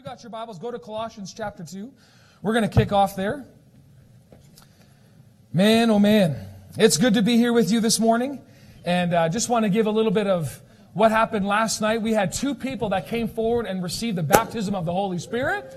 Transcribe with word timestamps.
you 0.00 0.06
got 0.06 0.22
your 0.22 0.30
Bibles, 0.30 0.58
go 0.58 0.70
to 0.70 0.78
Colossians 0.78 1.34
chapter 1.34 1.62
2. 1.62 1.92
We're 2.40 2.54
going 2.54 2.66
to 2.66 2.74
kick 2.74 2.90
off 2.90 3.16
there. 3.16 3.44
Man, 5.52 5.90
oh 5.90 5.98
man. 5.98 6.42
It's 6.78 6.96
good 6.96 7.12
to 7.14 7.22
be 7.22 7.36
here 7.36 7.52
with 7.52 7.70
you 7.70 7.80
this 7.80 8.00
morning. 8.00 8.40
And 8.86 9.12
I 9.12 9.26
uh, 9.26 9.28
just 9.28 9.50
want 9.50 9.66
to 9.66 9.68
give 9.68 9.86
a 9.86 9.90
little 9.90 10.10
bit 10.10 10.26
of 10.26 10.58
what 10.94 11.10
happened 11.10 11.46
last 11.46 11.82
night. 11.82 12.00
We 12.00 12.14
had 12.14 12.32
two 12.32 12.54
people 12.54 12.88
that 12.90 13.08
came 13.08 13.28
forward 13.28 13.66
and 13.66 13.82
received 13.82 14.16
the 14.16 14.22
baptism 14.22 14.74
of 14.74 14.86
the 14.86 14.92
Holy 14.92 15.18
Spirit. 15.18 15.70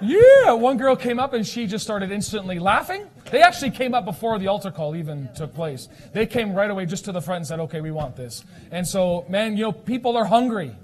Yeah, 0.00 0.52
one 0.52 0.76
girl 0.76 0.94
came 0.94 1.18
up 1.18 1.32
and 1.32 1.44
she 1.44 1.66
just 1.66 1.82
started 1.82 2.12
instantly 2.12 2.60
laughing. 2.60 3.08
They 3.32 3.42
actually 3.42 3.72
came 3.72 3.92
up 3.92 4.04
before 4.04 4.38
the 4.38 4.46
altar 4.46 4.70
call 4.70 4.94
even 4.94 5.28
took 5.34 5.52
place. 5.52 5.88
They 6.12 6.26
came 6.26 6.54
right 6.54 6.70
away 6.70 6.86
just 6.86 7.06
to 7.06 7.12
the 7.12 7.20
front 7.20 7.38
and 7.38 7.46
said, 7.48 7.58
okay, 7.58 7.80
we 7.80 7.90
want 7.90 8.14
this. 8.14 8.44
And 8.70 8.86
so, 8.86 9.26
man, 9.28 9.56
you 9.56 9.64
know, 9.64 9.72
people 9.72 10.16
are 10.16 10.26
hungry. 10.26 10.76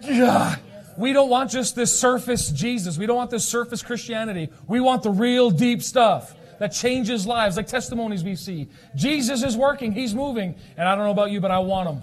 Yeah. 0.00 0.56
We 0.96 1.12
don't 1.12 1.30
want 1.30 1.50
just 1.50 1.74
this 1.74 1.98
surface 1.98 2.50
Jesus. 2.50 2.98
We 2.98 3.06
don't 3.06 3.16
want 3.16 3.30
this 3.30 3.46
surface 3.46 3.82
Christianity. 3.82 4.50
We 4.68 4.80
want 4.80 5.02
the 5.02 5.10
real 5.10 5.50
deep 5.50 5.82
stuff 5.82 6.34
that 6.58 6.68
changes 6.68 7.26
lives, 7.26 7.56
like 7.56 7.66
testimonies 7.66 8.22
we 8.22 8.36
see. 8.36 8.68
Jesus 8.94 9.42
is 9.42 9.56
working, 9.56 9.92
He's 9.92 10.14
moving. 10.14 10.54
And 10.76 10.88
I 10.88 10.94
don't 10.94 11.04
know 11.04 11.10
about 11.10 11.30
you, 11.30 11.40
but 11.40 11.50
I 11.50 11.58
want 11.58 11.88
Him. 11.88 12.02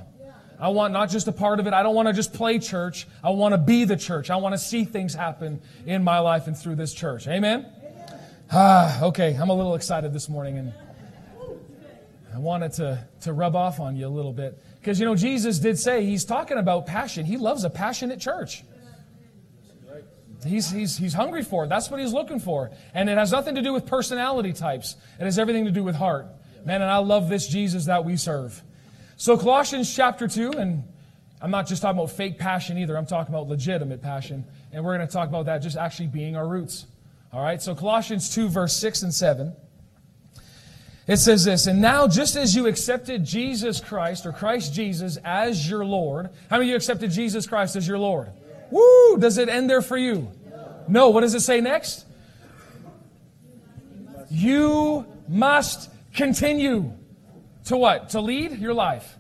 I 0.60 0.68
want 0.70 0.92
not 0.92 1.10
just 1.10 1.28
a 1.28 1.32
part 1.32 1.62
of 1.62 1.68
it. 1.68 1.74
I 1.74 1.84
don't 1.84 1.96
want 1.96 2.10
to 2.10 2.14
just 2.14 2.34
play 2.34 2.60
church. 2.60 3.08
I 3.24 3.30
want 3.30 3.54
to 3.54 3.58
be 3.58 3.86
the 3.86 3.96
church. 3.96 4.30
I 4.30 4.36
want 4.36 4.54
to 4.54 4.60
see 4.60 4.84
things 4.84 5.14
happen 5.14 5.62
in 5.86 6.04
my 6.04 6.20
life 6.20 6.48
and 6.48 6.58
through 6.58 6.76
this 6.76 6.94
church. 6.94 7.28
Amen? 7.28 7.66
Ah, 8.52 9.04
okay. 9.04 9.38
I'm 9.40 9.50
a 9.50 9.54
little 9.54 9.76
excited 9.76 10.12
this 10.12 10.28
morning 10.28 10.58
and 10.58 10.74
I 12.34 12.40
wanted 12.40 12.74
to, 12.74 13.08
to 13.22 13.34
rub 13.34 13.56
off 13.56 13.80
on 13.80 13.96
you 13.96 14.06
a 14.06 14.10
little 14.10 14.34
bit. 14.34 14.62
Because, 14.80 15.00
you 15.00 15.06
know, 15.06 15.16
Jesus 15.16 15.60
did 15.60 15.80
say 15.80 16.06
he's 16.06 16.26
talking 16.26 16.58
about 16.58 16.86
passion. 16.86 17.26
He 17.26 17.38
loves 17.38 17.64
a 17.64 17.70
passionate 17.70 18.20
church. 18.20 18.64
He's, 20.46 20.72
he's, 20.72 20.98
he's 20.98 21.14
hungry 21.14 21.44
for. 21.44 21.68
That's 21.68 21.90
what 21.92 22.00
he's 22.00 22.14
looking 22.14 22.40
for. 22.40 22.72
And 22.94 23.10
it 23.10 23.18
has 23.18 23.32
nothing 23.32 23.56
to 23.56 23.62
do 23.62 23.74
with 23.74 23.86
personality 23.86 24.54
types, 24.54 24.96
it 25.20 25.24
has 25.24 25.38
everything 25.38 25.66
to 25.66 25.72
do 25.72 25.84
with 25.84 25.96
heart. 25.96 26.28
Man, 26.66 26.82
and 26.82 26.92
I 26.92 26.98
love 26.98 27.30
this 27.30 27.48
Jesus 27.48 27.86
that 27.86 28.04
we 28.04 28.18
serve. 28.18 28.62
So, 29.16 29.38
Colossians 29.38 29.94
chapter 29.94 30.28
2, 30.28 30.52
and 30.52 30.84
I'm 31.42 31.52
not 31.52 31.68
just 31.68 31.82
talking 31.82 31.98
about 31.98 32.12
fake 32.12 32.38
passion 32.38 32.78
either, 32.78 32.98
I'm 32.98 33.06
talking 33.06 33.34
about 33.34 33.48
legitimate 33.48 34.02
passion. 34.02 34.46
And 34.72 34.84
we're 34.84 34.96
going 34.96 35.08
to 35.08 35.12
talk 35.12 35.30
about 35.30 35.46
that 35.46 35.60
just 35.60 35.78
actually 35.78 36.08
being 36.08 36.36
our 36.36 36.48
roots. 36.48 36.86
All 37.32 37.42
right, 37.42 37.62
so 37.62 37.76
Colossians 37.76 38.34
2, 38.34 38.50
verse 38.50 38.76
6 38.78 39.04
and 39.04 39.14
7. 39.14 39.54
It 41.08 41.18
says 41.18 41.44
this, 41.44 41.66
and 41.66 41.82
now 41.82 42.08
just 42.08 42.36
as 42.36 42.56
you 42.56 42.68
accepted 42.68 43.26
Jesus 43.26 43.82
Christ 43.82 44.28
or 44.28 44.32
Christ 44.32 44.76
Jesus 44.76 45.18
as 45.24 45.68
your 45.68 45.84
Lord, 45.84 46.30
how 46.50 46.58
many 46.58 46.66
of 46.66 46.70
you 46.70 46.76
accepted 46.76 47.10
Jesus 47.10 47.48
Christ 47.48 47.76
as 47.76 47.88
your 47.88 47.98
Lord? 47.98 48.30
Woo! 48.72 49.18
Does 49.18 49.38
it 49.38 49.50
end 49.50 49.70
there 49.70 49.82
for 49.82 49.98
you? 49.98 50.32
No. 50.88 51.10
What 51.10 51.22
does 51.22 51.36
it 51.36 51.42
say 51.42 51.62
next? 51.62 52.06
You 54.30 55.06
must 55.28 55.90
continue 56.14 56.94
to 57.66 57.78
what? 57.78 58.10
To 58.10 58.22
lead 58.22 58.60
your 58.60 58.74
life. 58.74 59.18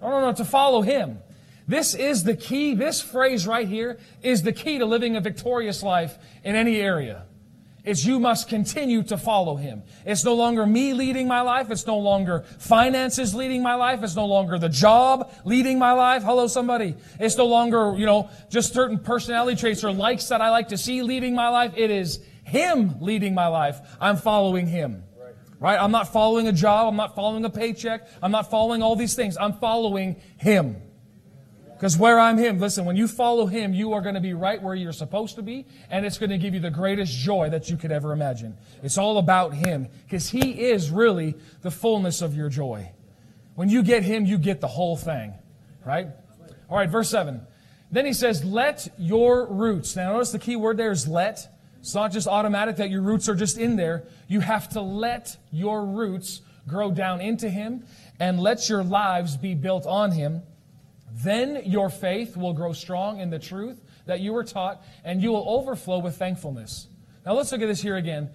No, 0.00 0.10
no, 0.10 0.20
no, 0.20 0.32
to 0.34 0.44
follow 0.44 0.82
Him. 0.82 1.18
This 1.66 1.94
is 1.94 2.24
the 2.24 2.34
key. 2.34 2.74
This 2.74 3.00
phrase 3.00 3.46
right 3.46 3.68
here 3.68 3.98
is 4.22 4.42
the 4.42 4.52
key 4.52 4.78
to 4.78 4.86
living 4.86 5.16
a 5.16 5.20
victorious 5.20 5.82
life 5.82 6.18
in 6.42 6.56
any 6.56 6.80
area 6.80 7.24
is 7.84 8.06
you 8.06 8.20
must 8.20 8.48
continue 8.48 9.02
to 9.04 9.16
follow 9.16 9.56
him. 9.56 9.82
It's 10.04 10.24
no 10.24 10.34
longer 10.34 10.66
me 10.66 10.92
leading 10.92 11.26
my 11.28 11.40
life. 11.40 11.70
It's 11.70 11.86
no 11.86 11.98
longer 11.98 12.44
finances 12.58 13.34
leading 13.34 13.62
my 13.62 13.74
life. 13.74 14.02
It's 14.02 14.16
no 14.16 14.26
longer 14.26 14.58
the 14.58 14.68
job 14.68 15.32
leading 15.44 15.78
my 15.78 15.92
life. 15.92 16.22
Hello, 16.22 16.46
somebody. 16.46 16.94
It's 17.18 17.36
no 17.36 17.46
longer, 17.46 17.94
you 17.96 18.06
know, 18.06 18.28
just 18.50 18.74
certain 18.74 18.98
personality 18.98 19.56
traits 19.56 19.84
or 19.84 19.92
likes 19.92 20.28
that 20.28 20.40
I 20.40 20.50
like 20.50 20.68
to 20.68 20.78
see 20.78 21.02
leading 21.02 21.34
my 21.34 21.48
life. 21.48 21.72
It 21.76 21.90
is 21.90 22.20
him 22.44 23.00
leading 23.00 23.34
my 23.34 23.46
life. 23.46 23.80
I'm 24.00 24.16
following 24.16 24.66
him. 24.66 25.04
Right? 25.58 25.78
I'm 25.78 25.92
not 25.92 26.10
following 26.10 26.48
a 26.48 26.52
job. 26.52 26.88
I'm 26.88 26.96
not 26.96 27.14
following 27.14 27.44
a 27.44 27.50
paycheck. 27.50 28.08
I'm 28.22 28.32
not 28.32 28.50
following 28.50 28.82
all 28.82 28.96
these 28.96 29.14
things. 29.14 29.36
I'm 29.36 29.52
following 29.52 30.16
him. 30.38 30.76
Because 31.80 31.96
where 31.96 32.20
I'm 32.20 32.36
Him, 32.36 32.58
listen, 32.58 32.84
when 32.84 32.96
you 32.96 33.08
follow 33.08 33.46
Him, 33.46 33.72
you 33.72 33.94
are 33.94 34.02
going 34.02 34.14
to 34.14 34.20
be 34.20 34.34
right 34.34 34.60
where 34.62 34.74
you're 34.74 34.92
supposed 34.92 35.36
to 35.36 35.42
be, 35.42 35.64
and 35.88 36.04
it's 36.04 36.18
going 36.18 36.28
to 36.28 36.36
give 36.36 36.52
you 36.52 36.60
the 36.60 36.70
greatest 36.70 37.16
joy 37.16 37.48
that 37.48 37.70
you 37.70 37.78
could 37.78 37.90
ever 37.90 38.12
imagine. 38.12 38.54
It's 38.82 38.98
all 38.98 39.16
about 39.16 39.54
Him, 39.54 39.88
because 40.04 40.28
He 40.28 40.68
is 40.68 40.90
really 40.90 41.36
the 41.62 41.70
fullness 41.70 42.20
of 42.20 42.36
your 42.36 42.50
joy. 42.50 42.92
When 43.54 43.70
you 43.70 43.82
get 43.82 44.02
Him, 44.02 44.26
you 44.26 44.36
get 44.36 44.60
the 44.60 44.68
whole 44.68 44.94
thing, 44.94 45.32
right? 45.82 46.08
All 46.68 46.76
right, 46.76 46.90
verse 46.90 47.08
7. 47.08 47.40
Then 47.90 48.04
He 48.04 48.12
says, 48.12 48.44
Let 48.44 48.86
your 48.98 49.46
roots. 49.46 49.96
Now, 49.96 50.12
notice 50.12 50.32
the 50.32 50.38
key 50.38 50.56
word 50.56 50.76
there 50.76 50.90
is 50.90 51.08
let. 51.08 51.48
It's 51.78 51.94
not 51.94 52.12
just 52.12 52.28
automatic 52.28 52.76
that 52.76 52.90
your 52.90 53.00
roots 53.00 53.26
are 53.26 53.34
just 53.34 53.56
in 53.56 53.76
there. 53.76 54.04
You 54.28 54.40
have 54.40 54.68
to 54.70 54.82
let 54.82 55.34
your 55.50 55.86
roots 55.86 56.42
grow 56.68 56.90
down 56.90 57.22
into 57.22 57.48
Him 57.48 57.86
and 58.18 58.38
let 58.38 58.68
your 58.68 58.84
lives 58.84 59.38
be 59.38 59.54
built 59.54 59.86
on 59.86 60.12
Him. 60.12 60.42
Then 61.12 61.62
your 61.64 61.90
faith 61.90 62.36
will 62.36 62.52
grow 62.52 62.72
strong 62.72 63.20
in 63.20 63.30
the 63.30 63.38
truth 63.38 63.80
that 64.06 64.20
you 64.20 64.32
were 64.32 64.44
taught, 64.44 64.82
and 65.04 65.22
you 65.22 65.32
will 65.32 65.44
overflow 65.48 65.98
with 65.98 66.16
thankfulness. 66.16 66.88
Now 67.26 67.34
let's 67.34 67.52
look 67.52 67.62
at 67.62 67.66
this 67.66 67.82
here 67.82 67.96
again. 67.96 68.30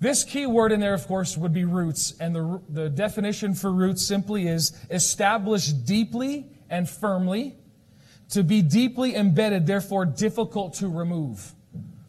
This 0.00 0.24
key 0.24 0.46
word 0.46 0.72
in 0.72 0.80
there, 0.80 0.94
of 0.94 1.06
course, 1.06 1.36
would 1.36 1.52
be 1.52 1.64
roots, 1.64 2.14
and 2.18 2.34
the, 2.34 2.62
the 2.70 2.88
definition 2.88 3.54
for 3.54 3.70
roots 3.70 4.02
simply 4.06 4.48
is 4.48 4.72
established 4.90 5.84
deeply 5.84 6.46
and 6.70 6.88
firmly, 6.88 7.56
to 8.30 8.42
be 8.42 8.62
deeply 8.62 9.14
embedded, 9.14 9.66
therefore 9.66 10.06
difficult 10.06 10.74
to 10.74 10.88
remove. 10.88 11.54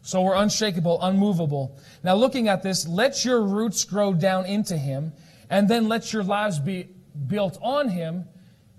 So 0.02 0.22
we're 0.22 0.36
unshakable, 0.36 1.02
unmovable. 1.02 1.76
Now 2.02 2.14
looking 2.14 2.48
at 2.48 2.62
this, 2.62 2.88
let 2.88 3.24
your 3.24 3.42
roots 3.42 3.84
grow 3.84 4.14
down 4.14 4.46
into 4.46 4.76
Him, 4.76 5.12
and 5.50 5.68
then 5.68 5.88
let 5.88 6.12
your 6.12 6.24
lives 6.24 6.58
be 6.58 6.88
built 7.26 7.58
on 7.60 7.88
Him, 7.88 8.24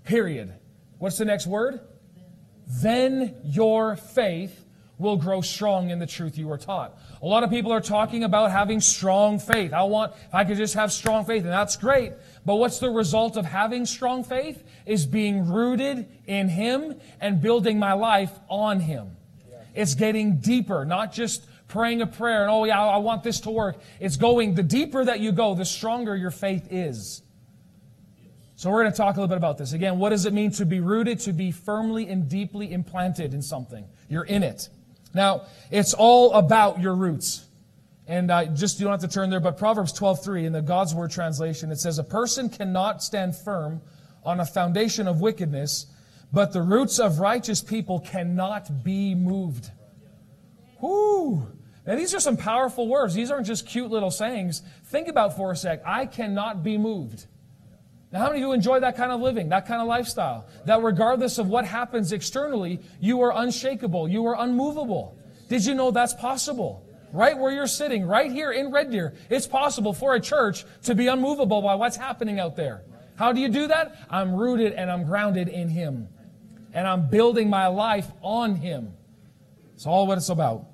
period. 0.04 0.54
What's 0.98 1.18
the 1.18 1.24
next 1.24 1.46
word? 1.46 1.80
Then 2.66 3.36
your 3.44 3.96
faith 3.96 4.64
will 4.98 5.16
grow 5.16 5.40
strong 5.40 5.90
in 5.90 5.98
the 5.98 6.06
truth 6.06 6.38
you 6.38 6.46
were 6.46 6.58
taught. 6.58 6.96
A 7.20 7.26
lot 7.26 7.42
of 7.42 7.50
people 7.50 7.72
are 7.72 7.80
talking 7.80 8.22
about 8.22 8.50
having 8.50 8.80
strong 8.80 9.38
faith. 9.38 9.72
I 9.72 9.82
want, 9.82 10.12
if 10.28 10.34
I 10.34 10.44
could 10.44 10.56
just 10.56 10.74
have 10.74 10.92
strong 10.92 11.24
faith, 11.24 11.42
and 11.42 11.52
that's 11.52 11.76
great. 11.76 12.12
But 12.46 12.56
what's 12.56 12.78
the 12.78 12.90
result 12.90 13.36
of 13.36 13.44
having 13.44 13.86
strong 13.86 14.22
faith? 14.22 14.62
Is 14.86 15.04
being 15.04 15.48
rooted 15.48 16.08
in 16.26 16.48
Him 16.48 17.00
and 17.20 17.40
building 17.40 17.78
my 17.78 17.94
life 17.94 18.32
on 18.48 18.80
Him. 18.80 19.16
It's 19.74 19.94
getting 19.94 20.36
deeper, 20.36 20.84
not 20.84 21.12
just 21.12 21.44
praying 21.66 22.00
a 22.00 22.06
prayer 22.06 22.42
and, 22.42 22.50
oh 22.50 22.64
yeah, 22.64 22.80
I 22.80 22.98
want 22.98 23.24
this 23.24 23.40
to 23.40 23.50
work. 23.50 23.78
It's 23.98 24.16
going, 24.16 24.54
the 24.54 24.62
deeper 24.62 25.04
that 25.04 25.18
you 25.18 25.32
go, 25.32 25.56
the 25.56 25.64
stronger 25.64 26.14
your 26.14 26.30
faith 26.30 26.68
is. 26.70 27.23
So 28.64 28.70
we're 28.70 28.80
going 28.80 28.92
to 28.92 28.96
talk 28.96 29.18
a 29.18 29.20
little 29.20 29.28
bit 29.28 29.36
about 29.36 29.58
this. 29.58 29.74
Again, 29.74 29.98
what 29.98 30.08
does 30.08 30.24
it 30.24 30.32
mean 30.32 30.50
to 30.52 30.64
be 30.64 30.80
rooted? 30.80 31.20
To 31.20 31.34
be 31.34 31.50
firmly 31.50 32.08
and 32.08 32.30
deeply 32.30 32.72
implanted 32.72 33.34
in 33.34 33.42
something. 33.42 33.84
You're 34.08 34.24
in 34.24 34.42
it. 34.42 34.70
Now, 35.12 35.42
it's 35.70 35.92
all 35.92 36.32
about 36.32 36.80
your 36.80 36.94
roots. 36.94 37.44
And 38.06 38.30
uh, 38.30 38.46
just, 38.46 38.80
you 38.80 38.84
don't 38.84 38.92
have 38.98 39.02
to 39.02 39.14
turn 39.14 39.28
there, 39.28 39.38
but 39.38 39.58
Proverbs 39.58 39.92
12.3 39.92 40.46
in 40.46 40.52
the 40.54 40.62
God's 40.62 40.94
Word 40.94 41.10
translation, 41.10 41.70
it 41.72 41.78
says, 41.78 41.98
A 41.98 42.02
person 42.02 42.48
cannot 42.48 43.02
stand 43.02 43.36
firm 43.36 43.82
on 44.24 44.40
a 44.40 44.46
foundation 44.46 45.08
of 45.08 45.20
wickedness, 45.20 45.84
but 46.32 46.54
the 46.54 46.62
roots 46.62 46.98
of 46.98 47.18
righteous 47.18 47.60
people 47.60 48.00
cannot 48.00 48.82
be 48.82 49.14
moved. 49.14 49.72
Whoo! 50.80 51.46
Now, 51.86 51.96
these 51.96 52.14
are 52.14 52.20
some 52.20 52.38
powerful 52.38 52.88
words. 52.88 53.12
These 53.12 53.30
aren't 53.30 53.46
just 53.46 53.66
cute 53.66 53.90
little 53.90 54.10
sayings. 54.10 54.62
Think 54.86 55.08
about 55.08 55.36
for 55.36 55.52
a 55.52 55.56
sec. 55.56 55.82
I 55.84 56.06
cannot 56.06 56.62
be 56.62 56.78
moved. 56.78 57.26
Now, 58.14 58.20
how 58.20 58.26
many 58.28 58.38
of 58.38 58.46
you 58.46 58.52
enjoy 58.52 58.78
that 58.78 58.96
kind 58.96 59.10
of 59.10 59.20
living, 59.20 59.48
that 59.48 59.66
kind 59.66 59.82
of 59.82 59.88
lifestyle? 59.88 60.46
That 60.66 60.80
regardless 60.84 61.38
of 61.38 61.48
what 61.48 61.64
happens 61.64 62.12
externally, 62.12 62.80
you 63.00 63.20
are 63.22 63.32
unshakable, 63.34 64.06
you 64.06 64.24
are 64.26 64.36
unmovable. 64.38 65.18
Did 65.48 65.66
you 65.66 65.74
know 65.74 65.90
that's 65.90 66.14
possible? 66.14 66.88
Right 67.12 67.36
where 67.36 67.52
you're 67.52 67.66
sitting, 67.66 68.06
right 68.06 68.30
here 68.30 68.52
in 68.52 68.70
Red 68.70 68.92
Deer, 68.92 69.14
it's 69.30 69.48
possible 69.48 69.92
for 69.92 70.14
a 70.14 70.20
church 70.20 70.64
to 70.84 70.94
be 70.94 71.08
unmovable 71.08 71.60
by 71.60 71.74
what's 71.74 71.96
happening 71.96 72.38
out 72.38 72.54
there. 72.54 72.84
How 73.16 73.32
do 73.32 73.40
you 73.40 73.48
do 73.48 73.66
that? 73.66 73.96
I'm 74.08 74.32
rooted 74.32 74.74
and 74.74 74.92
I'm 74.92 75.04
grounded 75.04 75.48
in 75.48 75.68
Him. 75.68 76.08
And 76.72 76.86
I'm 76.86 77.08
building 77.10 77.50
my 77.50 77.66
life 77.66 78.06
on 78.22 78.54
Him. 78.54 78.92
It's 79.74 79.86
all 79.86 80.06
what 80.06 80.18
it's 80.18 80.28
about. 80.28 80.66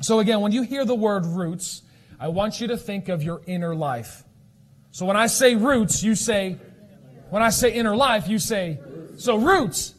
So 0.00 0.20
again, 0.20 0.40
when 0.40 0.52
you 0.52 0.62
hear 0.62 0.86
the 0.86 0.94
word 0.94 1.26
roots, 1.26 1.82
I 2.18 2.28
want 2.28 2.62
you 2.62 2.68
to 2.68 2.78
think 2.78 3.10
of 3.10 3.22
your 3.22 3.42
inner 3.46 3.74
life. 3.74 4.24
So 4.90 5.06
when 5.06 5.16
I 5.16 5.26
say 5.26 5.54
roots, 5.54 6.02
you 6.02 6.14
say, 6.14 6.58
when 7.32 7.42
I 7.42 7.48
say 7.48 7.72
inner 7.72 7.96
life, 7.96 8.28
you 8.28 8.38
say, 8.38 8.78
so 9.16 9.36
roots, 9.36 9.94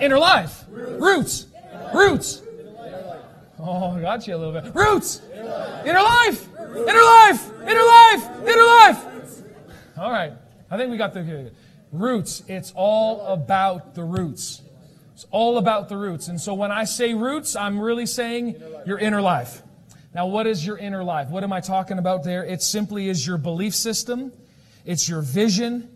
inner 0.00 0.18
life, 0.18 0.64
roots, 0.68 1.46
roots. 1.94 2.42
Oh, 3.60 3.92
I 3.92 4.00
got 4.00 4.26
you 4.26 4.34
a 4.34 4.36
little 4.36 4.60
bit. 4.60 4.74
Roots, 4.74 5.22
inner 5.32 6.02
life, 6.02 6.48
inner 6.58 7.04
life, 7.04 7.48
inner 7.60 7.80
life, 7.80 8.48
inner 8.48 8.64
life. 8.64 9.04
All 9.96 10.10
right. 10.10 10.32
I 10.68 10.76
think 10.76 10.90
we 10.90 10.96
got 10.96 11.14
the 11.14 11.52
roots. 11.92 12.42
It's 12.48 12.72
all 12.74 13.20
about 13.26 13.94
the 13.94 14.02
roots. 14.02 14.60
It's 15.12 15.26
all 15.30 15.58
about 15.58 15.88
the 15.88 15.96
roots. 15.96 16.26
And 16.26 16.40
so 16.40 16.54
when 16.54 16.72
I 16.72 16.86
say 16.86 17.14
roots, 17.14 17.54
I'm 17.54 17.78
really 17.78 18.06
saying 18.06 18.60
your 18.84 18.98
inner 18.98 19.22
life. 19.22 19.62
Now, 20.12 20.26
what 20.26 20.48
is 20.48 20.66
your 20.66 20.76
inner 20.76 21.04
life? 21.04 21.28
What 21.28 21.44
am 21.44 21.52
I 21.52 21.60
talking 21.60 22.00
about 22.00 22.24
there? 22.24 22.44
It 22.44 22.62
simply 22.62 23.08
is 23.08 23.24
your 23.24 23.38
belief 23.38 23.76
system, 23.76 24.32
it's 24.84 25.08
your 25.08 25.22
vision, 25.22 25.93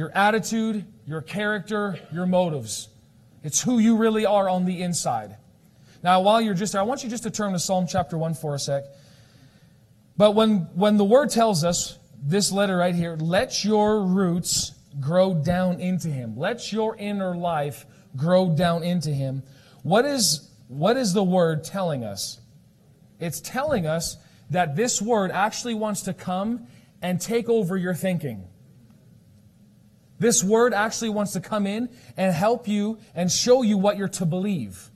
your 0.00 0.10
attitude, 0.14 0.86
your 1.06 1.20
character, 1.20 1.98
your 2.10 2.24
motives. 2.24 2.88
It's 3.44 3.60
who 3.60 3.78
you 3.78 3.98
really 3.98 4.24
are 4.24 4.48
on 4.48 4.64
the 4.64 4.80
inside. 4.80 5.36
Now, 6.02 6.22
while 6.22 6.40
you're 6.40 6.54
just 6.54 6.72
there, 6.72 6.80
I 6.80 6.84
want 6.84 7.04
you 7.04 7.10
just 7.10 7.24
to 7.24 7.30
turn 7.30 7.52
to 7.52 7.58
Psalm 7.58 7.86
chapter 7.86 8.16
1 8.16 8.32
for 8.32 8.54
a 8.54 8.58
sec. 8.58 8.84
But 10.16 10.34
when, 10.34 10.70
when 10.74 10.96
the 10.96 11.04
word 11.04 11.28
tells 11.28 11.64
us, 11.64 11.98
this 12.22 12.50
letter 12.50 12.78
right 12.78 12.94
here, 12.94 13.14
let 13.20 13.62
your 13.62 14.00
roots 14.00 14.72
grow 15.00 15.34
down 15.34 15.80
into 15.80 16.08
him. 16.08 16.34
Let 16.34 16.72
your 16.72 16.96
inner 16.96 17.36
life 17.36 17.84
grow 18.16 18.48
down 18.48 18.82
into 18.82 19.10
him. 19.10 19.42
What 19.82 20.06
is, 20.06 20.50
what 20.68 20.96
is 20.96 21.12
the 21.12 21.22
word 21.22 21.62
telling 21.62 22.04
us? 22.04 22.40
It's 23.18 23.42
telling 23.42 23.86
us 23.86 24.16
that 24.48 24.76
this 24.76 25.02
word 25.02 25.30
actually 25.30 25.74
wants 25.74 26.00
to 26.04 26.14
come 26.14 26.68
and 27.02 27.20
take 27.20 27.50
over 27.50 27.76
your 27.76 27.94
thinking. 27.94 28.46
This 30.20 30.44
word 30.44 30.74
actually 30.74 31.08
wants 31.08 31.32
to 31.32 31.40
come 31.40 31.66
in 31.66 31.88
and 32.16 32.32
help 32.32 32.68
you 32.68 32.98
and 33.14 33.32
show 33.32 33.62
you 33.62 33.78
what 33.78 33.96
you're 33.96 34.08
to 34.08 34.26
believe. 34.26 34.90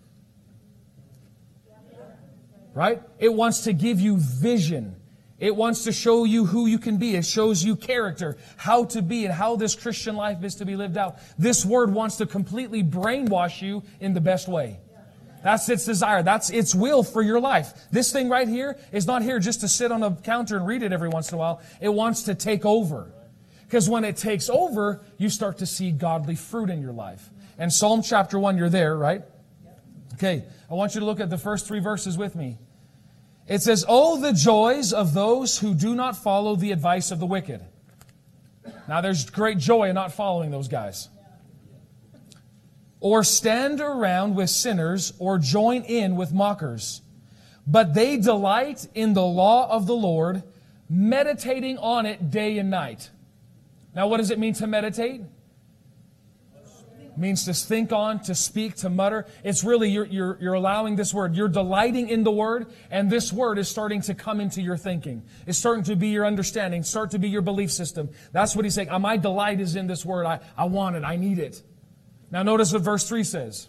Right? 2.74 3.02
It 3.18 3.32
wants 3.32 3.62
to 3.62 3.72
give 3.72 4.00
you 4.00 4.18
vision. 4.18 4.96
It 5.38 5.56
wants 5.56 5.84
to 5.84 5.92
show 5.92 6.24
you 6.24 6.44
who 6.44 6.66
you 6.66 6.78
can 6.78 6.98
be. 6.98 7.16
It 7.16 7.24
shows 7.24 7.64
you 7.64 7.74
character, 7.74 8.36
how 8.58 8.84
to 8.86 9.00
be, 9.00 9.24
and 9.24 9.32
how 9.32 9.56
this 9.56 9.74
Christian 9.74 10.14
life 10.14 10.44
is 10.44 10.56
to 10.56 10.66
be 10.66 10.76
lived 10.76 10.98
out. 10.98 11.18
This 11.38 11.64
word 11.64 11.92
wants 11.92 12.16
to 12.16 12.26
completely 12.26 12.82
brainwash 12.82 13.62
you 13.62 13.82
in 14.00 14.12
the 14.12 14.20
best 14.20 14.46
way. 14.46 14.78
That's 15.42 15.68
its 15.68 15.86
desire. 15.86 16.22
That's 16.22 16.50
its 16.50 16.74
will 16.74 17.02
for 17.02 17.22
your 17.22 17.40
life. 17.40 17.72
This 17.90 18.12
thing 18.12 18.28
right 18.28 18.48
here 18.48 18.78
is 18.92 19.06
not 19.06 19.22
here 19.22 19.38
just 19.38 19.60
to 19.60 19.68
sit 19.68 19.90
on 19.90 20.02
a 20.02 20.16
counter 20.16 20.56
and 20.56 20.66
read 20.66 20.82
it 20.82 20.92
every 20.92 21.08
once 21.08 21.32
in 21.32 21.36
a 21.36 21.38
while. 21.38 21.62
It 21.80 21.90
wants 21.90 22.24
to 22.24 22.34
take 22.34 22.66
over. 22.66 23.10
Because 23.66 23.88
when 23.88 24.04
it 24.04 24.16
takes 24.16 24.48
over, 24.48 25.00
you 25.18 25.28
start 25.28 25.58
to 25.58 25.66
see 25.66 25.90
godly 25.90 26.36
fruit 26.36 26.70
in 26.70 26.80
your 26.80 26.92
life. 26.92 27.30
And 27.58 27.72
Psalm 27.72 28.02
chapter 28.02 28.38
1, 28.38 28.56
you're 28.56 28.68
there, 28.68 28.96
right? 28.96 29.22
Okay, 30.14 30.44
I 30.70 30.74
want 30.74 30.94
you 30.94 31.00
to 31.00 31.06
look 31.06 31.20
at 31.20 31.30
the 31.30 31.38
first 31.38 31.66
three 31.66 31.80
verses 31.80 32.16
with 32.16 32.36
me. 32.36 32.58
It 33.46 33.62
says, 33.62 33.84
Oh, 33.88 34.20
the 34.20 34.32
joys 34.32 34.92
of 34.92 35.12
those 35.12 35.58
who 35.58 35.74
do 35.74 35.94
not 35.94 36.16
follow 36.16 36.56
the 36.56 36.72
advice 36.72 37.10
of 37.10 37.18
the 37.18 37.26
wicked. 37.26 37.60
Now, 38.88 39.00
there's 39.00 39.28
great 39.28 39.58
joy 39.58 39.88
in 39.88 39.94
not 39.94 40.12
following 40.12 40.50
those 40.50 40.68
guys. 40.68 41.08
Or 43.00 43.22
stand 43.22 43.80
around 43.80 44.34
with 44.34 44.50
sinners, 44.50 45.12
or 45.18 45.38
join 45.38 45.82
in 45.82 46.16
with 46.16 46.32
mockers. 46.32 47.02
But 47.66 47.94
they 47.94 48.16
delight 48.16 48.86
in 48.94 49.14
the 49.14 49.24
law 49.24 49.70
of 49.70 49.86
the 49.86 49.94
Lord, 49.94 50.42
meditating 50.88 51.78
on 51.78 52.06
it 52.06 52.30
day 52.30 52.58
and 52.58 52.70
night. 52.70 53.10
Now, 53.94 54.08
what 54.08 54.18
does 54.18 54.30
it 54.30 54.38
mean 54.38 54.54
to 54.54 54.66
meditate? 54.66 55.22
It 57.14 57.18
means 57.18 57.44
to 57.44 57.54
think 57.54 57.92
on, 57.92 58.18
to 58.24 58.34
speak, 58.34 58.74
to 58.76 58.90
mutter. 58.90 59.26
It's 59.44 59.62
really, 59.62 59.88
you're, 59.88 60.06
you're, 60.06 60.36
you're 60.40 60.54
allowing 60.54 60.96
this 60.96 61.14
word. 61.14 61.36
You're 61.36 61.48
delighting 61.48 62.08
in 62.08 62.24
the 62.24 62.32
word, 62.32 62.66
and 62.90 63.08
this 63.08 63.32
word 63.32 63.56
is 63.56 63.68
starting 63.68 64.00
to 64.02 64.14
come 64.14 64.40
into 64.40 64.60
your 64.60 64.76
thinking. 64.76 65.22
It's 65.46 65.56
starting 65.56 65.84
to 65.84 65.94
be 65.94 66.08
your 66.08 66.26
understanding, 66.26 66.82
start 66.82 67.12
to 67.12 67.20
be 67.20 67.28
your 67.28 67.42
belief 67.42 67.70
system. 67.70 68.10
That's 68.32 68.56
what 68.56 68.64
he's 68.64 68.74
saying. 68.74 68.90
Uh, 68.90 68.98
my 68.98 69.16
delight 69.16 69.60
is 69.60 69.76
in 69.76 69.86
this 69.86 70.04
word. 70.04 70.26
I, 70.26 70.40
I 70.56 70.64
want 70.64 70.96
it. 70.96 71.04
I 71.04 71.14
need 71.14 71.38
it. 71.38 71.62
Now, 72.32 72.42
notice 72.42 72.72
what 72.72 72.82
verse 72.82 73.08
3 73.08 73.22
says. 73.22 73.68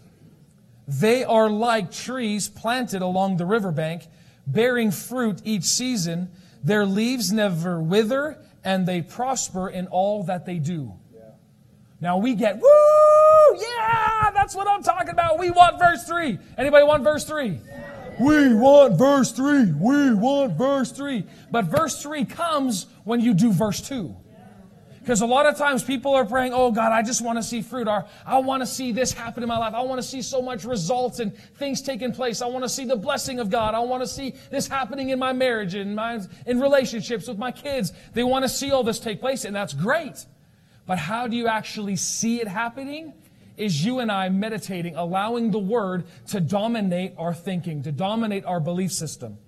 They 0.88 1.22
are 1.22 1.48
like 1.48 1.92
trees 1.92 2.48
planted 2.48 3.00
along 3.00 3.36
the 3.36 3.46
riverbank, 3.46 4.08
bearing 4.44 4.90
fruit 4.90 5.40
each 5.44 5.64
season. 5.64 6.30
Their 6.64 6.84
leaves 6.84 7.32
never 7.32 7.80
wither, 7.80 8.38
and 8.66 8.84
they 8.84 9.00
prosper 9.00 9.68
in 9.68 9.86
all 9.86 10.24
that 10.24 10.44
they 10.44 10.58
do. 10.58 10.92
Yeah. 11.14 11.20
Now 12.00 12.18
we 12.18 12.34
get, 12.34 12.56
woo, 12.56 13.56
yeah, 13.56 14.30
that's 14.32 14.56
what 14.56 14.66
I'm 14.68 14.82
talking 14.82 15.10
about. 15.10 15.38
We 15.38 15.50
want 15.50 15.78
verse 15.78 16.04
3. 16.04 16.36
Anybody 16.58 16.84
want 16.84 17.04
verse 17.04 17.24
3? 17.24 17.46
Yeah. 17.46 17.86
We 18.18 18.54
want 18.54 18.98
verse 18.98 19.30
3. 19.30 19.72
We 19.72 20.14
want 20.14 20.58
verse 20.58 20.90
3. 20.90 21.24
But 21.50 21.66
verse 21.66 22.02
3 22.02 22.24
comes 22.24 22.86
when 23.04 23.20
you 23.20 23.34
do 23.34 23.52
verse 23.52 23.80
2. 23.80 24.14
Because 25.06 25.20
a 25.20 25.26
lot 25.26 25.46
of 25.46 25.56
times 25.56 25.84
people 25.84 26.16
are 26.16 26.24
praying, 26.24 26.52
oh 26.52 26.72
God, 26.72 26.90
I 26.90 27.00
just 27.00 27.22
want 27.22 27.38
to 27.38 27.42
see 27.44 27.62
fruit. 27.62 27.86
Or 27.86 28.06
I 28.26 28.38
want 28.38 28.62
to 28.62 28.66
see 28.66 28.90
this 28.90 29.12
happen 29.12 29.44
in 29.44 29.48
my 29.48 29.56
life. 29.56 29.72
I 29.72 29.82
want 29.82 30.02
to 30.02 30.06
see 30.06 30.20
so 30.20 30.42
much 30.42 30.64
results 30.64 31.20
and 31.20 31.32
things 31.54 31.80
taking 31.80 32.10
place. 32.10 32.42
I 32.42 32.48
want 32.48 32.64
to 32.64 32.68
see 32.68 32.84
the 32.84 32.96
blessing 32.96 33.38
of 33.38 33.48
God. 33.48 33.72
I 33.72 33.78
want 33.78 34.02
to 34.02 34.08
see 34.08 34.34
this 34.50 34.66
happening 34.66 35.10
in 35.10 35.20
my 35.20 35.32
marriage 35.32 35.76
and 35.76 35.94
my, 35.94 36.18
in 36.44 36.60
relationships 36.60 37.28
with 37.28 37.38
my 37.38 37.52
kids. 37.52 37.92
They 38.14 38.24
want 38.24 38.46
to 38.46 38.48
see 38.48 38.72
all 38.72 38.82
this 38.82 38.98
take 38.98 39.20
place, 39.20 39.44
and 39.44 39.54
that's 39.54 39.74
great. 39.74 40.26
But 40.86 40.98
how 40.98 41.28
do 41.28 41.36
you 41.36 41.46
actually 41.46 41.94
see 41.94 42.40
it 42.40 42.48
happening? 42.48 43.14
Is 43.56 43.84
you 43.84 44.00
and 44.00 44.10
I 44.10 44.28
meditating, 44.28 44.96
allowing 44.96 45.52
the 45.52 45.60
Word 45.60 46.06
to 46.30 46.40
dominate 46.40 47.14
our 47.16 47.32
thinking, 47.32 47.84
to 47.84 47.92
dominate 47.92 48.44
our 48.44 48.58
belief 48.58 48.90
system. 48.90 49.38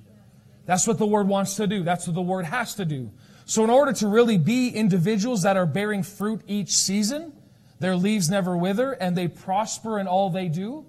That's 0.66 0.86
what 0.86 0.98
the 0.98 1.06
Word 1.06 1.26
wants 1.26 1.56
to 1.56 1.66
do. 1.66 1.82
That's 1.82 2.06
what 2.06 2.14
the 2.14 2.22
Word 2.22 2.44
has 2.44 2.76
to 2.76 2.84
do. 2.84 3.10
So, 3.48 3.64
in 3.64 3.70
order 3.70 3.94
to 3.94 4.08
really 4.08 4.36
be 4.36 4.68
individuals 4.68 5.40
that 5.44 5.56
are 5.56 5.64
bearing 5.64 6.02
fruit 6.02 6.42
each 6.46 6.76
season, 6.76 7.32
their 7.80 7.96
leaves 7.96 8.28
never 8.28 8.54
wither 8.54 8.92
and 8.92 9.16
they 9.16 9.26
prosper 9.26 9.98
in 9.98 10.06
all 10.06 10.28
they 10.28 10.48
do, 10.48 10.84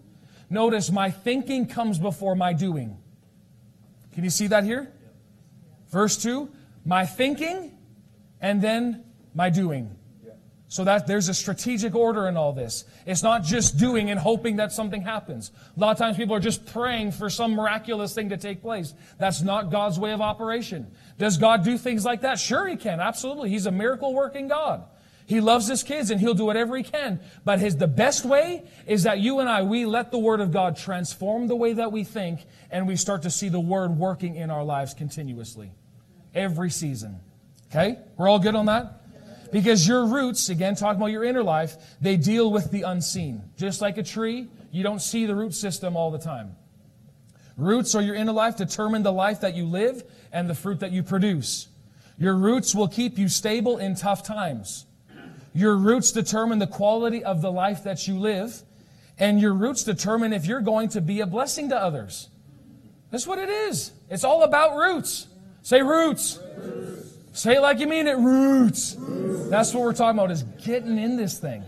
notice 0.50 0.92
my 0.92 1.10
thinking 1.10 1.68
comes 1.68 1.98
before 2.00 2.36
my 2.36 2.52
doing. 2.52 2.98
Can 4.12 4.26
you 4.26 4.30
see 4.30 4.48
that 4.48 4.66
here? 4.66 4.92
Verse 5.90 6.22
2 6.22 6.52
my 6.84 7.06
thinking 7.06 7.78
and 8.42 8.62
then 8.62 9.06
my 9.34 9.50
doing. 9.50 9.96
So 10.71 10.83
that 10.83 11.07
there's 11.07 11.30
a 11.30 11.33
strategic 11.33 11.95
order 11.95 12.27
in 12.27 12.38
all 12.38 12.54
this. 12.54 12.86
It's 13.07 13.24
not 13.24 13.44
just 13.44 13.77
doing 13.77 14.12
and 14.12 14.19
hoping 14.19 14.57
that 14.57 14.71
something 14.71 15.01
happens. 15.01 15.50
A 15.75 15.80
lot 15.80 15.92
of 15.92 15.98
times 15.98 16.16
people 16.16 16.36
are 16.36 16.39
just 16.39 16.63
praying 16.68 17.13
for 17.13 17.27
some 17.27 17.54
miraculous 17.54 18.13
thing 18.13 18.30
to 18.30 18.38
take 18.38 18.62
place. 18.62 18.94
That's 19.18 19.42
not 19.42 19.71
God's 19.71 19.98
way 19.98 20.12
of 20.12 20.21
operation. 20.21 20.92
Does 21.18 21.39
God 21.39 21.63
do 21.63 21.75
things 21.75 22.06
like 22.06 22.21
that? 22.21 22.38
Sure 22.38 22.68
he 22.68 22.75
can. 22.75 23.00
Absolutely. 23.00 23.50
He's 23.50 23.66
a 23.66 23.71
miracle 23.71 24.13
working 24.13 24.48
God. 24.48 24.83
He 25.25 25.42
loves 25.42 25.68
his 25.68 25.81
kids 25.81 26.12
and 26.12 26.19
he'll 26.19 26.36
do 26.36 26.45
whatever 26.45 26.77
he 26.77 26.83
can. 26.83 27.19
But 27.44 27.60
his, 27.60 27.77
the 27.77 27.88
best 27.88 28.24
way 28.24 28.63
is 28.86 29.04
that 29.04 29.19
you 29.19 29.39
and 29.39 29.50
I, 29.50 29.63
we 29.63 29.86
let 29.86 30.12
the 30.12 30.19
word 30.19 30.39
of 30.39 30.51
God 30.51 30.77
transform 30.77 31.48
the 31.48 31.56
way 31.56 31.74
that 31.74 31.92
we 31.92 32.04
think 32.04 32.45
and 32.69 32.88
we 32.88 32.95
start 32.95 33.24
to 33.24 33.31
see 33.31 33.50
the 33.50 33.60
word 33.60 33.97
working 33.97 34.35
in 34.35 34.52
our 34.52 34.64
lives 34.64 34.94
continuously. 34.94 35.71
Every 36.35 36.69
season. 36.69 37.19
Okay? 37.71 37.97
We're 38.18 38.28
all 38.28 38.40
good 38.40 38.56
on 38.56 38.68
that? 38.68 38.99
Because 39.52 39.88
your 39.88 40.06
roots, 40.06 40.50
again, 40.50 40.76
talking 40.76 41.02
about 41.02 41.12
your 41.12 41.24
inner 41.24 41.44
life, 41.44 41.76
they 42.02 42.18
deal 42.18 42.52
with 42.52 42.72
the 42.72 42.84
unseen. 42.84 43.44
Just 43.58 43.82
like 43.82 43.98
a 43.98 44.04
tree, 44.04 44.48
you 44.72 44.84
don't 44.84 45.02
see 45.02 45.26
the 45.26 45.36
root 45.36 45.54
system 45.54 45.96
all 45.98 46.12
the 46.12 46.20
time. 46.20 46.56
Roots 47.58 47.96
or 47.96 48.02
your 48.02 48.16
inner 48.16 48.32
life 48.32 48.56
determine 48.56 49.04
the 49.04 49.12
life 49.12 49.42
that 49.42 49.56
you 49.56 49.66
live 49.66 50.04
and 50.32 50.50
the 50.50 50.56
fruit 50.56 50.80
that 50.80 50.92
you 50.92 51.04
produce. 51.04 51.68
Your 52.18 52.36
roots 52.36 52.76
will 52.76 52.88
keep 52.88 53.18
you 53.18 53.28
stable 53.28 53.78
in 53.78 53.96
tough 53.96 54.24
times. 54.24 54.86
Your 55.54 55.76
roots 55.76 56.12
determine 56.12 56.60
the 56.60 56.68
quality 56.68 57.24
of 57.24 57.42
the 57.42 57.52
life 57.52 57.84
that 57.84 58.08
you 58.08 58.20
live, 58.20 58.62
and 59.18 59.42
your 59.42 59.54
roots 59.54 59.84
determine 59.84 60.32
if 60.32 60.46
you're 60.46 60.62
going 60.62 60.90
to 60.90 61.02
be 61.02 61.22
a 61.22 61.26
blessing 61.26 61.70
to 61.70 61.78
others. 61.78 62.30
That's 63.10 63.26
what 63.26 63.40
it 63.40 63.50
is. 63.50 63.92
It's 64.10 64.24
all 64.24 64.44
about 64.44 64.76
roots. 64.76 65.28
Say 65.64 65.82
roots. 65.82 66.40
roots. 66.58 66.99
Say 67.31 67.56
it 67.56 67.62
like 67.62 67.80
you 67.80 67.88
mean 67.88 68.07
it, 68.07 68.18
roots. 68.18 68.95
That's 69.50 69.74
what 69.74 69.83
we're 69.83 69.94
talking 69.94 70.18
about 70.19 70.31
is 70.31 70.44
getting 70.64 70.98
in 70.98 71.16
this 71.16 71.38
thing. 71.38 71.64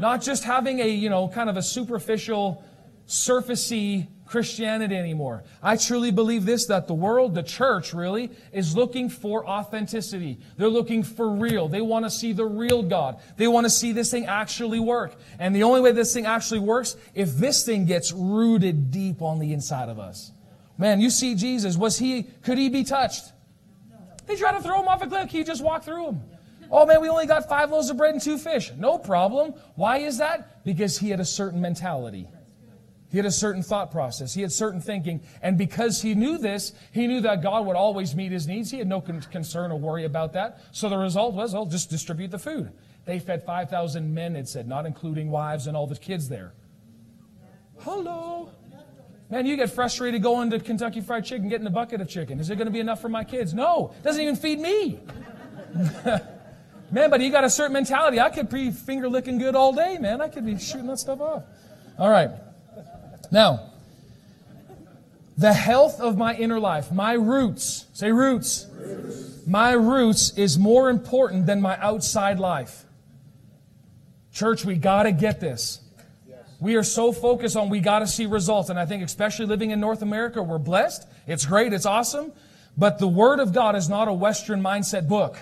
Not 0.00 0.22
just 0.22 0.44
having 0.44 0.80
a, 0.80 0.88
you 0.88 1.08
know, 1.08 1.28
kind 1.28 1.48
of 1.48 1.56
a 1.56 1.62
superficial, 1.62 2.64
surfacey 3.06 4.08
Christianity 4.26 4.96
anymore. 4.96 5.44
I 5.62 5.76
truly 5.76 6.10
believe 6.10 6.46
this 6.46 6.66
that 6.66 6.86
the 6.86 6.94
world, 6.94 7.34
the 7.34 7.42
church 7.42 7.92
really, 7.92 8.30
is 8.52 8.74
looking 8.74 9.10
for 9.10 9.46
authenticity. 9.46 10.38
They're 10.56 10.68
looking 10.68 11.02
for 11.02 11.28
real. 11.28 11.68
They 11.68 11.82
want 11.82 12.06
to 12.06 12.10
see 12.10 12.32
the 12.32 12.46
real 12.46 12.82
God. 12.82 13.20
They 13.36 13.46
want 13.48 13.66
to 13.66 13.70
see 13.70 13.92
this 13.92 14.10
thing 14.10 14.26
actually 14.26 14.80
work. 14.80 15.14
And 15.38 15.54
the 15.54 15.62
only 15.62 15.82
way 15.82 15.92
this 15.92 16.14
thing 16.14 16.26
actually 16.26 16.60
works, 16.60 16.96
if 17.14 17.36
this 17.36 17.64
thing 17.64 17.84
gets 17.84 18.12
rooted 18.12 18.90
deep 18.90 19.20
on 19.20 19.38
the 19.38 19.52
inside 19.52 19.88
of 19.90 19.98
us. 19.98 20.32
Man, 20.78 21.00
you 21.00 21.10
see 21.10 21.34
Jesus, 21.34 21.76
was 21.76 21.98
he, 21.98 22.24
could 22.42 22.58
he 22.58 22.68
be 22.68 22.82
touched? 22.82 23.32
They 24.26 24.36
try 24.36 24.52
to 24.52 24.62
throw 24.62 24.80
him 24.80 24.88
off 24.88 25.02
a 25.02 25.06
cliff. 25.06 25.30
He 25.30 25.44
just 25.44 25.62
walked 25.62 25.84
through 25.84 26.06
them. 26.06 26.22
Oh 26.70 26.86
man, 26.86 27.00
we 27.00 27.08
only 27.08 27.26
got 27.26 27.48
five 27.48 27.70
loaves 27.70 27.90
of 27.90 27.96
bread 27.96 28.14
and 28.14 28.22
two 28.22 28.38
fish. 28.38 28.72
No 28.76 28.98
problem. 28.98 29.54
Why 29.74 29.98
is 29.98 30.18
that? 30.18 30.64
Because 30.64 30.98
he 30.98 31.10
had 31.10 31.20
a 31.20 31.24
certain 31.24 31.60
mentality. 31.60 32.28
He 33.10 33.18
had 33.18 33.26
a 33.26 33.30
certain 33.30 33.62
thought 33.62 33.92
process. 33.92 34.34
He 34.34 34.42
had 34.42 34.50
certain 34.50 34.80
thinking. 34.80 35.20
And 35.40 35.56
because 35.56 36.02
he 36.02 36.16
knew 36.16 36.36
this, 36.36 36.72
he 36.90 37.06
knew 37.06 37.20
that 37.20 37.42
God 37.42 37.64
would 37.64 37.76
always 37.76 38.16
meet 38.16 38.32
his 38.32 38.48
needs. 38.48 38.72
He 38.72 38.78
had 38.78 38.88
no 38.88 39.00
con- 39.00 39.20
concern 39.30 39.70
or 39.70 39.78
worry 39.78 40.04
about 40.04 40.32
that. 40.32 40.60
So 40.72 40.88
the 40.88 40.98
result 40.98 41.32
was, 41.32 41.54
well, 41.54 41.64
just 41.64 41.90
distribute 41.90 42.32
the 42.32 42.40
food. 42.40 42.72
They 43.04 43.20
fed 43.20 43.44
5,000 43.44 44.12
men, 44.12 44.34
it 44.34 44.48
said, 44.48 44.66
not 44.66 44.84
including 44.84 45.30
wives 45.30 45.68
and 45.68 45.76
all 45.76 45.86
the 45.86 45.94
kids 45.94 46.28
there. 46.28 46.54
Hello. 47.78 48.50
Man, 49.30 49.46
you 49.46 49.56
get 49.56 49.70
frustrated 49.70 50.22
going 50.22 50.50
to 50.50 50.60
Kentucky 50.60 51.00
Fried 51.00 51.24
Chicken, 51.24 51.48
getting 51.48 51.66
a 51.66 51.70
bucket 51.70 52.00
of 52.00 52.08
chicken. 52.08 52.38
Is 52.38 52.50
it 52.50 52.56
going 52.56 52.66
to 52.66 52.72
be 52.72 52.80
enough 52.80 53.00
for 53.00 53.08
my 53.08 53.24
kids? 53.24 53.54
No, 53.54 53.92
it 53.98 54.02
doesn't 54.02 54.20
even 54.20 54.36
feed 54.36 54.60
me. 54.60 55.00
man, 56.90 57.10
but 57.10 57.20
you 57.20 57.30
got 57.30 57.44
a 57.44 57.50
certain 57.50 57.72
mentality. 57.72 58.20
I 58.20 58.30
could 58.30 58.50
be 58.50 58.70
finger 58.70 59.08
licking 59.08 59.38
good 59.38 59.56
all 59.56 59.72
day, 59.72 59.98
man. 59.98 60.20
I 60.20 60.28
could 60.28 60.44
be 60.44 60.58
shooting 60.58 60.86
that 60.88 60.98
stuff 60.98 61.20
off. 61.20 61.44
All 61.98 62.10
right. 62.10 62.30
Now, 63.30 63.70
the 65.36 65.52
health 65.52 66.00
of 66.00 66.16
my 66.16 66.34
inner 66.34 66.60
life, 66.60 66.92
my 66.92 67.14
roots, 67.14 67.86
say 67.92 68.12
roots. 68.12 68.66
roots. 68.72 69.46
My 69.46 69.72
roots 69.72 70.36
is 70.36 70.58
more 70.58 70.90
important 70.90 71.46
than 71.46 71.60
my 71.60 71.78
outside 71.80 72.38
life. 72.38 72.84
Church, 74.32 74.64
we 74.64 74.76
got 74.76 75.04
to 75.04 75.12
get 75.12 75.40
this. 75.40 75.80
We 76.60 76.76
are 76.76 76.82
so 76.82 77.12
focused 77.12 77.56
on 77.56 77.68
we 77.68 77.80
got 77.80 78.00
to 78.00 78.06
see 78.06 78.26
results. 78.26 78.70
And 78.70 78.78
I 78.78 78.86
think, 78.86 79.02
especially 79.02 79.46
living 79.46 79.70
in 79.70 79.80
North 79.80 80.02
America, 80.02 80.42
we're 80.42 80.58
blessed. 80.58 81.06
It's 81.26 81.44
great. 81.44 81.72
It's 81.72 81.86
awesome. 81.86 82.32
But 82.76 82.98
the 82.98 83.08
Word 83.08 83.40
of 83.40 83.52
God 83.52 83.76
is 83.76 83.88
not 83.88 84.08
a 84.08 84.12
Western 84.12 84.62
mindset 84.62 85.08
book. 85.08 85.38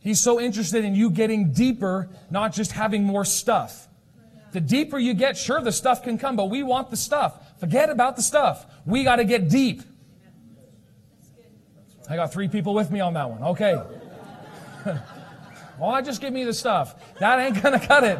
He's 0.00 0.20
so 0.20 0.40
interested 0.40 0.84
in 0.84 0.94
you 0.94 1.10
getting 1.10 1.52
deeper, 1.52 2.08
not 2.30 2.52
just 2.52 2.72
having 2.72 3.04
more 3.04 3.24
stuff. 3.24 3.88
The 4.52 4.60
deeper 4.60 4.98
you 4.98 5.12
get, 5.14 5.36
sure, 5.36 5.60
the 5.60 5.72
stuff 5.72 6.02
can 6.02 6.16
come, 6.16 6.36
but 6.36 6.46
we 6.46 6.62
want 6.62 6.90
the 6.90 6.96
stuff. 6.96 7.58
Forget 7.58 7.90
about 7.90 8.16
the 8.16 8.22
stuff. 8.22 8.66
We 8.86 9.04
got 9.04 9.16
to 9.16 9.24
get 9.24 9.48
deep. 9.48 9.82
I 12.08 12.16
got 12.16 12.32
three 12.32 12.48
people 12.48 12.72
with 12.72 12.90
me 12.90 13.00
on 13.00 13.14
that 13.14 13.28
one. 13.28 13.42
Okay. 13.42 13.74
well, 15.78 15.90
I 15.90 16.00
just 16.00 16.22
give 16.22 16.32
me 16.32 16.44
the 16.44 16.54
stuff. 16.54 17.18
That 17.18 17.38
ain't 17.38 17.62
going 17.62 17.78
to 17.78 17.86
cut 17.86 18.04
it. 18.04 18.18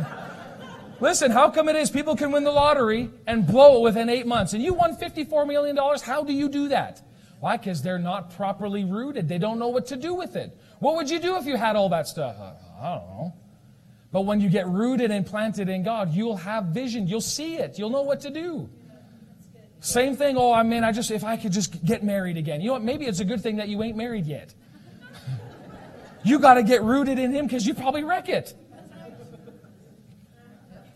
Listen, 1.00 1.30
how 1.30 1.50
come 1.50 1.68
it 1.68 1.76
is 1.76 1.90
people 1.90 2.16
can 2.16 2.32
win 2.32 2.44
the 2.44 2.50
lottery 2.50 3.10
and 3.26 3.46
blow 3.46 3.78
it 3.78 3.82
within 3.82 4.08
eight 4.08 4.26
months? 4.26 4.52
And 4.52 4.62
you 4.62 4.74
won 4.74 4.96
$54 4.96 5.46
million. 5.46 5.76
How 6.02 6.24
do 6.24 6.32
you 6.32 6.48
do 6.48 6.68
that? 6.68 7.02
Why? 7.40 7.56
Because 7.56 7.82
they're 7.82 8.00
not 8.00 8.34
properly 8.34 8.84
rooted. 8.84 9.28
They 9.28 9.38
don't 9.38 9.60
know 9.60 9.68
what 9.68 9.86
to 9.86 9.96
do 9.96 10.14
with 10.14 10.34
it. 10.34 10.56
What 10.80 10.96
would 10.96 11.08
you 11.08 11.20
do 11.20 11.36
if 11.36 11.46
you 11.46 11.56
had 11.56 11.76
all 11.76 11.88
that 11.90 12.08
stuff? 12.08 12.36
I 12.80 12.94
don't 12.96 13.06
know. 13.06 13.34
But 14.10 14.22
when 14.22 14.40
you 14.40 14.48
get 14.48 14.66
rooted 14.66 15.10
and 15.10 15.24
planted 15.24 15.68
in 15.68 15.84
God, 15.84 16.12
you'll 16.12 16.36
have 16.38 16.66
vision. 16.66 17.06
You'll 17.06 17.20
see 17.20 17.56
it. 17.56 17.78
You'll 17.78 17.90
know 17.90 18.02
what 18.02 18.20
to 18.22 18.30
do. 18.30 18.68
Same 19.80 20.16
thing. 20.16 20.36
Oh, 20.36 20.52
I 20.52 20.64
mean, 20.64 20.82
I 20.82 20.90
just, 20.90 21.12
if 21.12 21.22
I 21.22 21.36
could 21.36 21.52
just 21.52 21.84
get 21.84 22.02
married 22.02 22.36
again. 22.36 22.60
You 22.60 22.68
know 22.68 22.72
what? 22.72 22.82
Maybe 22.82 23.04
it's 23.04 23.20
a 23.20 23.24
good 23.24 23.40
thing 23.40 23.56
that 23.56 23.68
you 23.68 23.80
ain't 23.84 23.96
married 23.96 24.26
yet. 24.26 24.52
you 26.24 26.40
got 26.40 26.54
to 26.54 26.64
get 26.64 26.82
rooted 26.82 27.18
in 27.18 27.32
Him 27.32 27.46
because 27.46 27.66
you 27.66 27.74
probably 27.74 28.02
wreck 28.02 28.28
it. 28.28 28.54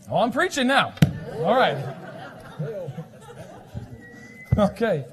Oh, 0.09 0.17
I'm 0.17 0.31
preaching 0.31 0.67
now. 0.67 0.93
All 1.37 1.55
right. 1.55 1.77
Okay. 4.57 5.05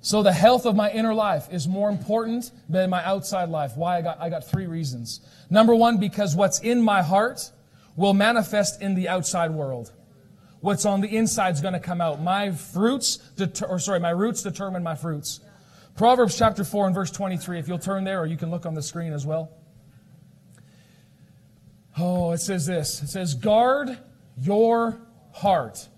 So 0.00 0.22
the 0.22 0.32
health 0.32 0.66
of 0.66 0.76
my 0.76 0.90
inner 0.90 1.12
life 1.12 1.48
is 1.50 1.66
more 1.66 1.90
important 1.90 2.52
than 2.68 2.90
my 2.90 3.04
outside 3.04 3.48
life. 3.48 3.76
Why? 3.76 3.98
I 3.98 4.02
got, 4.02 4.20
I 4.20 4.30
got 4.30 4.44
three 4.44 4.66
reasons. 4.66 5.20
Number 5.50 5.74
one, 5.74 5.98
because 5.98 6.36
what's 6.36 6.60
in 6.60 6.80
my 6.80 7.02
heart 7.02 7.50
will 7.96 8.14
manifest 8.14 8.80
in 8.80 8.94
the 8.94 9.08
outside 9.08 9.50
world. 9.50 9.92
What's 10.60 10.84
on 10.84 11.00
the 11.00 11.16
inside 11.16 11.54
is 11.54 11.60
going 11.60 11.74
to 11.74 11.80
come 11.80 12.00
out. 12.00 12.22
My 12.22 12.52
fruits, 12.52 13.16
deter, 13.36 13.66
or 13.66 13.78
sorry, 13.78 14.00
my 14.00 14.10
roots 14.10 14.42
determine 14.42 14.82
my 14.82 14.94
fruits. 14.94 15.40
Proverbs 15.96 16.38
chapter 16.38 16.62
4 16.62 16.86
and 16.86 16.94
verse 16.94 17.10
23, 17.10 17.58
if 17.58 17.68
you'll 17.68 17.78
turn 17.78 18.04
there, 18.04 18.20
or 18.20 18.26
you 18.26 18.36
can 18.36 18.50
look 18.50 18.64
on 18.64 18.74
the 18.74 18.82
screen 18.82 19.12
as 19.12 19.26
well. 19.26 19.50
Oh, 21.98 22.32
it 22.32 22.38
says 22.38 22.66
this. 22.66 23.02
It 23.02 23.08
says, 23.08 23.34
guard 23.34 23.98
your 24.40 25.00
heart. 25.32 25.88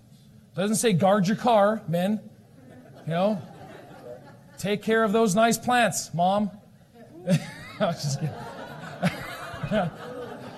It 0.53 0.59
doesn't 0.59 0.77
say 0.77 0.93
guard 0.93 1.27
your 1.27 1.37
car, 1.37 1.81
men. 1.87 2.19
You 3.05 3.11
know, 3.11 3.41
take 4.57 4.81
care 4.81 5.03
of 5.03 5.11
those 5.11 5.35
nice 5.35 5.57
plants, 5.57 6.13
mom. 6.13 6.51
the 7.79 8.29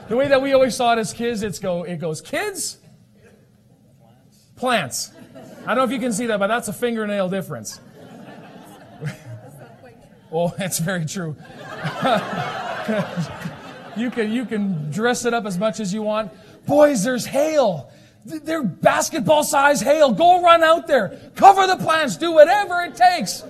way 0.10 0.28
that 0.28 0.42
we 0.42 0.54
always 0.54 0.76
saw 0.76 0.94
it 0.94 1.00
as 1.00 1.14
kids, 1.14 1.44
it's 1.44 1.60
go, 1.60 1.84
it 1.84 1.98
goes, 1.98 2.22
kids, 2.22 2.80
plants. 4.56 5.12
I 5.62 5.68
don't 5.68 5.78
know 5.78 5.84
if 5.84 5.92
you 5.92 6.00
can 6.00 6.14
see 6.14 6.26
that, 6.28 6.40
but 6.40 6.48
that's 6.48 6.68
a 6.68 6.74
fingernail 6.74 7.30
difference. 7.30 7.80
oh, 10.32 10.54
that's 10.58 10.80
very 10.80 11.06
true. 11.06 11.36
You 13.98 14.10
can, 14.10 14.32
you 14.32 14.46
can 14.46 14.92
dress 14.92 15.26
it 15.26 15.34
up 15.34 15.46
as 15.46 15.58
much 15.58 15.80
as 15.80 15.94
you 15.94 16.02
want. 16.02 16.32
Boys, 16.66 17.04
there's 17.04 17.26
hail. 17.26 17.92
They're 18.26 18.64
basketball 18.64 19.44
size 19.44 19.82
hail. 19.82 20.12
Go 20.12 20.42
run 20.42 20.64
out 20.64 20.88
there. 20.88 21.20
Cover 21.36 21.66
the 21.68 21.78
plants. 21.78 22.18
Do 22.18 22.32
whatever 22.32 22.82
it 22.82 22.96
takes. 22.96 23.44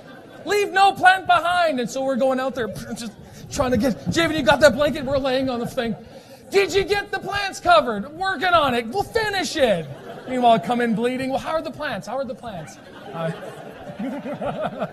Leave 0.46 0.72
no 0.72 0.94
plant 0.94 1.28
behind. 1.28 1.80
And 1.80 1.90
so 1.90 2.04
we're 2.04 2.16
going 2.16 2.40
out 2.40 2.56
there 2.56 2.68
just 2.96 3.12
trying 3.52 3.72
to 3.72 3.78
get, 3.78 3.94
Javen, 4.06 4.36
you 4.36 4.44
got 4.44 4.62
that 4.62 4.74
blanket? 4.74 5.04
We're 5.04 5.18
laying 5.18 5.50
on 5.50 5.60
the 5.60 5.68
thing. 5.68 5.96
Did 6.50 6.74
you 6.74 6.84
get 6.84 7.12
the 7.12 7.20
plants 7.20 7.60
covered? 7.60 8.10
Working 8.12 8.50
on 8.50 8.74
it. 8.74 8.88
We'll 8.88 9.04
finish 9.04 9.56
it. 9.56 9.88
Meanwhile, 10.28 10.54
I 10.54 10.60
come 10.60 10.82
in 10.82 10.96
bleeding. 10.96 11.30
Well, 11.30 11.40
how 11.40 11.52
are 11.52 11.62
the 11.62 11.72
plants? 11.72 12.08
How 12.08 12.18
are 12.18 12.26
the 12.26 12.36
plants? 12.36 12.78
Uh, 13.14 14.88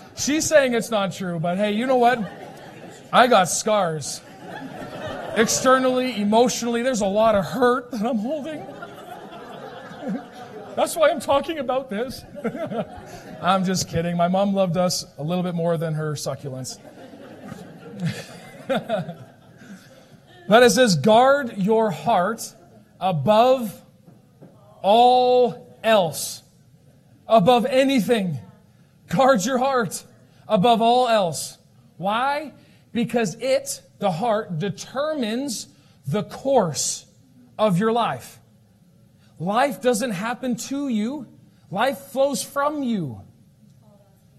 she's 0.16 0.46
saying 0.46 0.74
it's 0.74 0.90
not 0.90 1.12
true, 1.12 1.38
but 1.38 1.56
hey, 1.58 1.72
you 1.72 1.86
know 1.86 1.96
what? 1.96 2.18
I 3.12 3.26
got 3.26 3.44
scars 3.44 4.20
externally, 5.36 6.20
emotionally, 6.20 6.82
there's 6.82 7.00
a 7.00 7.06
lot 7.06 7.34
of 7.34 7.44
hurt 7.44 7.90
that 7.90 8.04
I'm 8.04 8.18
holding. 8.18 8.66
That's 10.74 10.96
why 10.96 11.10
I'm 11.10 11.20
talking 11.20 11.58
about 11.58 11.90
this. 11.90 12.24
I'm 13.42 13.64
just 13.64 13.88
kidding. 13.88 14.16
My 14.16 14.28
mom 14.28 14.54
loved 14.54 14.76
us 14.76 15.04
a 15.18 15.22
little 15.22 15.42
bit 15.42 15.54
more 15.54 15.76
than 15.76 15.94
her 15.94 16.12
succulents. 16.12 16.78
but 20.48 20.62
it 20.62 20.70
says, 20.70 20.96
guard 20.96 21.58
your 21.58 21.90
heart 21.90 22.54
above 23.00 23.82
all 24.80 25.76
else. 25.82 26.42
Above 27.28 27.66
anything. 27.66 28.38
Guard 29.08 29.44
your 29.44 29.58
heart 29.58 30.04
above 30.48 30.80
all 30.80 31.06
else. 31.08 31.58
Why? 31.98 32.52
Because 32.92 33.34
it 33.36 33.82
the 34.02 34.10
heart 34.10 34.58
determines 34.58 35.68
the 36.08 36.24
course 36.24 37.06
of 37.56 37.78
your 37.78 37.92
life. 37.92 38.40
Life 39.38 39.80
doesn't 39.80 40.10
happen 40.10 40.56
to 40.56 40.88
you, 40.88 41.28
life 41.70 41.98
flows 41.98 42.42
from 42.42 42.82
you. 42.82 43.20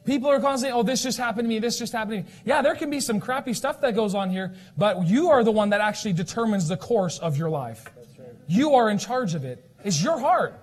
People 0.03 0.29
are 0.29 0.41
constantly, 0.41 0.77
oh, 0.77 0.83
this 0.83 1.01
just 1.01 1.17
happened 1.17 1.45
to 1.45 1.47
me, 1.47 1.59
this 1.59 1.79
just 1.79 1.93
happened 1.93 2.25
to 2.25 2.29
me. 2.29 2.37
Yeah, 2.43 2.61
there 2.61 2.75
can 2.75 2.89
be 2.89 2.99
some 2.99 3.21
crappy 3.21 3.53
stuff 3.53 3.79
that 3.79 3.95
goes 3.95 4.13
on 4.13 4.29
here, 4.29 4.53
but 4.77 5.07
you 5.07 5.29
are 5.29 5.45
the 5.45 5.51
one 5.53 5.69
that 5.69 5.79
actually 5.79 6.11
determines 6.11 6.67
the 6.67 6.75
course 6.75 7.17
of 7.19 7.37
your 7.37 7.49
life. 7.49 7.85
Right. 7.95 8.27
You 8.47 8.73
are 8.73 8.89
in 8.89 8.97
charge 8.97 9.33
of 9.33 9.45
it. 9.45 9.65
It's 9.85 10.03
your 10.03 10.19
heart. 10.19 10.59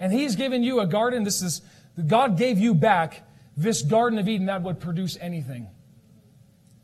And 0.00 0.12
He's 0.12 0.34
given 0.34 0.64
you 0.64 0.80
a 0.80 0.88
garden. 0.88 1.22
This 1.22 1.40
is, 1.40 1.62
God 2.04 2.36
gave 2.36 2.58
you 2.58 2.74
back 2.74 3.22
this 3.56 3.82
Garden 3.82 4.18
of 4.18 4.26
Eden 4.26 4.46
that 4.46 4.62
would 4.62 4.80
produce 4.80 5.16
anything. 5.20 5.68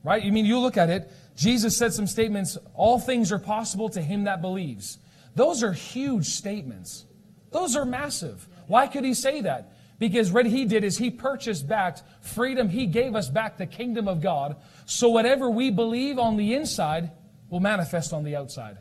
Right? 0.05 0.23
You 0.23 0.31
mean, 0.31 0.47
you 0.47 0.61
look 0.61 0.77
at 0.77 0.89
it, 0.89 1.11
Jesus 1.41 1.75
said 1.75 1.95
some 1.95 2.07
statements, 2.07 2.59
all 2.75 2.99
things 2.99 3.33
are 3.33 3.39
possible 3.39 3.89
to 3.89 4.03
him 4.03 4.25
that 4.25 4.43
believes. 4.43 4.99
Those 5.35 5.63
are 5.63 5.73
huge 5.73 6.27
statements. 6.27 7.07
Those 7.51 7.77
are 7.77 7.87
massive. 7.87 8.47
Why 8.67 8.87
could 8.87 9.05
he 9.05 9.15
say 9.15 9.41
that? 9.41 9.73
Because 9.99 10.31
what 10.31 10.45
he 10.45 10.67
did 10.67 10.85
is 10.85 10.99
he 10.99 11.11
purchased 11.11 11.67
back 11.67 11.97
freedom. 12.21 12.69
He 12.69 12.85
gave 12.85 13.17
us 13.17 13.31
back 13.31 13.57
the 13.57 13.65
kingdom 13.65 14.07
of 14.07 14.21
God. 14.21 14.57
So 14.85 15.09
whatever 15.09 15.49
we 15.49 15.71
believe 15.71 16.19
on 16.19 16.37
the 16.37 16.53
inside 16.53 17.11
will 17.49 17.61
manifest 17.61 18.13
on 18.13 18.23
the 18.23 18.37
outside, 18.37 18.77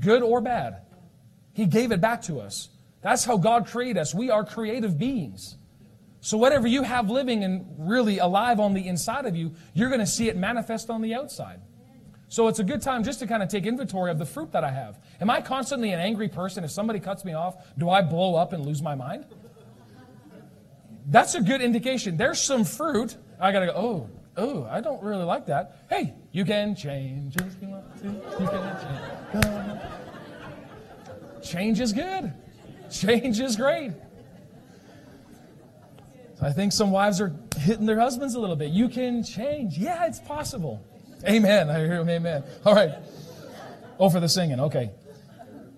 good 0.00 0.22
or 0.22 0.40
bad. 0.40 0.80
He 1.52 1.66
gave 1.66 1.92
it 1.92 2.00
back 2.00 2.22
to 2.22 2.40
us. 2.40 2.70
That's 3.02 3.26
how 3.26 3.36
God 3.36 3.66
created 3.66 3.98
us. 3.98 4.14
We 4.14 4.30
are 4.30 4.46
creative 4.46 4.98
beings. 4.98 5.58
So 6.22 6.38
whatever 6.38 6.66
you 6.66 6.84
have 6.84 7.10
living 7.10 7.44
and 7.44 7.66
really 7.76 8.16
alive 8.16 8.60
on 8.60 8.72
the 8.72 8.88
inside 8.88 9.26
of 9.26 9.36
you, 9.36 9.52
you're 9.74 9.90
going 9.90 10.00
to 10.00 10.06
see 10.06 10.30
it 10.30 10.38
manifest 10.38 10.88
on 10.88 11.02
the 11.02 11.14
outside. 11.14 11.60
So 12.28 12.48
it's 12.48 12.58
a 12.58 12.64
good 12.64 12.82
time 12.82 13.04
just 13.04 13.20
to 13.20 13.26
kind 13.26 13.42
of 13.42 13.48
take 13.48 13.64
inventory 13.64 14.10
of 14.10 14.18
the 14.18 14.26
fruit 14.26 14.52
that 14.52 14.62
I 14.62 14.70
have. 14.70 14.98
Am 15.20 15.30
I 15.30 15.40
constantly 15.40 15.92
an 15.92 16.00
angry 16.00 16.28
person? 16.28 16.62
If 16.62 16.70
somebody 16.70 17.00
cuts 17.00 17.24
me 17.24 17.32
off, 17.32 17.56
do 17.78 17.88
I 17.88 18.02
blow 18.02 18.34
up 18.34 18.52
and 18.52 18.66
lose 18.66 18.82
my 18.82 18.94
mind? 18.94 19.24
That's 21.06 21.34
a 21.34 21.40
good 21.40 21.62
indication. 21.62 22.18
There's 22.18 22.40
some 22.40 22.64
fruit. 22.64 23.16
I 23.40 23.50
got 23.50 23.60
to 23.60 23.66
go, 23.66 23.72
oh, 23.74 24.10
oh, 24.36 24.64
I 24.70 24.82
don't 24.82 25.02
really 25.02 25.24
like 25.24 25.46
that. 25.46 25.86
Hey, 25.88 26.14
you 26.32 26.44
can 26.44 26.76
change. 26.76 27.34
You 27.36 27.46
can 28.02 28.76
change. 29.32 29.82
Change 31.42 31.80
is 31.80 31.94
good. 31.94 32.32
Change 32.90 33.40
is 33.40 33.56
great. 33.56 33.92
I 36.42 36.52
think 36.52 36.72
some 36.72 36.90
wives 36.90 37.22
are 37.22 37.34
hitting 37.56 37.86
their 37.86 37.98
husbands 37.98 38.34
a 38.34 38.40
little 38.40 38.54
bit. 38.54 38.70
You 38.70 38.90
can 38.90 39.24
change. 39.24 39.78
Yeah, 39.78 40.06
it's 40.06 40.20
possible. 40.20 40.84
Amen. 41.26 41.70
I 41.70 41.78
hear 41.78 42.00
him. 42.00 42.08
Amen. 42.08 42.44
All 42.64 42.74
right. 42.74 42.92
Oh, 43.98 44.10
for 44.10 44.20
the 44.20 44.28
singing. 44.28 44.60
Okay. 44.60 44.90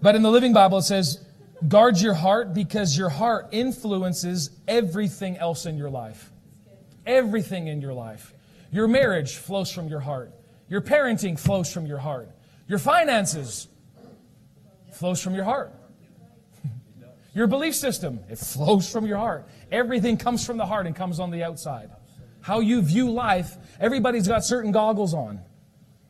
But 0.02 0.14
in 0.14 0.22
the 0.22 0.30
Living 0.30 0.52
Bible, 0.52 0.78
it 0.78 0.82
says, 0.82 1.24
Guard 1.68 2.00
your 2.00 2.14
heart 2.14 2.54
because 2.54 2.96
your 2.96 3.10
heart 3.10 3.48
influences 3.52 4.50
everything 4.66 5.36
else 5.36 5.66
in 5.66 5.76
your 5.76 5.90
life. 5.90 6.30
Everything 7.06 7.66
in 7.66 7.80
your 7.82 7.92
life. 7.92 8.32
Your 8.72 8.88
marriage 8.88 9.36
flows 9.36 9.70
from 9.70 9.88
your 9.88 10.00
heart. 10.00 10.32
Your 10.68 10.80
parenting 10.80 11.38
flows 11.38 11.72
from 11.72 11.84
your 11.84 11.98
heart. 11.98 12.30
Your 12.66 12.78
finances 12.78 13.68
flows 14.92 15.22
from 15.22 15.34
your 15.34 15.44
heart. 15.44 15.74
your 17.34 17.46
belief 17.46 17.74
system, 17.74 18.20
it 18.30 18.38
flows 18.38 18.90
from 18.90 19.06
your 19.06 19.18
heart. 19.18 19.46
Everything 19.70 20.16
comes 20.16 20.46
from 20.46 20.56
the 20.56 20.66
heart 20.66 20.86
and 20.86 20.96
comes 20.96 21.20
on 21.20 21.30
the 21.30 21.42
outside. 21.42 21.90
How 22.40 22.60
you 22.60 22.80
view 22.80 23.10
life, 23.10 23.56
everybody's 23.80 24.28
got 24.28 24.44
certain 24.44 24.70
goggles 24.70 25.14
on, 25.14 25.40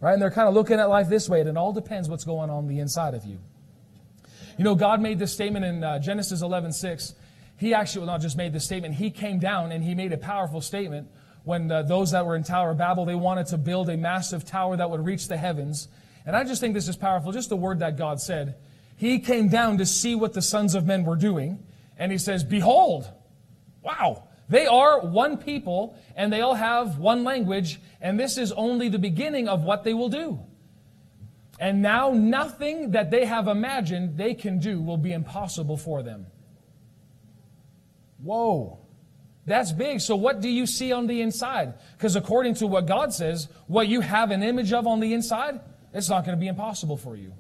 right? 0.00 0.12
And 0.12 0.20
they're 0.20 0.30
kind 0.30 0.48
of 0.48 0.54
looking 0.54 0.78
at 0.78 0.90
life 0.90 1.08
this 1.08 1.28
way, 1.28 1.40
and 1.40 1.48
it 1.48 1.56
all 1.56 1.72
depends 1.72 2.08
what's 2.08 2.24
going 2.24 2.50
on 2.50 2.66
the 2.66 2.80
inside 2.80 3.14
of 3.14 3.24
you. 3.24 3.38
You 4.58 4.64
know, 4.64 4.74
God 4.74 5.00
made 5.00 5.18
this 5.18 5.32
statement 5.32 5.64
in 5.64 5.82
uh, 5.82 5.98
Genesis 6.00 6.42
11 6.42 6.72
6. 6.72 7.14
He 7.56 7.72
actually 7.72 8.00
well, 8.00 8.14
not 8.14 8.20
just 8.20 8.36
made 8.36 8.52
this 8.52 8.64
statement, 8.64 8.94
he 8.94 9.10
came 9.10 9.38
down 9.38 9.72
and 9.72 9.84
he 9.84 9.94
made 9.94 10.12
a 10.12 10.18
powerful 10.18 10.60
statement 10.60 11.08
when 11.44 11.70
uh, 11.70 11.82
those 11.82 12.10
that 12.10 12.26
were 12.26 12.36
in 12.36 12.42
Tower 12.42 12.70
of 12.70 12.78
Babel, 12.78 13.04
they 13.04 13.14
wanted 13.14 13.46
to 13.46 13.58
build 13.58 13.88
a 13.88 13.96
massive 13.96 14.44
tower 14.44 14.76
that 14.76 14.90
would 14.90 15.04
reach 15.04 15.28
the 15.28 15.36
heavens. 15.36 15.88
And 16.26 16.36
I 16.36 16.44
just 16.44 16.60
think 16.60 16.74
this 16.74 16.88
is 16.88 16.96
powerful, 16.96 17.32
just 17.32 17.48
the 17.48 17.56
word 17.56 17.78
that 17.80 17.96
God 17.96 18.20
said. 18.20 18.56
He 18.96 19.18
came 19.18 19.48
down 19.48 19.78
to 19.78 19.86
see 19.86 20.14
what 20.14 20.34
the 20.34 20.42
sons 20.42 20.74
of 20.74 20.86
men 20.86 21.04
were 21.04 21.16
doing, 21.16 21.64
and 21.96 22.12
he 22.12 22.18
says, 22.18 22.44
Behold, 22.44 23.10
wow, 23.82 24.28
they 24.50 24.66
are 24.66 25.00
one 25.00 25.38
people, 25.38 25.96
and 26.16 26.32
they 26.32 26.40
all 26.40 26.54
have 26.54 26.98
one 26.98 27.22
language, 27.22 27.80
and 28.00 28.18
this 28.18 28.36
is 28.36 28.50
only 28.52 28.88
the 28.88 28.98
beginning 28.98 29.48
of 29.48 29.62
what 29.62 29.84
they 29.84 29.94
will 29.94 30.08
do. 30.08 30.40
And 31.60 31.82
now 31.82 32.10
nothing 32.10 32.90
that 32.90 33.12
they 33.12 33.26
have 33.26 33.46
imagined 33.46 34.16
they 34.16 34.34
can 34.34 34.58
do 34.58 34.82
will 34.82 34.96
be 34.96 35.12
impossible 35.12 35.76
for 35.76 36.02
them. 36.02 36.26
Whoa. 38.22 38.80
That's 39.46 39.72
big. 39.72 40.00
So, 40.00 40.16
what 40.16 40.40
do 40.40 40.48
you 40.48 40.66
see 40.66 40.92
on 40.92 41.06
the 41.06 41.22
inside? 41.22 41.74
Because 41.96 42.16
according 42.16 42.54
to 42.54 42.66
what 42.66 42.86
God 42.86 43.12
says, 43.12 43.48
what 43.68 43.88
you 43.88 44.00
have 44.00 44.30
an 44.32 44.42
image 44.42 44.72
of 44.72 44.86
on 44.86 45.00
the 45.00 45.14
inside, 45.14 45.60
it's 45.94 46.08
not 46.08 46.24
going 46.24 46.36
to 46.36 46.40
be 46.40 46.48
impossible 46.48 46.96
for 46.96 47.16
you. 47.16 47.32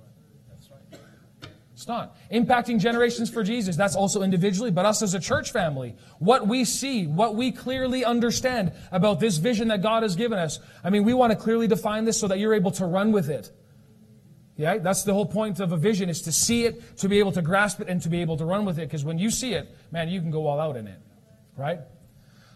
It's 1.80 1.88
not. 1.88 2.14
Impacting 2.30 2.78
generations 2.78 3.30
for 3.30 3.42
Jesus, 3.42 3.74
that's 3.74 3.96
also 3.96 4.20
individually, 4.20 4.70
but 4.70 4.84
us 4.84 5.00
as 5.00 5.14
a 5.14 5.18
church 5.18 5.50
family. 5.50 5.96
What 6.18 6.46
we 6.46 6.66
see, 6.66 7.06
what 7.06 7.36
we 7.36 7.52
clearly 7.52 8.04
understand 8.04 8.74
about 8.92 9.18
this 9.18 9.38
vision 9.38 9.68
that 9.68 9.80
God 9.80 10.02
has 10.02 10.14
given 10.14 10.38
us. 10.38 10.58
I 10.84 10.90
mean, 10.90 11.04
we 11.04 11.14
want 11.14 11.32
to 11.32 11.38
clearly 11.38 11.66
define 11.66 12.04
this 12.04 12.20
so 12.20 12.28
that 12.28 12.38
you're 12.38 12.52
able 12.52 12.70
to 12.72 12.84
run 12.84 13.12
with 13.12 13.30
it. 13.30 13.50
Yeah, 14.58 14.76
that's 14.76 15.04
the 15.04 15.14
whole 15.14 15.24
point 15.24 15.58
of 15.58 15.72
a 15.72 15.78
vision 15.78 16.10
is 16.10 16.20
to 16.22 16.32
see 16.32 16.66
it, 16.66 16.98
to 16.98 17.08
be 17.08 17.18
able 17.18 17.32
to 17.32 17.40
grasp 17.40 17.80
it, 17.80 17.88
and 17.88 18.02
to 18.02 18.10
be 18.10 18.20
able 18.20 18.36
to 18.36 18.44
run 18.44 18.66
with 18.66 18.78
it. 18.78 18.82
Because 18.82 19.02
when 19.02 19.18
you 19.18 19.30
see 19.30 19.54
it, 19.54 19.74
man, 19.90 20.10
you 20.10 20.20
can 20.20 20.30
go 20.30 20.48
all 20.48 20.60
out 20.60 20.76
in 20.76 20.86
it. 20.86 21.00
Right? 21.56 21.78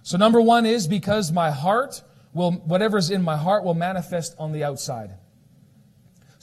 So 0.02 0.18
number 0.18 0.42
one 0.42 0.66
is 0.66 0.86
because 0.86 1.32
my 1.32 1.50
heart 1.50 2.02
will, 2.34 2.52
whatever's 2.52 3.08
in 3.08 3.22
my 3.22 3.38
heart 3.38 3.64
will 3.64 3.72
manifest 3.72 4.34
on 4.38 4.52
the 4.52 4.64
outside. 4.64 5.14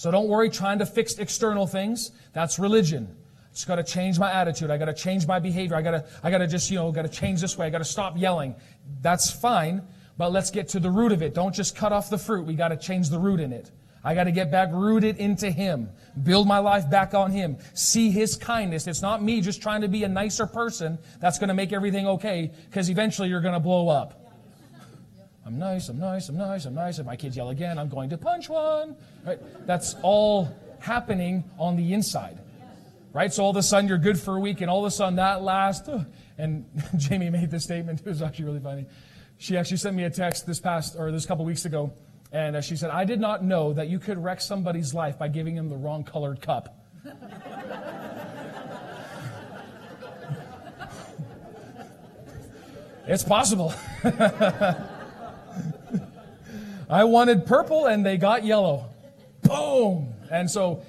So 0.01 0.10
don't 0.10 0.27
worry 0.27 0.50
trying 0.50 0.79
to 0.79 0.86
fix 0.88 1.20
external 1.20 1.67
things. 1.67 2.10
That's 2.34 2.58
religion. 2.58 3.15
I 3.38 3.53
just 3.53 3.67
got 3.67 3.75
to 3.75 3.84
change 3.84 4.17
my 4.17 4.31
attitude. 4.31 4.72
I 4.72 4.79
got 4.79 4.86
to 4.86 4.96
change 4.96 5.27
my 5.27 5.38
behavior. 5.38 5.75
I 5.75 5.84
got 5.84 5.91
to, 5.91 6.05
I 6.24 6.31
got 6.31 6.39
to 6.39 6.48
just, 6.48 6.72
you 6.72 6.77
know, 6.77 6.91
got 6.91 7.03
to 7.03 7.08
change 7.08 7.39
this 7.39 7.55
way. 7.55 7.67
I 7.67 7.70
got 7.70 7.77
to 7.77 7.86
stop 7.86 8.17
yelling. 8.17 8.55
That's 9.03 9.29
fine, 9.29 9.84
but 10.17 10.31
let's 10.31 10.50
get 10.50 10.70
to 10.70 10.79
the 10.79 10.89
root 10.89 11.12
of 11.12 11.22
it. 11.22 11.36
Don't 11.36 11.53
just 11.53 11.75
cut 11.75 11.93
off 11.93 12.10
the 12.10 12.17
fruit. 12.17 12.48
We 12.48 12.55
got 12.55 12.70
to 12.70 12.77
change 12.77 13.12
the 13.12 13.20
root 13.20 13.39
in 13.39 13.53
it. 13.53 13.70
I 14.03 14.15
got 14.15 14.24
to 14.24 14.31
get 14.31 14.50
back 14.50 14.70
rooted 14.72 15.17
into 15.17 15.51
Him. 15.51 15.91
Build 16.24 16.48
my 16.48 16.58
life 16.58 16.89
back 16.89 17.13
on 17.13 17.29
Him. 17.29 17.58
See 17.75 18.10
His 18.10 18.36
kindness. 18.36 18.88
It's 18.88 19.03
not 19.03 19.22
me 19.22 19.39
just 19.39 19.62
trying 19.62 19.81
to 19.81 19.88
be 19.88 20.03
a 20.03 20.10
nicer 20.10 20.48
person 20.48 20.98
that's 21.20 21.38
going 21.38 21.50
to 21.50 21.53
make 21.53 21.74
everything 21.74 22.08
okay 22.08 22.50
because 22.72 22.89
eventually 22.89 23.29
you're 23.29 23.39
going 23.39 23.53
to 23.53 23.60
blow 23.60 23.88
up. 23.88 24.30
I'm 25.51 25.59
nice, 25.59 25.90
I'm 25.90 26.00
nice, 26.00 26.29
I'm 26.29 26.37
nice, 26.37 26.66
I'm 26.66 26.74
nice. 26.74 26.98
If 26.98 27.05
my 27.05 27.18
kids 27.18 27.35
yell 27.35 27.50
again, 27.50 27.77
I'm 27.77 27.90
going 27.90 28.09
to 28.11 28.18
punch 28.18 28.48
one. 28.48 28.96
Right? 29.25 29.37
That's 29.68 29.96
all 30.01 30.55
happening 30.79 31.44
on 31.59 31.75
the 31.75 31.94
inside. 31.94 32.40
Right? 33.11 33.33
So 33.33 33.44
all 33.44 33.50
of 33.50 33.57
a 33.57 33.64
sudden 33.64 33.90
you're 33.90 33.98
good 33.98 34.18
for 34.18 34.37
a 34.37 34.40
week 34.40 34.61
and 34.61 34.72
all 34.72 34.79
of 34.79 34.85
a 34.85 34.92
sudden 34.92 35.18
that 35.18 35.44
lasts. 35.44 35.90
And 36.37 36.66
Jamie 36.98 37.29
made 37.29 37.51
this 37.51 37.66
statement. 37.66 38.00
It 38.00 38.05
was 38.07 38.24
actually 38.24 38.46
really 38.46 38.61
funny. 38.61 38.87
She 39.37 39.57
actually 39.57 39.77
sent 39.77 39.96
me 39.96 40.05
a 40.05 40.09
text 40.09 40.48
this 40.48 40.59
past, 40.59 40.96
or 40.98 41.11
this 41.11 41.25
couple 41.27 41.46
weeks 41.46 41.66
ago 41.66 41.94
and 42.31 42.55
uh, 42.55 42.61
she 42.61 42.77
said, 42.77 42.90
I 42.90 43.03
did 43.03 43.20
not 43.20 43.44
know 43.44 43.74
that 43.74 43.90
you 43.90 44.00
could 44.00 44.18
wreck 44.18 44.40
somebody's 44.42 44.94
life 44.94 45.20
by 45.20 45.27
giving 45.27 45.55
him 45.55 45.70
the 45.70 45.75
wrong 45.75 46.03
colored 46.03 46.42
cup. 46.42 46.79
it's 53.05 53.24
possible. 53.24 53.74
I 56.92 57.06
wanted 57.06 57.46
purple 57.46 57.86
and 57.86 58.06
they 58.06 58.18
got 58.18 58.44
yellow. 58.44 58.90
Boom! 59.44 60.14
And 60.30 60.51
so, 60.51 60.84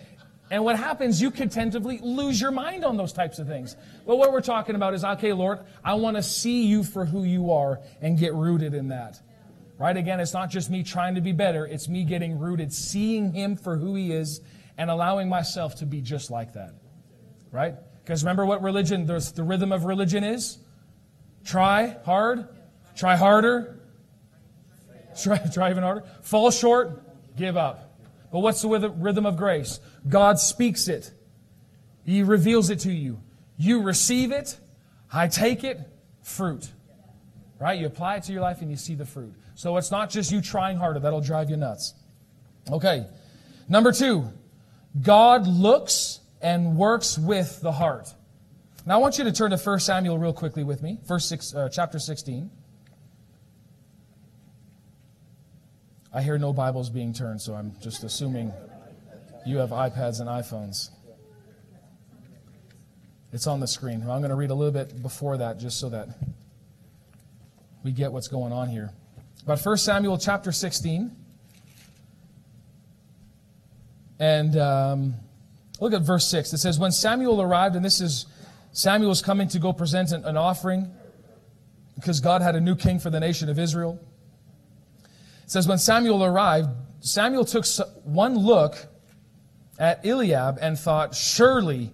and 0.50 0.64
what 0.64 0.76
happens, 0.76 1.22
you 1.22 1.30
could 1.30 1.52
tentatively 1.52 1.98
lose 2.02 2.40
your 2.40 2.50
mind 2.50 2.84
on 2.84 2.96
those 2.96 3.12
types 3.12 3.38
of 3.38 3.46
things. 3.46 3.76
But 4.04 4.16
what 4.16 4.32
we're 4.32 4.40
talking 4.40 4.74
about 4.74 4.94
is, 4.94 5.04
okay, 5.04 5.32
Lord, 5.32 5.60
I 5.84 5.94
want 5.94 6.16
to 6.16 6.22
see 6.22 6.66
you 6.66 6.82
for 6.82 7.04
who 7.04 7.22
you 7.22 7.52
are 7.52 7.80
and 8.00 8.18
get 8.18 8.34
rooted 8.34 8.74
in 8.74 8.88
that. 8.88 9.20
Right? 9.78 9.96
Again, 9.96 10.20
it's 10.20 10.34
not 10.34 10.50
just 10.50 10.70
me 10.70 10.82
trying 10.82 11.14
to 11.14 11.20
be 11.20 11.32
better, 11.32 11.66
it's 11.66 11.88
me 11.88 12.04
getting 12.04 12.38
rooted, 12.38 12.72
seeing 12.72 13.32
Him 13.32 13.56
for 13.56 13.76
who 13.76 13.94
He 13.94 14.12
is, 14.12 14.40
and 14.76 14.90
allowing 14.90 15.28
myself 15.28 15.76
to 15.76 15.86
be 15.86 16.00
just 16.00 16.30
like 16.30 16.52
that. 16.54 16.74
Right? 17.50 17.74
Because 18.04 18.24
remember 18.24 18.44
what 18.44 18.62
religion, 18.62 19.06
the, 19.06 19.32
the 19.34 19.42
rhythm 19.44 19.72
of 19.72 19.84
religion 19.84 20.24
is? 20.24 20.58
Try 21.44 21.96
hard, 22.04 22.48
try 22.94 23.16
harder, 23.16 23.81
try, 25.14 25.70
even 25.70 25.82
harder, 25.82 26.04
fall 26.22 26.50
short, 26.50 27.02
give 27.36 27.56
up. 27.56 27.98
But 28.30 28.40
what's 28.40 28.62
the 28.62 28.68
rhythm 28.68 29.26
of 29.26 29.36
grace? 29.36 29.80
God 30.08 30.38
speaks 30.38 30.88
it, 30.88 31.10
He 32.04 32.22
reveals 32.22 32.70
it 32.70 32.80
to 32.80 32.92
you. 32.92 33.20
You 33.56 33.82
receive 33.82 34.32
it, 34.32 34.58
I 35.12 35.28
take 35.28 35.62
it, 35.64 35.80
fruit. 36.22 36.70
Right? 37.60 37.78
You 37.78 37.86
apply 37.86 38.16
it 38.16 38.24
to 38.24 38.32
your 38.32 38.42
life 38.42 38.60
and 38.60 38.70
you 38.70 38.76
see 38.76 38.94
the 38.94 39.06
fruit. 39.06 39.34
So 39.54 39.76
it's 39.76 39.90
not 39.90 40.10
just 40.10 40.32
you 40.32 40.40
trying 40.40 40.78
harder, 40.78 40.98
that'll 40.98 41.20
drive 41.20 41.48
you 41.48 41.56
nuts. 41.56 41.94
Okay. 42.70 43.06
Number 43.68 43.92
two, 43.92 44.32
God 45.00 45.46
looks 45.46 46.20
and 46.40 46.76
works 46.76 47.16
with 47.16 47.60
the 47.60 47.72
heart. 47.72 48.12
Now 48.84 48.94
I 48.94 48.96
want 48.98 49.18
you 49.18 49.24
to 49.24 49.32
turn 49.32 49.52
to 49.52 49.56
1 49.56 49.80
Samuel 49.80 50.18
real 50.18 50.32
quickly 50.32 50.64
with 50.64 50.82
me, 50.82 50.98
first 51.06 51.28
six, 51.28 51.54
uh, 51.54 51.68
chapter 51.68 51.98
16. 51.98 52.50
I 56.14 56.20
hear 56.20 56.36
no 56.36 56.52
Bibles 56.52 56.90
being 56.90 57.14
turned, 57.14 57.40
so 57.40 57.54
I'm 57.54 57.72
just 57.80 58.04
assuming 58.04 58.52
you 59.46 59.56
have 59.58 59.70
iPads 59.70 60.20
and 60.20 60.28
iPhones. 60.28 60.90
It's 63.32 63.46
on 63.46 63.60
the 63.60 63.66
screen. 63.66 64.02
I'm 64.02 64.20
going 64.20 64.28
to 64.28 64.34
read 64.34 64.50
a 64.50 64.54
little 64.54 64.72
bit 64.72 65.00
before 65.00 65.38
that 65.38 65.58
just 65.58 65.80
so 65.80 65.88
that 65.88 66.08
we 67.82 67.92
get 67.92 68.12
what's 68.12 68.28
going 68.28 68.52
on 68.52 68.68
here. 68.68 68.90
But 69.46 69.58
1 69.58 69.78
Samuel 69.78 70.18
chapter 70.18 70.52
16. 70.52 71.16
And 74.20 74.56
um, 74.58 75.14
look 75.80 75.94
at 75.94 76.02
verse 76.02 76.28
6. 76.28 76.52
It 76.52 76.58
says, 76.58 76.78
When 76.78 76.92
Samuel 76.92 77.40
arrived, 77.40 77.74
and 77.74 77.82
this 77.82 78.02
is 78.02 78.26
Samuel's 78.72 79.22
coming 79.22 79.48
to 79.48 79.58
go 79.58 79.72
present 79.72 80.12
an, 80.12 80.26
an 80.26 80.36
offering 80.36 80.90
because 81.94 82.20
God 82.20 82.42
had 82.42 82.54
a 82.54 82.60
new 82.60 82.76
king 82.76 82.98
for 82.98 83.08
the 83.08 83.18
nation 83.18 83.48
of 83.48 83.58
Israel. 83.58 83.98
It 85.52 85.60
says, 85.60 85.68
When 85.68 85.76
Samuel 85.76 86.24
arrived, 86.24 86.70
Samuel 87.00 87.44
took 87.44 87.66
one 88.04 88.36
look 88.36 88.86
at 89.78 90.02
Eliab 90.02 90.56
and 90.62 90.78
thought, 90.78 91.14
Surely 91.14 91.92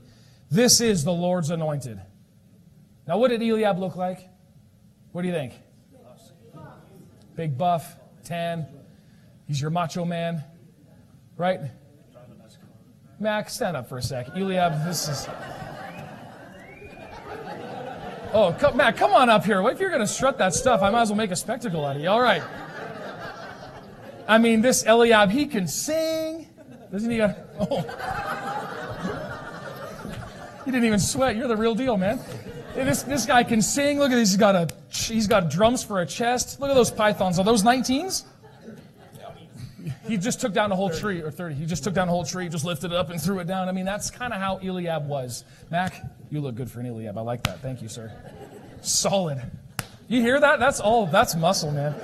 this 0.48 0.80
is 0.80 1.02
the 1.02 1.12
Lord's 1.12 1.50
anointed. 1.50 2.00
Now, 3.08 3.18
what 3.18 3.30
did 3.30 3.42
Eliab 3.42 3.80
look 3.80 3.96
like? 3.96 4.28
What 5.10 5.22
do 5.22 5.26
you 5.26 5.34
think? 5.34 5.54
big 7.34 7.58
buff, 7.58 7.96
tan. 8.22 8.64
He's 9.48 9.60
your 9.60 9.72
macho 9.72 10.04
man, 10.04 10.44
right? 11.36 11.58
Mac, 13.18 13.50
stand 13.50 13.76
up 13.76 13.88
for 13.88 13.98
a 13.98 14.02
sec. 14.02 14.28
Eliab, 14.36 14.84
this 14.84 15.08
is. 15.08 15.28
Oh, 18.32 18.54
come, 18.56 18.76
Mac, 18.76 18.96
come 18.96 19.14
on 19.14 19.28
up 19.28 19.44
here. 19.44 19.60
If 19.68 19.80
you're 19.80 19.90
going 19.90 20.00
to 20.00 20.06
strut 20.06 20.38
that 20.38 20.54
stuff? 20.54 20.80
I 20.80 20.90
might 20.90 21.02
as 21.02 21.08
well 21.08 21.16
make 21.16 21.32
a 21.32 21.36
spectacle 21.36 21.84
out 21.84 21.96
of 21.96 22.02
you. 22.02 22.08
All 22.08 22.20
right. 22.20 22.44
I 24.28 24.36
mean, 24.38 24.60
this 24.60 24.84
Eliab, 24.86 25.30
he 25.30 25.46
can 25.46 25.66
sing. 25.66 26.46
Doesn't 26.92 27.10
he? 27.10 27.20
Oh. 27.22 27.84
He 30.64 30.70
didn't 30.70 30.84
even 30.84 30.98
sweat. 30.98 31.34
You're 31.34 31.48
the 31.48 31.56
real 31.56 31.74
deal, 31.74 31.96
man. 31.96 32.20
This, 32.74 33.02
this 33.02 33.24
guy 33.24 33.42
can 33.42 33.62
sing. 33.62 33.98
Look 33.98 34.12
at 34.12 34.16
this. 34.16 34.28
He's 34.28 34.38
got, 34.38 34.54
a, 34.54 34.68
he's 34.90 35.26
got 35.26 35.50
drums 35.50 35.82
for 35.82 36.02
a 36.02 36.06
chest. 36.06 36.60
Look 36.60 36.68
at 36.68 36.74
those 36.74 36.90
pythons. 36.90 37.38
Are 37.38 37.44
those 37.44 37.62
19s? 37.62 38.24
he 40.06 40.18
just 40.18 40.40
took 40.42 40.52
down 40.52 40.70
a 40.72 40.76
whole 40.76 40.90
tree, 40.90 41.22
or 41.22 41.30
30. 41.30 41.54
He 41.54 41.64
just 41.64 41.84
took 41.84 41.94
down 41.94 42.08
a 42.08 42.10
whole 42.10 42.24
tree, 42.24 42.48
just 42.50 42.66
lifted 42.66 42.92
it 42.92 42.96
up 42.96 43.08
and 43.08 43.20
threw 43.20 43.38
it 43.38 43.46
down. 43.46 43.68
I 43.68 43.72
mean, 43.72 43.86
that's 43.86 44.10
kind 44.10 44.34
of 44.34 44.40
how 44.40 44.58
Eliab 44.58 45.08
was. 45.08 45.44
Mac, 45.70 46.02
you 46.30 46.40
look 46.40 46.54
good 46.54 46.70
for 46.70 46.80
an 46.80 46.86
Eliab. 46.86 47.16
I 47.16 47.22
like 47.22 47.44
that. 47.44 47.60
Thank 47.60 47.80
you, 47.80 47.88
sir. 47.88 48.12
Solid. 48.82 49.42
You 50.06 50.20
hear 50.20 50.38
that? 50.38 50.60
That's 50.60 50.80
all. 50.80 51.06
That's 51.06 51.34
muscle, 51.34 51.70
man. 51.70 51.94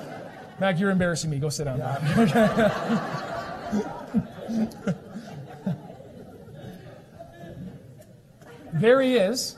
Mac, 0.60 0.78
you're 0.78 0.90
embarrassing 0.90 1.30
me. 1.30 1.38
Go 1.38 1.48
sit 1.48 1.64
down. 1.64 1.78
there 8.72 9.00
he 9.00 9.16
is. 9.16 9.56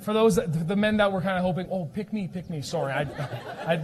For 0.00 0.12
those 0.12 0.36
the 0.36 0.76
men 0.76 0.98
that 0.98 1.10
were 1.10 1.20
kind 1.20 1.36
of 1.36 1.42
hoping, 1.42 1.66
oh, 1.70 1.86
pick 1.86 2.12
me, 2.12 2.28
pick 2.28 2.48
me. 2.48 2.62
Sorry, 2.62 2.92
I, 2.92 3.06
I, 3.66 3.76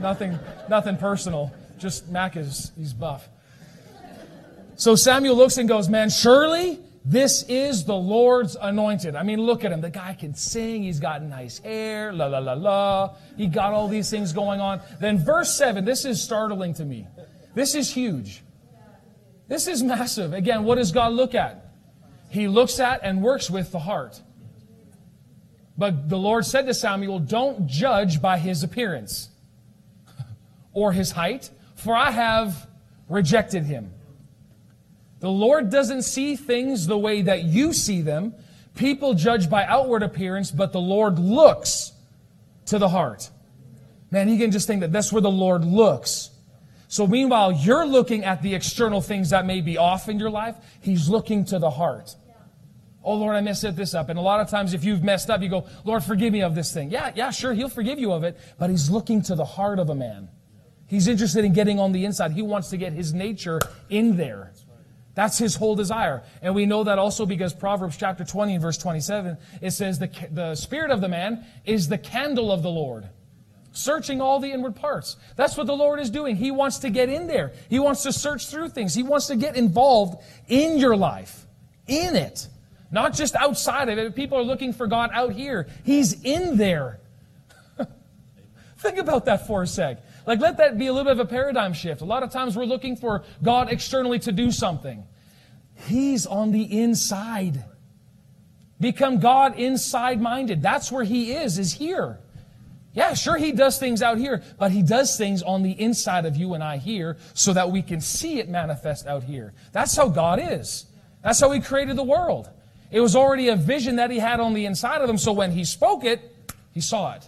nothing, 0.00 0.36
nothing 0.68 0.96
personal. 0.96 1.52
Just 1.78 2.08
Mac 2.08 2.36
is 2.36 2.72
he's 2.76 2.92
buff. 2.92 3.28
So 4.74 4.96
Samuel 4.96 5.36
looks 5.36 5.58
and 5.58 5.68
goes, 5.68 5.88
man, 5.88 6.10
surely 6.10 6.80
this 7.08 7.42
is 7.44 7.86
the 7.86 7.96
Lord's 7.96 8.54
anointed. 8.60 9.16
I 9.16 9.22
mean, 9.22 9.40
look 9.40 9.64
at 9.64 9.72
him. 9.72 9.80
The 9.80 9.88
guy 9.88 10.12
can 10.12 10.34
sing. 10.34 10.82
He's 10.82 11.00
got 11.00 11.22
nice 11.22 11.58
hair. 11.58 12.12
La 12.12 12.26
la 12.26 12.38
la 12.38 12.52
la. 12.52 13.14
He 13.34 13.46
got 13.46 13.72
all 13.72 13.88
these 13.88 14.10
things 14.10 14.34
going 14.34 14.60
on. 14.60 14.82
Then 15.00 15.18
verse 15.18 15.54
seven. 15.54 15.86
This 15.86 16.04
is 16.04 16.22
startling 16.22 16.74
to 16.74 16.84
me. 16.84 17.06
This 17.54 17.74
is 17.74 17.90
huge. 17.90 18.42
This 19.48 19.68
is 19.68 19.82
massive. 19.82 20.34
Again, 20.34 20.64
what 20.64 20.74
does 20.74 20.92
God 20.92 21.14
look 21.14 21.34
at? 21.34 21.72
He 22.28 22.46
looks 22.46 22.78
at 22.78 23.00
and 23.02 23.22
works 23.22 23.48
with 23.48 23.72
the 23.72 23.78
heart. 23.78 24.20
But 25.78 26.10
the 26.10 26.18
Lord 26.18 26.44
said 26.44 26.66
to 26.66 26.74
Samuel, 26.74 27.20
Don't 27.20 27.66
judge 27.66 28.20
by 28.20 28.36
his 28.36 28.62
appearance 28.62 29.30
or 30.74 30.92
his 30.92 31.12
height, 31.12 31.48
for 31.74 31.96
I 31.96 32.10
have 32.10 32.68
rejected 33.08 33.64
him. 33.64 33.94
The 35.20 35.30
Lord 35.30 35.70
doesn't 35.70 36.02
see 36.02 36.36
things 36.36 36.86
the 36.86 36.98
way 36.98 37.22
that 37.22 37.44
you 37.44 37.72
see 37.72 38.02
them. 38.02 38.34
People 38.74 39.14
judge 39.14 39.50
by 39.50 39.64
outward 39.64 40.02
appearance, 40.02 40.50
but 40.50 40.72
the 40.72 40.80
Lord 40.80 41.18
looks 41.18 41.92
to 42.66 42.78
the 42.78 42.88
heart. 42.88 43.30
Man, 44.10 44.28
you 44.28 44.38
can 44.38 44.50
just 44.50 44.66
think 44.66 44.80
that 44.80 44.92
that's 44.92 45.12
where 45.12 45.22
the 45.22 45.30
Lord 45.30 45.64
looks. 45.64 46.30
So 46.86 47.06
meanwhile, 47.06 47.52
you're 47.52 47.86
looking 47.86 48.24
at 48.24 48.40
the 48.40 48.54
external 48.54 49.00
things 49.00 49.30
that 49.30 49.44
may 49.44 49.60
be 49.60 49.76
off 49.76 50.08
in 50.08 50.18
your 50.18 50.30
life. 50.30 50.56
He's 50.80 51.08
looking 51.08 51.44
to 51.46 51.58
the 51.58 51.70
heart. 51.70 52.14
Oh, 53.04 53.14
Lord, 53.14 53.36
I 53.36 53.40
messed 53.40 53.76
this 53.76 53.94
up. 53.94 54.08
And 54.08 54.18
a 54.18 54.22
lot 54.22 54.40
of 54.40 54.48
times, 54.48 54.74
if 54.74 54.84
you've 54.84 55.02
messed 55.02 55.30
up, 55.30 55.42
you 55.42 55.48
go, 55.48 55.66
Lord, 55.84 56.02
forgive 56.02 56.32
me 56.32 56.42
of 56.42 56.54
this 56.54 56.72
thing. 56.72 56.90
Yeah, 56.90 57.12
yeah, 57.14 57.30
sure, 57.30 57.52
He'll 57.52 57.68
forgive 57.68 57.98
you 57.98 58.12
of 58.12 58.24
it, 58.24 58.38
but 58.58 58.70
He's 58.70 58.90
looking 58.90 59.22
to 59.22 59.34
the 59.34 59.44
heart 59.44 59.78
of 59.78 59.90
a 59.90 59.94
man. 59.94 60.28
He's 60.86 61.08
interested 61.08 61.44
in 61.44 61.52
getting 61.52 61.78
on 61.78 61.92
the 61.92 62.04
inside. 62.04 62.32
He 62.32 62.42
wants 62.42 62.70
to 62.70 62.76
get 62.76 62.92
His 62.92 63.12
nature 63.12 63.60
in 63.90 64.16
there. 64.16 64.52
That's 65.18 65.36
his 65.36 65.56
whole 65.56 65.74
desire. 65.74 66.22
And 66.42 66.54
we 66.54 66.64
know 66.64 66.84
that 66.84 66.96
also 67.00 67.26
because 67.26 67.52
Proverbs 67.52 67.96
chapter 67.96 68.22
20 68.22 68.54
and 68.54 68.62
verse 68.62 68.78
27, 68.78 69.36
it 69.60 69.72
says, 69.72 69.98
the, 69.98 70.08
the 70.30 70.54
spirit 70.54 70.92
of 70.92 71.00
the 71.00 71.08
man 71.08 71.44
is 71.64 71.88
the 71.88 71.98
candle 71.98 72.52
of 72.52 72.62
the 72.62 72.70
Lord, 72.70 73.08
searching 73.72 74.20
all 74.20 74.38
the 74.38 74.52
inward 74.52 74.76
parts. 74.76 75.16
That's 75.34 75.56
what 75.56 75.66
the 75.66 75.74
Lord 75.74 75.98
is 75.98 76.08
doing. 76.08 76.36
He 76.36 76.52
wants 76.52 76.78
to 76.78 76.90
get 76.90 77.08
in 77.08 77.26
there. 77.26 77.52
He 77.68 77.80
wants 77.80 78.04
to 78.04 78.12
search 78.12 78.46
through 78.46 78.68
things. 78.68 78.94
He 78.94 79.02
wants 79.02 79.26
to 79.26 79.34
get 79.34 79.56
involved 79.56 80.22
in 80.46 80.78
your 80.78 80.96
life, 80.96 81.46
in 81.88 82.14
it. 82.14 82.46
Not 82.92 83.12
just 83.12 83.34
outside 83.34 83.88
of 83.88 83.98
it. 83.98 84.14
People 84.14 84.38
are 84.38 84.44
looking 84.44 84.72
for 84.72 84.86
God 84.86 85.10
out 85.12 85.32
here. 85.32 85.66
He's 85.82 86.22
in 86.22 86.56
there. 86.56 87.00
Think 88.76 88.98
about 88.98 89.24
that 89.24 89.48
for 89.48 89.64
a 89.64 89.66
sec. 89.66 90.00
Like, 90.28 90.40
let 90.40 90.58
that 90.58 90.76
be 90.76 90.88
a 90.88 90.92
little 90.92 91.10
bit 91.10 91.18
of 91.18 91.26
a 91.26 91.30
paradigm 91.30 91.72
shift. 91.72 92.02
A 92.02 92.04
lot 92.04 92.22
of 92.22 92.30
times 92.30 92.54
we're 92.54 92.66
looking 92.66 92.96
for 92.96 93.24
God 93.42 93.72
externally 93.72 94.18
to 94.18 94.30
do 94.30 94.50
something. 94.52 95.04
He's 95.86 96.26
on 96.26 96.52
the 96.52 96.80
inside. 96.80 97.64
Become 98.78 99.20
God 99.20 99.58
inside 99.58 100.20
minded. 100.20 100.60
That's 100.60 100.92
where 100.92 101.02
He 101.02 101.32
is, 101.32 101.58
is 101.58 101.72
here. 101.72 102.18
Yeah, 102.92 103.14
sure, 103.14 103.38
He 103.38 103.52
does 103.52 103.78
things 103.78 104.02
out 104.02 104.18
here, 104.18 104.42
but 104.58 104.70
He 104.70 104.82
does 104.82 105.16
things 105.16 105.42
on 105.42 105.62
the 105.62 105.72
inside 105.72 106.26
of 106.26 106.36
you 106.36 106.52
and 106.52 106.62
I 106.62 106.76
here 106.76 107.16
so 107.32 107.54
that 107.54 107.70
we 107.70 107.80
can 107.80 108.02
see 108.02 108.38
it 108.38 108.50
manifest 108.50 109.06
out 109.06 109.24
here. 109.24 109.54
That's 109.72 109.96
how 109.96 110.10
God 110.10 110.40
is. 110.42 110.84
That's 111.24 111.40
how 111.40 111.50
He 111.52 111.60
created 111.60 111.96
the 111.96 112.04
world. 112.04 112.50
It 112.90 113.00
was 113.00 113.16
already 113.16 113.48
a 113.48 113.56
vision 113.56 113.96
that 113.96 114.10
he 114.10 114.18
had 114.18 114.40
on 114.40 114.52
the 114.52 114.66
inside 114.66 115.00
of 115.00 115.08
him, 115.08 115.16
so 115.16 115.32
when 115.32 115.52
he 115.52 115.64
spoke 115.64 116.04
it, 116.04 116.20
he 116.72 116.82
saw 116.82 117.14
it. 117.14 117.26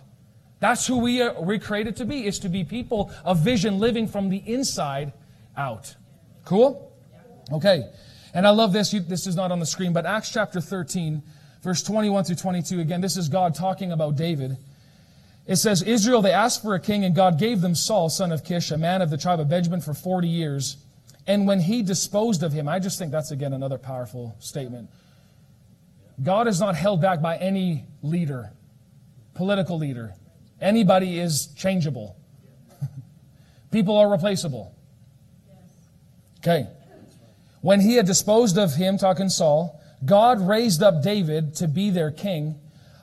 That's 0.61 0.87
who 0.87 0.99
we 0.99 1.23
are 1.23 1.41
we're 1.41 1.59
created 1.59 1.97
to 1.97 2.05
be, 2.05 2.27
is 2.27 2.39
to 2.41 2.49
be 2.49 2.65
people 2.65 3.11
of 3.25 3.41
vision 3.41 3.79
living 3.79 4.07
from 4.07 4.29
the 4.29 4.43
inside 4.47 5.13
out. 5.57 5.97
Cool? 6.45 6.93
Okay. 7.51 7.91
And 8.33 8.47
I 8.47 8.51
love 8.51 8.73
this. 8.73 8.93
this 8.93 9.27
is 9.27 9.35
not 9.35 9.51
on 9.51 9.59
the 9.59 9.67
screen, 9.67 9.93
but 9.93 10.07
Acts 10.07 10.31
chapter 10.31 10.61
13, 10.61 11.23
verse 11.63 11.83
21 11.83 12.25
through 12.25 12.37
22. 12.37 12.81
Again, 12.81 13.01
this 13.01 13.17
is 13.17 13.29
God 13.29 13.55
talking 13.55 13.91
about 13.91 14.17
David. 14.17 14.57
It 15.47 15.57
says, 15.57 15.83
Israel, 15.83 16.23
they 16.23 16.33
asked 16.33 16.63
for 16.63 16.75
a 16.75 16.81
king, 16.81 17.05
and 17.05 17.15
God 17.15 17.39
gave 17.39 17.61
them 17.61 17.75
Saul, 17.75 18.09
son 18.09 18.31
of 18.31 18.45
Kish, 18.45 18.71
a 18.71 18.79
man 18.79 19.03
of 19.03 19.11
the 19.11 19.17
tribe 19.17 19.41
of 19.41 19.49
Benjamin, 19.49 19.81
for 19.81 19.95
40 19.95 20.29
years. 20.29 20.77
And 21.27 21.47
when 21.47 21.61
he 21.61 21.83
disposed 21.83 22.43
of 22.43 22.53
him, 22.53 22.69
I 22.69 22.79
just 22.79 22.99
think 22.99 23.11
that's 23.11 23.31
again 23.31 23.53
another 23.53 23.79
powerful 23.79 24.37
statement. 24.39 24.91
God 26.23 26.47
is 26.47 26.61
not 26.61 26.77
held 26.77 27.01
back 27.01 27.21
by 27.21 27.37
any 27.39 27.85
leader, 28.03 28.53
political 29.35 29.79
leader. 29.79 30.15
Anybody 30.61 31.19
is 31.19 31.47
changeable. 31.57 32.17
People 33.71 33.97
are 33.97 34.11
replaceable. 34.11 34.75
Okay. 36.39 36.69
When 37.61 37.81
he 37.81 37.95
had 37.97 38.07
disposed 38.07 38.57
of 38.59 38.75
him, 38.75 38.99
talking 38.99 39.29
Saul, 39.29 39.81
God 40.05 40.41
raised 40.41 40.83
up 40.83 41.03
David 41.03 41.55
to 41.57 41.69
be 41.69 41.91
their 41.91 42.11
king. 42.11 42.59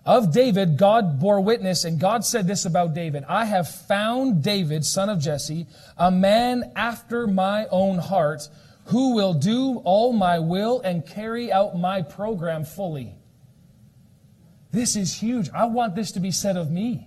Of 0.06 0.32
David, 0.32 0.78
God 0.78 1.20
bore 1.20 1.42
witness, 1.42 1.84
and 1.84 2.00
God 2.00 2.24
said 2.24 2.48
this 2.48 2.66
about 2.66 2.94
David 2.94 3.26
I 3.28 3.46
have 3.46 3.70
found 3.70 4.42
David, 4.42 4.86
son 4.86 5.10
of 5.10 5.20
Jesse, 5.20 5.68
a 5.98 6.10
man 6.10 6.72
after 6.76 7.28
my 7.28 7.68
own 7.70 7.98
heart 7.98 8.48
who 8.86 9.16
will 9.16 9.34
do 9.34 9.82
all 9.84 10.14
my 10.14 10.40
will 10.40 10.80
and 10.80 11.06
carry 11.06 11.52
out 11.52 11.78
my 11.78 12.02
program 12.02 12.64
fully. 12.64 13.16
This 14.72 14.96
is 14.96 15.14
huge. 15.14 15.50
I 15.54 15.66
want 15.66 15.96
this 15.96 16.14
to 16.14 16.22
be 16.22 16.32
said 16.32 16.56
of 16.56 16.72
me. 16.72 17.07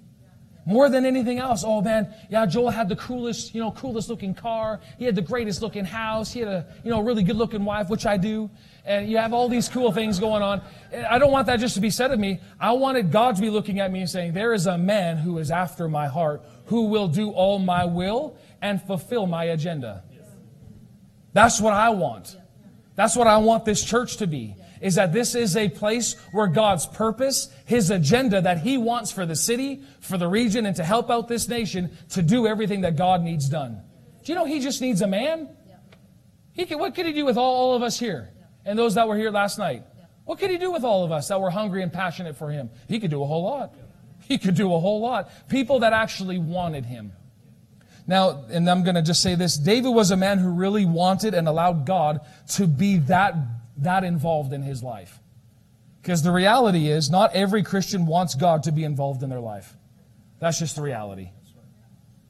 More 0.66 0.90
than 0.90 1.06
anything 1.06 1.38
else. 1.38 1.64
Oh 1.66 1.80
man, 1.80 2.14
yeah, 2.28 2.44
Joel 2.46 2.70
had 2.70 2.88
the 2.88 2.96
coolest, 2.96 3.54
you 3.54 3.60
know, 3.60 3.72
coolest 3.72 4.08
looking 4.08 4.34
car. 4.34 4.80
He 4.98 5.04
had 5.04 5.14
the 5.16 5.22
greatest 5.22 5.62
looking 5.62 5.84
house. 5.84 6.32
He 6.32 6.40
had 6.40 6.48
a, 6.48 6.66
you 6.84 6.90
know, 6.90 7.00
really 7.00 7.22
good 7.22 7.36
looking 7.36 7.64
wife, 7.64 7.88
which 7.88 8.06
I 8.06 8.16
do. 8.16 8.50
And 8.84 9.08
you 9.08 9.16
have 9.16 9.32
all 9.32 9.48
these 9.48 9.68
cool 9.68 9.90
things 9.90 10.18
going 10.18 10.42
on. 10.42 10.62
I 11.08 11.18
don't 11.18 11.32
want 11.32 11.46
that 11.46 11.60
just 11.60 11.74
to 11.74 11.80
be 11.80 11.90
said 11.90 12.10
of 12.10 12.18
me. 12.18 12.40
I 12.58 12.72
wanted 12.72 13.10
God 13.10 13.36
to 13.36 13.42
be 13.42 13.50
looking 13.50 13.80
at 13.80 13.90
me 13.90 14.00
and 14.00 14.08
saying, 14.08 14.32
there 14.32 14.52
is 14.52 14.66
a 14.66 14.76
man 14.76 15.16
who 15.16 15.38
is 15.38 15.50
after 15.50 15.88
my 15.88 16.08
heart, 16.08 16.42
who 16.66 16.84
will 16.84 17.08
do 17.08 17.30
all 17.30 17.58
my 17.58 17.84
will 17.84 18.36
and 18.60 18.82
fulfill 18.82 19.26
my 19.26 19.44
agenda. 19.44 20.04
That's 21.32 21.60
what 21.60 21.72
I 21.72 21.90
want. 21.90 22.36
That's 22.96 23.16
what 23.16 23.26
I 23.26 23.38
want 23.38 23.64
this 23.64 23.82
church 23.82 24.18
to 24.18 24.26
be. 24.26 24.56
Is 24.80 24.94
that 24.94 25.12
this 25.12 25.34
is 25.34 25.56
a 25.56 25.68
place 25.68 26.14
where 26.32 26.46
God's 26.46 26.86
purpose, 26.86 27.48
His 27.66 27.90
agenda 27.90 28.40
that 28.40 28.58
He 28.58 28.78
wants 28.78 29.12
for 29.12 29.26
the 29.26 29.36
city, 29.36 29.82
for 30.00 30.16
the 30.16 30.28
region, 30.28 30.64
and 30.66 30.74
to 30.76 30.84
help 30.84 31.10
out 31.10 31.28
this 31.28 31.48
nation 31.48 31.96
to 32.10 32.22
do 32.22 32.46
everything 32.46 32.80
that 32.82 32.96
God 32.96 33.22
needs 33.22 33.48
done. 33.48 33.82
Do 34.24 34.32
you 34.32 34.38
know 34.38 34.46
He 34.46 34.60
just 34.60 34.80
needs 34.80 35.02
a 35.02 35.06
man? 35.06 35.48
He 36.52 36.64
can, 36.64 36.78
what 36.78 36.94
could 36.94 37.06
He 37.06 37.12
do 37.12 37.24
with 37.24 37.36
all, 37.36 37.54
all 37.54 37.74
of 37.74 37.82
us 37.82 37.98
here 37.98 38.30
and 38.64 38.78
those 38.78 38.94
that 38.94 39.06
were 39.06 39.16
here 39.16 39.30
last 39.30 39.58
night? 39.58 39.82
What 40.24 40.38
could 40.38 40.50
He 40.50 40.58
do 40.58 40.70
with 40.70 40.84
all 40.84 41.04
of 41.04 41.12
us 41.12 41.28
that 41.28 41.40
were 41.40 41.50
hungry 41.50 41.82
and 41.82 41.92
passionate 41.92 42.36
for 42.36 42.50
Him? 42.50 42.70
He 42.88 43.00
could 43.00 43.10
do 43.10 43.22
a 43.22 43.26
whole 43.26 43.42
lot. 43.42 43.74
He 44.28 44.38
could 44.38 44.54
do 44.54 44.72
a 44.72 44.78
whole 44.78 45.00
lot. 45.00 45.48
People 45.48 45.80
that 45.80 45.92
actually 45.92 46.38
wanted 46.38 46.86
Him. 46.86 47.12
Now, 48.06 48.44
and 48.50 48.68
I'm 48.68 48.82
going 48.82 48.94
to 48.94 49.02
just 49.02 49.22
say 49.22 49.34
this 49.34 49.56
David 49.56 49.90
was 49.90 50.10
a 50.10 50.16
man 50.16 50.38
who 50.38 50.50
really 50.50 50.84
wanted 50.84 51.34
and 51.34 51.46
allowed 51.46 51.86
God 51.86 52.20
to 52.50 52.66
be 52.66 52.98
that, 52.98 53.34
that 53.80 54.04
involved 54.04 54.52
in 54.52 54.62
his 54.62 54.82
life. 54.82 55.18
Because 56.00 56.22
the 56.22 56.32
reality 56.32 56.88
is, 56.88 57.10
not 57.10 57.34
every 57.34 57.62
Christian 57.62 58.06
wants 58.06 58.34
God 58.34 58.62
to 58.64 58.72
be 58.72 58.84
involved 58.84 59.22
in 59.22 59.28
their 59.28 59.40
life. 59.40 59.76
That's 60.38 60.58
just 60.58 60.76
the 60.76 60.82
reality. 60.82 61.30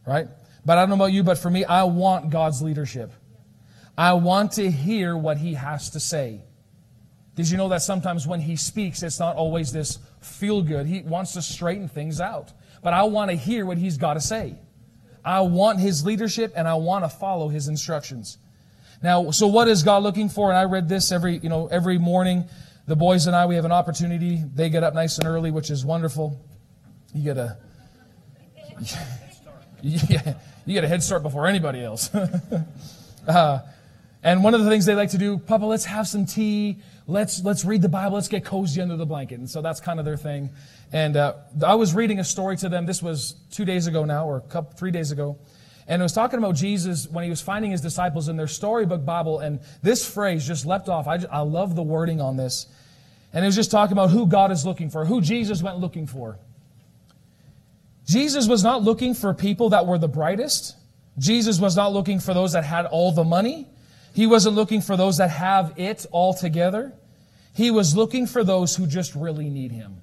Right? 0.07 0.29
But 0.65 0.79
I 0.79 0.83
don't 0.83 0.91
know 0.91 0.97
about 0.97 1.13
you, 1.13 1.23
but 1.23 1.39
for 1.39 1.51
me, 1.51 1.65
I 1.65 1.85
want 1.85 2.31
God's 2.31 2.63
leadership. 2.63 3.13
I 3.97 4.15
want 4.15 4.53
to 4.53 4.71
hear 4.71 5.17
what 5.17 5.39
he 5.39 5.55
has 5.55 5.91
to 5.91 6.01
say. 6.01 6.43
Did 7.37 7.49
you 7.49 7.57
know 7.57 7.69
that 7.69 7.83
sometimes 7.83 8.27
when 8.27 8.41
he 8.41 8.57
speaks, 8.57 9.03
it's 9.03 9.21
not 9.21 9.37
always 9.37 9.73
this 9.73 9.99
feel 10.21 10.63
good? 10.63 10.87
He 10.87 11.03
wants 11.03 11.35
to 11.35 11.43
straighten 11.43 11.89
things 11.89 12.21
out. 12.21 12.53
But 12.83 12.93
I 12.93 13.05
want 13.05 13.31
to 13.31 13.37
hear 13.37 13.65
what 13.65 13.79
he's 13.79 13.99
got 13.99 14.15
to 14.15 14.21
say. 14.21 14.57
I 15.25 15.41
want 15.41 15.81
his 15.81 16.05
leadership 16.05 16.53
and 16.57 16.67
I 16.67 16.75
want 16.75 17.05
to 17.05 17.09
follow 17.09 17.49
his 17.49 17.69
instructions. 17.69 18.39
Now, 19.03 19.31
so 19.31 19.47
what 19.47 19.69
is 19.69 19.83
God 19.83 20.03
looking 20.03 20.29
for? 20.29 20.51
And 20.51 20.59
I 20.59 20.65
read 20.65 20.89
this 20.89 21.11
every, 21.13 21.39
you 21.39 21.49
know, 21.49 21.67
every 21.69 21.99
morning. 21.99 22.45
The 22.87 22.97
boys 22.97 23.27
and 23.27 23.37
I, 23.37 23.47
we 23.47 23.55
have 23.55 23.65
an 23.65 23.73
opportunity. 23.73 24.43
They 24.55 24.69
get 24.69 24.83
up 24.83 24.95
nice 24.95 25.19
and 25.19 25.27
early, 25.27 25.51
which 25.51 25.71
is 25.71 25.85
wonderful. 25.85 26.41
You 27.15 27.25
get 27.25 27.39
a, 27.39 27.59
yeah, 29.83 30.35
you 30.67 30.75
get 30.75 30.85
a 30.85 30.89
head 30.89 31.03
start 31.03 31.23
before 31.23 31.47
anybody 31.47 31.83
else. 31.83 32.15
uh, 33.29 33.61
And 34.23 34.45
one 34.45 34.53
of 34.53 34.63
the 34.63 34.69
things 34.69 34.85
they 34.85 34.95
like 34.95 35.11
to 35.11 35.19
do, 35.19 35.39
Papa, 35.39 35.65
let's 35.65 35.87
have 35.87 36.07
some 36.07 36.27
tea. 36.27 36.79
Let's, 37.07 37.43
let's 37.43 37.65
read 37.65 37.81
the 37.81 37.89
Bible. 37.89 38.17
Let's 38.17 38.29
get 38.29 38.45
cozy 38.45 38.83
under 38.83 38.97
the 38.97 39.07
blanket. 39.07 39.39
And 39.39 39.49
so 39.49 39.63
that's 39.63 39.81
kind 39.81 39.99
of 39.99 40.05
their 40.05 40.19
thing. 40.19 40.51
And 40.93 41.17
uh, 41.17 41.35
I 41.65 41.75
was 41.75 41.95
reading 41.95 42.19
a 42.19 42.25
story 42.25 42.57
to 42.59 42.69
them. 42.69 42.85
This 42.85 43.03
was 43.03 43.37
two 43.51 43.65
days 43.65 43.87
ago 43.87 44.05
now, 44.05 44.27
or 44.27 44.37
a 44.37 44.43
couple, 44.43 44.77
three 44.77 44.91
days 44.91 45.11
ago. 45.11 45.39
And 45.91 46.01
it 46.01 46.05
was 46.05 46.13
talking 46.13 46.39
about 46.39 46.55
Jesus 46.55 47.09
when 47.09 47.25
he 47.25 47.31
was 47.31 47.41
finding 47.41 47.73
his 47.73 47.81
disciples 47.81 48.29
in 48.29 48.37
their 48.37 48.47
storybook 48.47 49.05
Bible. 49.05 49.41
And 49.41 49.59
this 49.83 50.09
phrase 50.09 50.47
just 50.47 50.65
leapt 50.65 50.89
off. 50.89 51.09
I, 51.09 51.17
just, 51.17 51.33
I 51.33 51.41
love 51.41 51.75
the 51.75 51.83
wording 51.83 52.21
on 52.21 52.37
this. 52.37 52.69
And 53.33 53.45
it 53.45 53.49
was 53.49 53.57
just 53.57 53.73
talking 53.73 53.93
about 53.93 54.11
who 54.11 54.29
God 54.29 54.53
is 54.53 54.65
looking 54.65 54.89
for, 54.89 55.05
who 55.05 55.21
Jesus 55.21 55.65
went 55.65 55.79
looking 55.79 56.07
for. 56.07 56.39
Jesus 58.07 58.47
was 58.47 58.63
not 58.63 58.85
looking 58.85 59.15
for 59.15 59.35
people 59.35 59.71
that 59.71 59.85
were 59.85 59.99
the 59.99 60.07
brightest. 60.07 60.77
Jesus 61.19 61.59
was 61.59 61.75
not 61.75 61.93
looking 61.93 62.21
for 62.21 62.35
those 62.35 62.53
that 62.53 62.63
had 62.63 62.87
all 62.87 63.11
the 63.11 63.25
money. 63.25 63.67
He 64.15 64.29
wasn't 64.29 64.55
looking 64.55 64.83
for 64.83 64.97
those 64.97 65.17
that 65.17 65.31
have 65.31 65.75
it 65.77 66.07
all 66.13 66.35
together. 66.35 66.93
He 67.53 67.73
was 67.73 67.97
looking 67.97 68.29
for 68.29 68.45
those 68.45 68.77
who 68.77 68.87
just 68.87 69.17
really 69.17 69.51
need 69.51 69.73
him. 69.73 70.03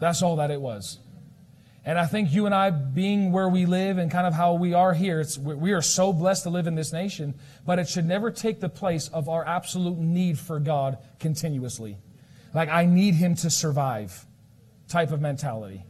That's 0.00 0.22
all 0.22 0.36
that 0.36 0.50
it 0.50 0.60
was. 0.60 0.98
And 1.86 1.98
I 1.98 2.06
think 2.06 2.32
you 2.32 2.46
and 2.46 2.54
I, 2.54 2.70
being 2.70 3.30
where 3.30 3.48
we 3.48 3.66
live 3.66 3.98
and 3.98 4.10
kind 4.10 4.26
of 4.26 4.32
how 4.32 4.54
we 4.54 4.72
are 4.72 4.94
here, 4.94 5.22
we 5.42 5.72
are 5.72 5.82
so 5.82 6.14
blessed 6.14 6.44
to 6.44 6.50
live 6.50 6.66
in 6.66 6.74
this 6.74 6.92
nation, 6.92 7.34
but 7.66 7.78
it 7.78 7.88
should 7.88 8.06
never 8.06 8.30
take 8.30 8.60
the 8.60 8.70
place 8.70 9.08
of 9.08 9.28
our 9.28 9.46
absolute 9.46 9.98
need 9.98 10.38
for 10.38 10.58
God 10.58 10.96
continuously. 11.20 11.98
Like, 12.54 12.70
I 12.70 12.86
need 12.86 13.14
Him 13.14 13.34
to 13.36 13.50
survive 13.50 14.24
type 14.88 15.10
of 15.10 15.20
mentality. 15.20 15.84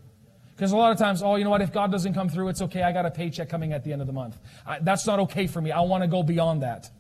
Because 0.57 0.73
a 0.73 0.77
lot 0.77 0.91
of 0.91 0.99
times, 0.99 1.23
oh, 1.23 1.37
you 1.37 1.45
know 1.45 1.51
what, 1.51 1.63
if 1.63 1.73
God 1.73 1.93
doesn't 1.93 2.15
come 2.15 2.29
through, 2.29 2.49
it's 2.49 2.63
okay. 2.63 2.83
I 2.83 2.93
got 2.93 3.07
a 3.07 3.11
paycheck 3.11 3.49
coming 3.49 3.73
at 3.73 3.85
the 3.85 3.93
end 3.93 4.01
of 4.01 4.07
the 4.07 4.13
month. 4.13 4.39
I, 4.67 4.79
that's 4.81 5.07
not 5.07 5.21
okay 5.21 5.47
for 5.47 5.61
me. 5.61 5.71
I 5.71 5.81
want 5.81 6.03
to 6.03 6.09
go 6.09 6.23
beyond 6.23 6.63
that. 6.63 6.91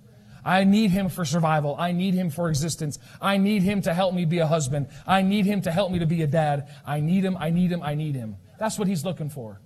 I 0.44 0.64
need 0.64 0.90
him 0.90 1.08
for 1.08 1.24
survival. 1.24 1.74
I 1.78 1.92
need 1.92 2.14
him 2.14 2.30
for 2.30 2.48
existence. 2.48 2.98
I 3.20 3.38
need 3.38 3.62
him 3.62 3.80
to 3.82 3.94
help 3.94 4.14
me 4.14 4.24
be 4.24 4.38
a 4.38 4.46
husband. 4.46 4.88
I 5.06 5.22
need 5.22 5.46
him 5.46 5.62
to 5.62 5.72
help 5.72 5.90
me 5.90 6.00
to 6.00 6.06
be 6.06 6.22
a 6.22 6.26
dad. 6.26 6.68
I 6.86 7.00
need 7.00 7.24
him. 7.24 7.36
I 7.38 7.50
need 7.50 7.72
him. 7.72 7.82
I 7.82 7.94
need 7.94 8.14
him. 8.14 8.36
That's 8.64 8.78
what 8.78 8.88
he's 8.88 9.04
looking 9.04 9.28
for. 9.28 9.60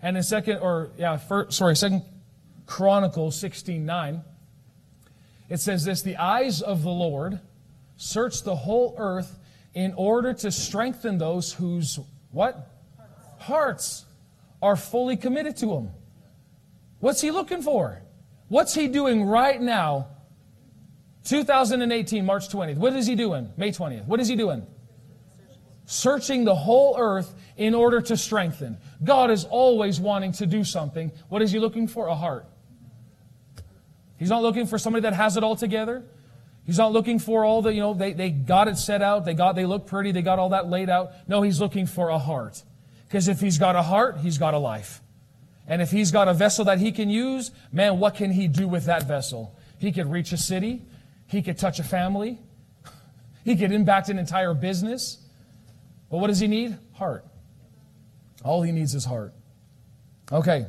And 0.00 0.16
in 0.16 0.22
second, 0.22 0.58
or 0.58 0.92
yeah, 0.96 1.16
first, 1.16 1.58
sorry, 1.58 1.74
second 1.74 2.04
Chronicles 2.66 3.36
16 3.40 3.84
9, 3.84 4.22
it 5.48 5.58
says 5.58 5.84
this 5.84 6.02
The 6.02 6.16
eyes 6.18 6.62
of 6.62 6.84
the 6.84 6.90
Lord 6.90 7.40
search 7.96 8.44
the 8.44 8.54
whole 8.54 8.94
earth 8.96 9.40
in 9.74 9.92
order 9.94 10.32
to 10.34 10.52
strengthen 10.52 11.18
those 11.18 11.52
whose 11.52 11.98
what? 12.30 12.70
hearts 13.38 14.04
are 14.62 14.76
fully 14.76 15.16
committed 15.16 15.56
to 15.56 15.74
Him. 15.74 15.90
What's 17.00 17.20
He 17.20 17.32
looking 17.32 17.60
for? 17.60 18.02
What's 18.46 18.72
He 18.72 18.86
doing 18.86 19.24
right 19.24 19.60
now? 19.60 20.10
2018, 21.24 22.24
March 22.24 22.48
20th. 22.50 22.76
What 22.76 22.92
is 22.92 23.08
He 23.08 23.16
doing? 23.16 23.50
May 23.56 23.72
20th. 23.72 24.06
What 24.06 24.20
is 24.20 24.28
He 24.28 24.36
doing? 24.36 24.64
Searching 25.86 26.44
the 26.44 26.54
whole 26.54 26.96
earth 26.98 27.34
in 27.56 27.74
order 27.74 28.00
to 28.00 28.16
strengthen. 28.16 28.78
God 29.02 29.30
is 29.30 29.44
always 29.44 30.00
wanting 30.00 30.32
to 30.32 30.46
do 30.46 30.64
something. 30.64 31.12
What 31.28 31.42
is 31.42 31.52
He 31.52 31.58
looking 31.58 31.88
for? 31.88 32.06
A 32.06 32.14
heart. 32.14 32.46
He's 34.16 34.30
not 34.30 34.42
looking 34.42 34.66
for 34.66 34.78
somebody 34.78 35.02
that 35.02 35.12
has 35.12 35.36
it 35.36 35.44
all 35.44 35.56
together. 35.56 36.04
He's 36.64 36.78
not 36.78 36.92
looking 36.92 37.18
for 37.18 37.44
all 37.44 37.60
the, 37.60 37.72
you 37.72 37.80
know, 37.80 37.92
they, 37.92 38.14
they 38.14 38.30
got 38.30 38.68
it 38.68 38.78
set 38.78 39.02
out, 39.02 39.24
they 39.24 39.34
got 39.34 39.54
they 39.54 39.66
look 39.66 39.86
pretty, 39.86 40.12
they 40.12 40.22
got 40.22 40.38
all 40.38 40.50
that 40.50 40.68
laid 40.68 40.88
out. 40.88 41.12
No, 41.28 41.42
he's 41.42 41.60
looking 41.60 41.86
for 41.86 42.08
a 42.08 42.18
heart. 42.18 42.62
Because 43.06 43.28
if 43.28 43.40
he's 43.40 43.58
got 43.58 43.76
a 43.76 43.82
heart, 43.82 44.18
he's 44.18 44.38
got 44.38 44.54
a 44.54 44.58
life. 44.58 45.02
And 45.66 45.82
if 45.82 45.90
he's 45.90 46.10
got 46.10 46.28
a 46.28 46.34
vessel 46.34 46.64
that 46.66 46.78
he 46.78 46.92
can 46.92 47.10
use, 47.10 47.50
man, 47.70 47.98
what 47.98 48.14
can 48.14 48.30
he 48.30 48.48
do 48.48 48.66
with 48.66 48.86
that 48.86 49.06
vessel? 49.06 49.54
He 49.78 49.92
could 49.92 50.10
reach 50.10 50.32
a 50.32 50.36
city. 50.36 50.82
He 51.26 51.42
could 51.42 51.58
touch 51.58 51.78
a 51.78 51.84
family. 51.84 52.38
He 53.44 53.56
could 53.56 53.72
impact 53.72 54.08
an 54.08 54.18
entire 54.18 54.54
business. 54.54 55.18
But 56.10 56.18
what 56.18 56.28
does 56.28 56.40
he 56.40 56.46
need? 56.46 56.76
Heart. 56.92 57.24
All 58.44 58.62
he 58.62 58.72
needs 58.72 58.94
is 58.94 59.04
heart. 59.04 59.32
Okay. 60.30 60.66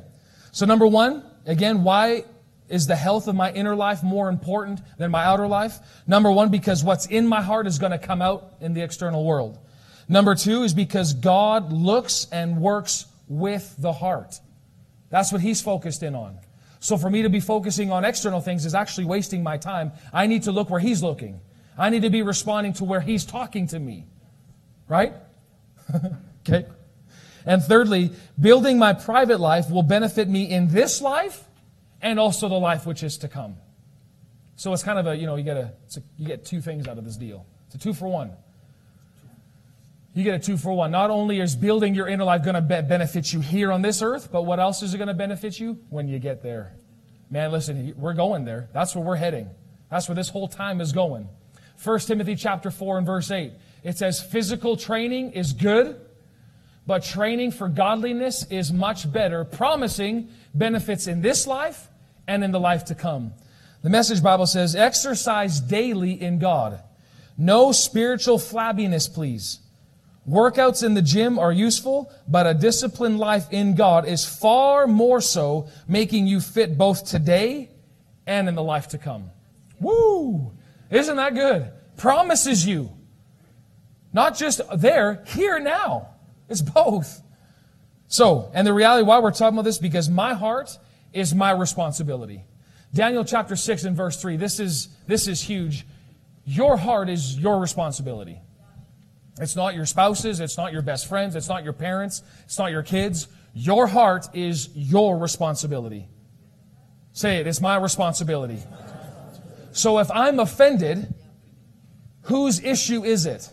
So, 0.51 0.65
number 0.65 0.87
one, 0.87 1.23
again, 1.45 1.83
why 1.83 2.23
is 2.69 2.87
the 2.87 2.95
health 2.95 3.27
of 3.27 3.35
my 3.35 3.51
inner 3.51 3.75
life 3.75 4.01
more 4.01 4.29
important 4.29 4.81
than 4.97 5.11
my 5.11 5.23
outer 5.23 5.47
life? 5.47 5.79
Number 6.07 6.31
one, 6.31 6.49
because 6.49 6.83
what's 6.83 7.05
in 7.05 7.27
my 7.27 7.41
heart 7.41 7.67
is 7.67 7.77
going 7.77 7.91
to 7.91 7.99
come 7.99 8.21
out 8.21 8.53
in 8.61 8.73
the 8.73 8.81
external 8.81 9.23
world. 9.23 9.59
Number 10.07 10.35
two 10.35 10.63
is 10.63 10.73
because 10.73 11.13
God 11.13 11.71
looks 11.71 12.27
and 12.31 12.61
works 12.61 13.05
with 13.27 13.75
the 13.77 13.91
heart. 13.91 14.39
That's 15.09 15.31
what 15.31 15.41
He's 15.41 15.61
focused 15.61 16.03
in 16.03 16.15
on. 16.15 16.39
So 16.79 16.97
for 16.97 17.09
me 17.09 17.23
to 17.23 17.29
be 17.29 17.39
focusing 17.39 17.91
on 17.91 18.05
external 18.05 18.41
things 18.41 18.65
is 18.65 18.75
actually 18.75 19.05
wasting 19.05 19.41
my 19.41 19.57
time. 19.57 19.91
I 20.13 20.27
need 20.27 20.43
to 20.43 20.51
look 20.51 20.69
where 20.69 20.79
He's 20.79 21.01
looking. 21.01 21.41
I 21.77 21.89
need 21.89 22.03
to 22.03 22.09
be 22.09 22.21
responding 22.21 22.73
to 22.73 22.83
where 22.83 23.01
He's 23.01 23.25
talking 23.25 23.67
to 23.67 23.79
me. 23.79 24.05
Right? 24.87 25.13
okay. 26.47 26.65
And 27.45 27.63
thirdly, 27.63 28.11
building 28.39 28.79
my 28.79 28.93
private 28.93 29.39
life 29.39 29.69
will 29.69 29.83
benefit 29.83 30.27
me 30.27 30.49
in 30.49 30.67
this 30.69 31.01
life 31.01 31.43
and 32.01 32.19
also 32.19 32.49
the 32.49 32.55
life 32.55 32.85
which 32.85 33.03
is 33.03 33.17
to 33.19 33.27
come. 33.27 33.57
So 34.55 34.73
it's 34.73 34.83
kind 34.83 34.97
of 34.97 35.07
a, 35.07 35.15
you 35.15 35.25
know, 35.25 35.35
you 35.35 35.43
get 35.43 35.57
a, 35.57 35.73
a 35.95 36.01
you 36.17 36.25
get 36.25 36.45
two 36.45 36.61
things 36.61 36.87
out 36.87 36.97
of 36.97 37.05
this 37.05 37.17
deal. 37.17 37.45
It's 37.67 37.75
a 37.75 37.77
two 37.77 37.93
for 37.93 38.07
one. 38.07 38.31
You 40.13 40.23
get 40.23 40.35
a 40.35 40.39
two 40.39 40.55
for 40.55 40.71
one. 40.73 40.91
Not 40.91 41.09
only 41.09 41.41
is 41.41 41.55
building 41.55 41.93
your 41.93 42.07
inner 42.07 42.23
life 42.23 42.43
going 42.43 42.55
to 42.55 42.61
be- 42.61 42.81
benefit 42.87 43.33
you 43.33 43.41
here 43.41 43.71
on 43.71 43.81
this 43.81 44.01
earth, 44.01 44.29
but 44.31 44.43
what 44.43 44.59
else 44.61 44.81
is 44.81 44.93
it 44.93 44.97
going 44.97 45.09
to 45.09 45.13
benefit 45.13 45.59
you 45.59 45.77
when 45.89 46.07
you 46.07 46.19
get 46.19 46.41
there? 46.41 46.73
Man, 47.29 47.51
listen, 47.51 47.93
we're 47.97 48.13
going 48.13 48.45
there. 48.45 48.69
That's 48.71 48.95
where 48.95 49.03
we're 49.03 49.17
heading. 49.17 49.49
That's 49.91 50.07
where 50.07 50.15
this 50.15 50.29
whole 50.29 50.47
time 50.47 50.79
is 50.79 50.93
going. 50.93 51.27
1 51.83 51.99
Timothy 51.99 52.35
chapter 52.35 52.71
4 52.71 52.99
and 52.99 53.05
verse 53.05 53.29
8. 53.29 53.51
It 53.85 53.99
says, 53.99 54.19
physical 54.19 54.77
training 54.77 55.33
is 55.33 55.53
good, 55.53 56.01
but 56.87 57.03
training 57.03 57.51
for 57.51 57.69
godliness 57.69 58.43
is 58.49 58.73
much 58.73 59.11
better, 59.11 59.45
promising 59.45 60.29
benefits 60.55 61.05
in 61.05 61.21
this 61.21 61.45
life 61.45 61.87
and 62.27 62.43
in 62.43 62.51
the 62.51 62.59
life 62.59 62.85
to 62.85 62.95
come. 62.95 63.33
The 63.83 63.91
message 63.91 64.23
Bible 64.23 64.47
says, 64.47 64.75
exercise 64.75 65.59
daily 65.59 66.19
in 66.19 66.39
God. 66.39 66.81
No 67.37 67.71
spiritual 67.71 68.39
flabbiness, 68.39 69.13
please. 69.13 69.59
Workouts 70.27 70.83
in 70.83 70.95
the 70.95 71.03
gym 71.03 71.37
are 71.37 71.51
useful, 71.51 72.11
but 72.27 72.47
a 72.47 72.55
disciplined 72.55 73.19
life 73.19 73.45
in 73.51 73.75
God 73.75 74.07
is 74.07 74.25
far 74.25 74.87
more 74.87 75.21
so, 75.21 75.67
making 75.87 76.25
you 76.25 76.39
fit 76.39 76.75
both 76.75 77.05
today 77.05 77.69
and 78.25 78.49
in 78.49 78.55
the 78.55 78.63
life 78.63 78.87
to 78.89 78.97
come. 78.97 79.29
Woo! 79.79 80.53
Isn't 80.89 81.17
that 81.17 81.35
good? 81.35 81.71
Promises 81.97 82.65
you. 82.65 82.94
Not 84.15 84.37
just 84.37 84.61
there, 84.77 85.25
here 85.27 85.59
now. 85.59 86.07
It's 86.47 86.61
both. 86.61 87.21
So, 88.07 88.49
and 88.53 88.65
the 88.65 88.73
reality 88.73 89.05
why 89.05 89.19
we're 89.19 89.31
talking 89.31 89.57
about 89.57 89.65
this, 89.65 89.77
because 89.77 90.09
my 90.09 90.33
heart 90.33 90.79
is 91.11 91.35
my 91.35 91.51
responsibility. 91.51 92.45
Daniel 92.93 93.25
chapter 93.25 93.57
6 93.57 93.83
and 93.83 93.93
verse 93.93 94.21
3, 94.21 94.37
this 94.37 94.61
is, 94.61 94.87
this 95.05 95.27
is 95.27 95.41
huge. 95.41 95.85
Your 96.45 96.77
heart 96.77 97.09
is 97.09 97.37
your 97.37 97.59
responsibility. 97.59 98.39
It's 99.41 99.57
not 99.57 99.75
your 99.75 99.85
spouses, 99.85 100.39
it's 100.39 100.55
not 100.55 100.71
your 100.71 100.81
best 100.81 101.09
friends, 101.09 101.35
it's 101.35 101.49
not 101.49 101.65
your 101.65 101.73
parents, 101.73 102.23
it's 102.45 102.57
not 102.57 102.71
your 102.71 102.83
kids. 102.83 103.27
Your 103.53 103.85
heart 103.85 104.29
is 104.33 104.69
your 104.75 105.17
responsibility. 105.17 106.07
Say 107.11 107.41
it, 107.41 107.47
it's 107.47 107.59
my 107.59 107.75
responsibility. 107.75 108.59
So 109.73 109.99
if 109.99 110.09
I'm 110.09 110.39
offended, 110.39 111.13
whose 112.21 112.63
issue 112.63 113.03
is 113.03 113.25
it? 113.25 113.51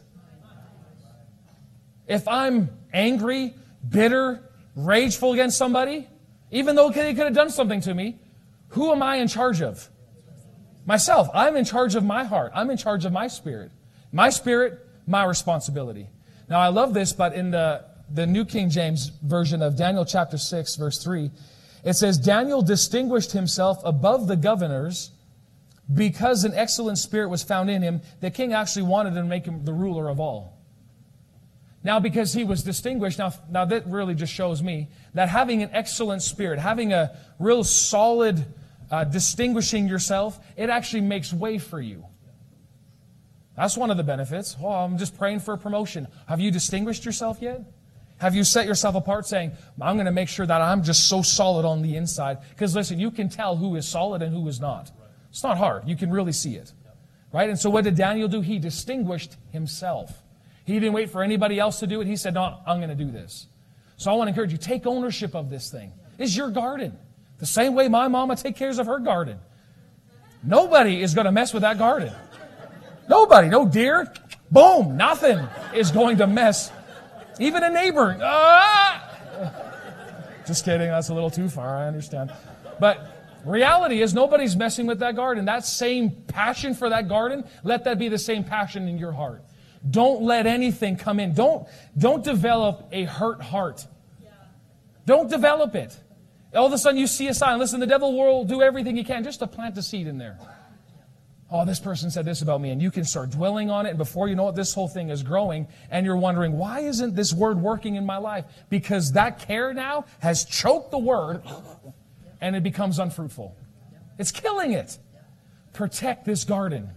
If 2.07 2.27
I'm 2.29 2.71
angry, 2.93 3.55
bitter, 3.89 4.51
rageful 4.75 5.33
against 5.33 5.59
somebody, 5.59 6.09
even 6.51 6.77
though 6.77 6.91
they 6.91 7.15
could 7.15 7.25
have 7.25 7.35
done 7.35 7.51
something 7.51 7.81
to 7.83 7.95
me, 7.95 8.19
who 8.69 8.93
am 8.93 9.03
I 9.03 9.17
in 9.17 9.29
charge 9.29 9.63
of? 9.63 9.89
Myself. 10.85 11.29
I'm 11.35 11.57
in 11.57 11.65
charge 11.65 11.95
of 11.95 12.05
my 12.05 12.25
heart. 12.25 12.53
I'm 12.55 12.71
in 12.71 12.77
charge 12.77 13.05
of 13.05 13.13
my 13.13 13.29
spirit. 13.29 13.71
My 14.11 14.31
spirit 14.31 14.87
my 15.07 15.25
responsibility. 15.25 16.09
Now, 16.49 16.61
I 16.61 16.69
love 16.69 16.95
this, 16.95 17.13
but 17.13 17.35
in 17.35 17.51
the, 17.51 17.85
the 18.11 18.27
New 18.27 18.45
King 18.45 18.71
James 18.71 19.09
version 19.23 19.63
of 19.63 19.77
Daniel 19.77 20.05
chapter 20.05 20.39
6, 20.39 20.77
verse 20.77 21.03
3, 21.03 21.31
it 21.85 21.95
says, 21.95 22.19
Daniel 22.19 22.63
distinguished 22.63 23.33
himself 23.33 23.79
above 23.85 24.29
the 24.29 24.37
governors 24.37 25.11
because 25.93 26.45
an 26.45 26.53
excellent 26.55 26.99
spirit 26.99 27.29
was 27.29 27.43
found 27.43 27.71
in 27.71 27.83
him. 27.83 28.01
The 28.21 28.31
king 28.31 28.53
actually 28.53 28.85
wanted 28.85 29.15
to 29.15 29.25
make 29.25 29.45
him 29.45 29.65
the 29.65 29.73
ruler 29.73 30.09
of 30.09 30.21
all. 30.21 30.62
Now, 31.85 31.99
because 31.99 32.33
he 32.33 32.45
was 32.45 32.63
distinguished, 32.63 33.19
now, 33.19 33.33
now 33.51 33.65
that 33.65 33.87
really 33.87 34.15
just 34.15 34.33
shows 34.33 34.63
me 34.63 34.89
that 35.15 35.29
having 35.29 35.63
an 35.63 35.71
excellent 35.73 36.23
spirit, 36.23 36.59
having 36.61 36.93
a 36.93 37.19
real 37.39 37.65
solid 37.65 38.45
uh, 38.91 39.05
distinguishing 39.05 39.89
yourself, 39.89 40.39
it 40.57 40.71
actually 40.71 41.01
makes 41.01 41.33
way 41.33 41.59
for 41.59 41.81
you. 41.81 42.05
That's 43.57 43.77
one 43.77 43.91
of 43.91 43.97
the 43.97 44.05
benefits. 44.05 44.57
Oh, 44.63 44.69
I'm 44.69 44.97
just 44.97 45.19
praying 45.19 45.41
for 45.41 45.55
a 45.55 45.59
promotion. 45.59 46.07
Have 46.27 46.41
you 46.41 46.51
distinguished 46.51 47.05
yourself 47.05 47.39
yet? 47.41 47.63
Have 48.19 48.37
you 48.37 48.45
set 48.45 48.67
yourself 48.67 48.95
apart 48.95 49.27
saying, 49.27 49.53
I'm 49.81 49.97
going 49.97 50.07
to 50.07 50.13
make 50.13 50.29
sure 50.29 50.47
that 50.47 50.61
I'm 50.61 50.85
just 50.85 51.09
so 51.09 51.23
solid 51.23 51.65
on 51.65 51.83
the 51.83 51.97
inside? 51.97 52.39
Because 52.51 52.75
listen, 52.77 53.01
you 53.01 53.11
can 53.11 53.29
tell 53.29 53.57
who 53.57 53.75
is 53.75 53.87
solid 53.87 54.23
and 54.23 54.33
who 54.33 54.47
is 54.47 54.61
not. 54.61 54.93
It's 55.31 55.43
not 55.43 55.59
hard. 55.59 55.89
You 55.89 55.97
can 55.97 56.11
really 56.11 56.33
see 56.33 56.55
it. 56.55 56.73
Right? 57.33 57.49
And 57.49 57.59
so 57.59 57.69
what 57.69 57.85
did 57.85 57.97
Daniel 57.97 58.29
do? 58.29 58.41
He 58.41 58.59
distinguished 58.59 59.37
himself. 59.51 60.22
He 60.65 60.75
didn't 60.75 60.93
wait 60.93 61.11
for 61.11 61.23
anybody 61.23 61.59
else 61.59 61.81
to 61.81 61.87
do 61.87 62.01
it. 62.01 62.07
He 62.07 62.17
said, 62.17 62.35
No, 62.35 62.59
I'm 62.67 62.79
going 62.79 62.97
to 62.97 63.05
do 63.05 63.11
this. 63.11 63.47
So 63.97 64.11
I 64.11 64.15
want 64.15 64.29
to 64.29 64.31
encourage 64.31 64.53
you 64.53 64.59
take 64.59 64.87
ownership 64.87 65.35
of 65.35 65.51
this 65.51 65.71
thing. 65.71 65.93
It's 66.19 66.37
your 66.37 66.51
garden. 66.51 66.97
The 67.39 67.47
same 67.47 67.75
way 67.75 67.89
my 67.89 68.09
mama 68.09 68.37
takes 68.37 68.59
care 68.59 68.71
of 68.71 68.87
her 68.87 68.99
garden. 68.99 69.39
Nobody 70.45 71.03
is 71.03 71.15
going 71.15 71.25
to 71.25 71.33
mess 71.33 71.53
with 71.53 71.63
that 71.63 71.79
garden. 71.79 72.13
Nobody. 73.09 73.49
No 73.49 73.67
deer. 73.67 74.13
Boom. 74.51 74.97
Nothing 74.97 75.39
is 75.75 75.91
going 75.91 76.19
to 76.19 76.27
mess. 76.27 76.71
Even 77.39 77.63
a 77.63 77.71
neighbor. 77.71 78.19
Ah! 78.23 79.09
Just 80.47 80.65
kidding. 80.65 80.89
That's 80.89 81.09
a 81.09 81.15
little 81.15 81.31
too 81.31 81.49
far. 81.49 81.77
I 81.77 81.87
understand. 81.87 82.33
But 82.81 83.41
reality 83.45 84.03
is 84.03 84.15
nobody's 84.15 84.57
messing 84.57 84.87
with 84.87 84.99
that 85.01 85.17
garden. 85.17 85.45
That 85.45 85.65
same 85.65 86.11
passion 86.11 86.75
for 86.75 86.89
that 86.91 87.09
garden, 87.09 87.45
let 87.65 87.85
that 87.85 87.99
be 87.99 88.09
the 88.09 88.19
same 88.19 88.45
passion 88.45 88.89
in 88.89 88.99
your 88.99 89.13
heart. 89.13 89.43
Don't 89.89 90.23
let 90.23 90.47
anything 90.47 90.97
come 90.97 91.19
in. 91.19 91.35
Don't, 91.35 91.67
don't 91.99 92.23
develop 92.23 92.89
a 92.93 93.05
hurt 93.05 93.43
heart. 93.43 93.87
Don't 95.07 95.29
develop 95.29 95.75
it. 95.75 95.99
All 96.55 96.67
of 96.67 96.73
a 96.73 96.79
sudden 96.79 96.99
you 96.99 97.07
see 97.07 97.29
a 97.29 97.35
sign. 97.35 97.59
Listen, 97.59 97.81
the 97.81 97.87
devil 97.87 98.17
will 98.17 98.45
do 98.45 98.63
everything 98.63 98.97
he 98.97 99.05
can 99.05 99.25
just 99.25 99.41
to 99.41 99.47
plant 99.47 99.77
a 99.79 99.83
seed 99.83 100.07
in 100.07 100.19
there. 100.19 100.39
Oh, 101.51 101.67
this 101.67 101.81
person 101.81 102.11
said 102.11 102.25
this 102.25 102.41
about 102.41 102.63
me, 102.63 102.71
and 102.71 102.81
you 102.81 102.91
can 102.91 103.05
start 103.05 103.29
dwelling 103.29 103.69
on 103.69 103.85
it, 103.85 103.91
and 103.91 103.99
before 103.99 104.27
you 104.27 104.35
know 104.35 104.49
it, 104.49 104.55
this 104.55 104.73
whole 104.73 104.89
thing 104.89 105.11
is 105.11 105.23
growing, 105.23 105.69
and 105.91 106.07
you're 106.07 106.17
wondering, 106.17 106.57
why 106.57 106.81
isn't 106.81 107.15
this 107.15 107.35
word 107.35 107.61
working 107.61 107.97
in 107.97 108.07
my 108.07 108.17
life? 108.17 108.47
Because 108.71 109.13
that 109.13 109.39
care 109.41 109.75
now 109.75 110.07
has 110.21 110.47
choked 110.47 110.93
the 110.93 110.99
word, 110.99 111.43
and 112.41 112.57
it 112.57 112.63
becomes 112.63 112.99
unfruitful. 112.99 113.55
It's 114.19 114.31
killing 114.31 114.73
it. 114.73 114.97
Protect 115.75 116.25
this 116.25 116.45
garden. 116.45 116.89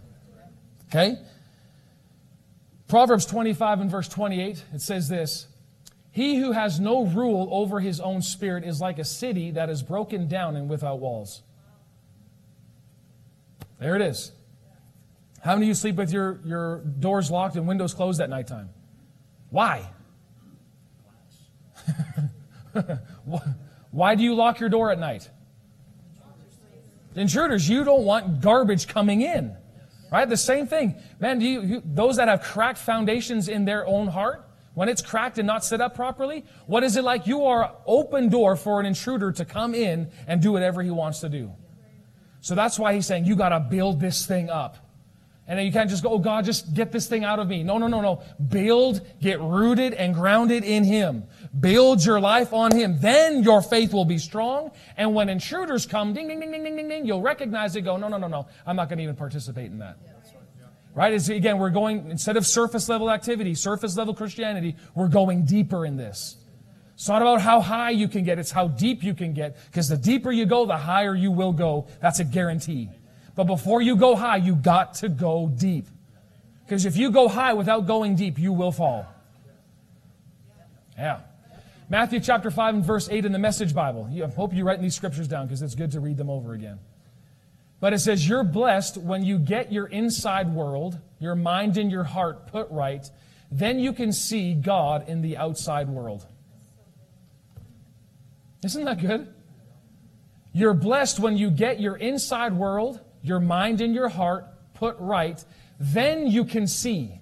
Okay? 0.88 1.18
Proverbs 2.88 3.26
25 3.26 3.82
and 3.82 3.92
verse 3.92 4.08
28, 4.08 4.64
it 4.74 4.82
says 4.82 5.10
this 5.10 5.48
He 6.12 6.38
who 6.38 6.52
has 6.52 6.80
no 6.80 7.06
rule 7.06 7.48
over 7.52 7.80
his 7.80 8.00
own 8.00 8.22
spirit 8.22 8.64
is 8.64 8.80
like 8.80 9.00
a 9.00 9.06
city 9.06 9.52
that 9.52 9.70
is 9.70 9.82
broken 9.82 10.28
down 10.28 10.56
and 10.56 10.70
without 10.70 11.00
walls. 11.00 11.42
There 13.80 13.96
it 13.96 14.02
is. 14.02 14.32
How 15.44 15.54
many 15.54 15.66
of 15.66 15.68
you 15.70 15.74
sleep 15.76 15.96
with 15.96 16.12
your, 16.12 16.40
your 16.44 16.78
doors 16.78 17.30
locked 17.30 17.56
and 17.56 17.68
windows 17.68 17.94
closed 17.94 18.20
at 18.22 18.30
nighttime? 18.30 18.70
Why? 19.50 19.88
Why 23.92 24.16
do 24.16 24.24
you 24.24 24.34
lock 24.34 24.60
your 24.60 24.70
door 24.70 24.92
at 24.92 25.00
night? 25.00 25.30
Intruders, 27.16 27.70
you 27.70 27.84
don't 27.84 28.04
want 28.04 28.42
garbage 28.42 28.88
coming 28.88 29.22
in. 29.22 29.56
Right? 30.12 30.28
The 30.30 30.38
same 30.38 30.68
thing. 30.68 30.96
Man, 31.20 31.42
you, 31.42 31.62
you, 31.62 31.82
those 31.84 32.18
that 32.18 32.28
have 32.28 32.42
cracked 32.42 32.78
foundations 32.78 33.50
in 33.50 33.66
their 33.66 33.86
own 33.88 34.08
heart, 34.08 34.48
when 34.76 34.90
it's 34.90 35.02
cracked 35.02 35.38
and 35.38 35.48
not 35.48 35.64
set 35.64 35.82
up 35.82 35.96
properly, 35.96 36.46
what 36.68 36.84
is 36.84 36.96
it 36.98 37.04
like? 37.04 37.28
You 37.28 37.46
are 37.46 37.76
open 37.86 38.30
door 38.30 38.56
for 38.56 38.80
an 38.80 38.86
intruder 38.86 39.32
to 39.32 39.46
come 39.46 39.74
in 39.74 40.12
and 40.28 40.42
do 40.42 40.52
whatever 40.52 40.84
he 40.84 40.92
wants 40.92 41.22
to 41.22 41.30
do. 41.30 41.52
So 42.42 42.56
that's 42.56 42.78
why 42.78 42.94
he's 42.94 43.08
saying 43.08 43.26
you 43.26 43.36
got 43.36 43.50
to 43.50 43.60
build 43.60 44.00
this 44.00 44.26
thing 44.26 44.50
up. 44.50 44.78
And 45.48 45.60
then 45.60 45.66
you 45.66 45.72
can't 45.72 45.90
just 45.90 46.02
go, 46.02 46.10
oh 46.10 46.20
God, 46.20 46.44
just 46.44 46.74
get 46.74 46.92
this 46.92 47.08
thing 47.08 47.24
out 47.24 47.40
of 47.40 47.48
me. 47.48 47.62
No, 47.64 47.78
no, 47.78 47.88
no, 47.88 48.02
no. 48.02 48.24
Build, 48.50 49.06
get 49.22 49.40
rooted 49.40 49.94
and 49.94 50.14
grounded 50.14 50.64
in 50.64 50.84
Him. 50.84 51.26
Build 51.60 52.04
your 52.04 52.20
life 52.20 52.54
on 52.54 52.72
Him. 52.72 53.00
Then 53.00 53.44
your 53.44 53.62
faith 53.62 53.94
will 53.94 54.06
be 54.06 54.18
strong. 54.18 54.72
And 54.98 55.14
when 55.14 55.30
intruders 55.30 55.86
come, 55.86 56.14
ding, 56.14 56.28
ding, 56.28 56.40
ding, 56.40 56.52
ding, 56.52 56.64
ding, 56.64 56.76
ding, 56.76 56.90
ding, 56.90 57.06
you'll 57.06 57.22
recognize 57.22 57.76
it, 57.76 57.82
go, 57.82 57.98
no, 57.98 58.08
no, 58.08 58.18
no, 58.18 58.28
no. 58.28 58.48
I'm 58.66 58.76
not 58.76 58.90
going 58.90 58.98
to 58.98 59.04
even 59.04 59.16
participate 59.16 59.68
in 59.72 59.80
that. 59.80 59.98
Right? 60.94 61.14
It's, 61.14 61.30
again, 61.30 61.58
we're 61.58 61.70
going, 61.70 62.10
instead 62.10 62.38
of 62.38 62.46
surface 62.46 62.90
level 62.90 63.12
activity, 63.12 63.54
surface 63.54 63.98
level 63.98 64.14
Christianity, 64.14 64.76
we're 64.96 65.10
going 65.10 65.46
deeper 65.46 65.86
in 65.86 65.98
this. 65.98 66.38
It's 66.94 67.10
not 67.10 67.22
about 67.22 67.42
how 67.42 67.60
high 67.60 67.90
you 67.90 68.08
can 68.08 68.24
get, 68.24 68.40
it's 68.40 68.52
how 68.52 68.70
deep 68.70 69.04
you 69.04 69.14
can 69.14 69.34
get. 69.34 69.58
Because 69.66 69.90
the 69.90 69.98
deeper 69.98 70.32
you 70.32 70.46
go, 70.46 70.66
the 70.66 70.78
higher 70.78 71.14
you 71.14 71.32
will 71.32 71.52
go. 71.52 71.88
That's 72.02 72.20
a 72.20 72.24
guarantee. 72.24 72.90
But 73.36 73.44
before 73.46 73.82
you 73.82 73.98
go 73.98 74.16
high, 74.16 74.38
you 74.38 74.56
got 74.56 74.96
to 74.96 75.10
go 75.10 75.50
deep. 75.50 75.88
Because 76.66 76.86
if 76.86 76.96
you 76.96 77.12
go 77.12 77.28
high 77.28 77.54
without 77.54 77.86
going 77.86 78.16
deep, 78.16 78.40
you 78.40 78.54
will 78.54 78.72
fall. 78.72 79.06
Yeah. 80.98 81.20
Matthew 81.88 82.20
chapter 82.20 82.50
5 82.50 82.76
and 82.76 82.86
verse 82.86 83.10
8 83.10 83.26
in 83.26 83.32
the 83.32 83.40
Message 83.40 83.74
Bible. 83.74 84.10
I 84.12 84.28
hope 84.28 84.54
you're 84.54 84.66
writing 84.66 84.82
these 84.82 84.96
scriptures 84.96 85.28
down 85.28 85.46
because 85.46 85.62
it's 85.62 85.76
good 85.76 85.92
to 85.92 86.00
read 86.00 86.18
them 86.18 86.32
over 86.32 86.54
again. 86.54 86.80
But 87.80 87.94
it 87.94 88.00
says, 88.00 88.28
You're 88.28 88.44
blessed 88.44 88.98
when 88.98 89.24
you 89.24 89.38
get 89.38 89.72
your 89.72 89.86
inside 89.86 90.52
world, 90.52 91.00
your 91.20 91.36
mind 91.36 91.78
and 91.78 91.92
your 91.92 92.04
heart 92.04 92.48
put 92.48 92.70
right. 92.72 93.08
Then 93.52 93.78
you 93.78 93.94
can 93.94 94.12
see 94.12 94.56
God 94.56 95.08
in 95.08 95.22
the 95.22 95.38
outside 95.38 95.88
world. 95.88 96.26
Isn't 98.64 98.86
that 98.86 99.00
good? 99.00 99.32
You're 100.54 100.74
blessed 100.74 101.20
when 101.20 101.38
you 101.38 101.52
get 101.52 101.80
your 101.80 101.98
inside 101.98 102.54
world, 102.54 103.00
your 103.22 103.40
mind 103.40 103.82
and 103.82 103.94
your 103.94 104.10
heart 104.10 104.48
put 104.74 104.96
right. 105.00 105.44
Then 105.80 106.26
you 106.26 106.46
can 106.46 106.66
see. 106.66 107.20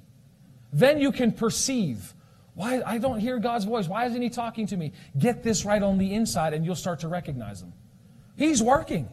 Then 0.71 1.02
you 1.02 1.12
can 1.12 1.34
perceive. 1.34 2.13
Why 2.56 2.82
I 2.86 2.98
don't 3.00 3.20
hear 3.20 3.39
God's 3.39 3.66
voice? 3.66 3.88
Why 3.88 4.06
isn't 4.06 4.22
He 4.22 4.30
talking 4.30 4.68
to 4.68 4.78
me? 4.78 4.94
Get 5.18 5.44
this 5.44 5.66
right 5.66 5.82
on 5.82 5.98
the 5.98 6.13
inside, 6.13 6.54
and 6.54 6.66
you'll 6.66 6.76
start 6.76 7.00
to 7.00 7.08
recognize 7.08 7.62
Him. 7.62 7.74
He's 8.36 8.62
working. 8.62 9.10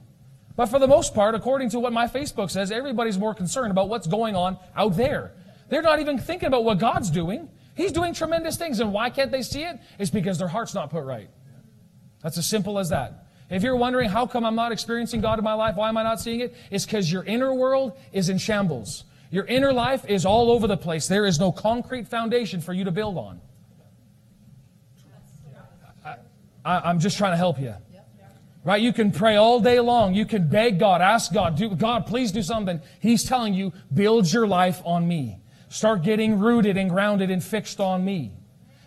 But 0.56 0.66
for 0.66 0.78
the 0.78 0.88
most 0.88 1.14
part, 1.14 1.34
according 1.34 1.70
to 1.70 1.78
what 1.78 1.92
my 1.92 2.06
Facebook 2.06 2.50
says, 2.50 2.70
everybody's 2.70 3.18
more 3.18 3.34
concerned 3.34 3.70
about 3.70 3.88
what's 3.88 4.06
going 4.06 4.36
on 4.36 4.58
out 4.76 4.96
there. 4.96 5.32
They're 5.68 5.82
not 5.82 6.00
even 6.00 6.18
thinking 6.18 6.48
about 6.48 6.64
what 6.64 6.78
God's 6.78 7.10
doing. 7.10 7.48
He's 7.74 7.92
doing 7.92 8.12
tremendous 8.12 8.56
things. 8.56 8.80
And 8.80 8.92
why 8.92 9.08
can't 9.08 9.30
they 9.30 9.42
see 9.42 9.62
it? 9.62 9.78
It's 9.98 10.10
because 10.10 10.38
their 10.38 10.48
heart's 10.48 10.74
not 10.74 10.90
put 10.90 11.04
right. 11.04 11.30
That's 12.22 12.36
as 12.36 12.46
simple 12.46 12.78
as 12.78 12.90
that. 12.90 13.26
If 13.48 13.62
you're 13.62 13.76
wondering, 13.76 14.10
how 14.10 14.26
come 14.26 14.44
I'm 14.44 14.54
not 14.54 14.70
experiencing 14.70 15.20
God 15.20 15.38
in 15.38 15.44
my 15.44 15.54
life? 15.54 15.76
Why 15.76 15.88
am 15.88 15.96
I 15.96 16.02
not 16.02 16.20
seeing 16.20 16.40
it? 16.40 16.54
It's 16.70 16.84
because 16.84 17.10
your 17.10 17.24
inner 17.24 17.54
world 17.54 17.96
is 18.12 18.28
in 18.28 18.38
shambles. 18.38 19.04
Your 19.30 19.44
inner 19.44 19.72
life 19.72 20.04
is 20.08 20.26
all 20.26 20.50
over 20.50 20.66
the 20.66 20.76
place. 20.76 21.06
There 21.06 21.24
is 21.24 21.38
no 21.38 21.52
concrete 21.52 22.08
foundation 22.08 22.60
for 22.60 22.72
you 22.72 22.84
to 22.84 22.90
build 22.90 23.16
on. 23.16 23.40
I, 26.64 26.90
am 26.90 26.98
just 26.98 27.16
trying 27.16 27.32
to 27.32 27.36
help 27.36 27.58
you. 27.60 27.74
Right? 28.62 28.82
You 28.82 28.92
can 28.92 29.10
pray 29.10 29.36
all 29.36 29.60
day 29.60 29.80
long. 29.80 30.14
You 30.14 30.26
can 30.26 30.48
beg 30.48 30.78
God, 30.78 31.00
ask 31.00 31.32
God, 31.32 31.56
do, 31.56 31.74
God, 31.74 32.06
please 32.06 32.30
do 32.30 32.42
something. 32.42 32.80
He's 33.00 33.24
telling 33.24 33.54
you, 33.54 33.72
build 33.94 34.30
your 34.30 34.46
life 34.46 34.82
on 34.84 35.08
me. 35.08 35.38
Start 35.70 36.02
getting 36.02 36.38
rooted 36.38 36.76
and 36.76 36.90
grounded 36.90 37.30
and 37.30 37.42
fixed 37.42 37.80
on 37.80 38.04
me. 38.04 38.32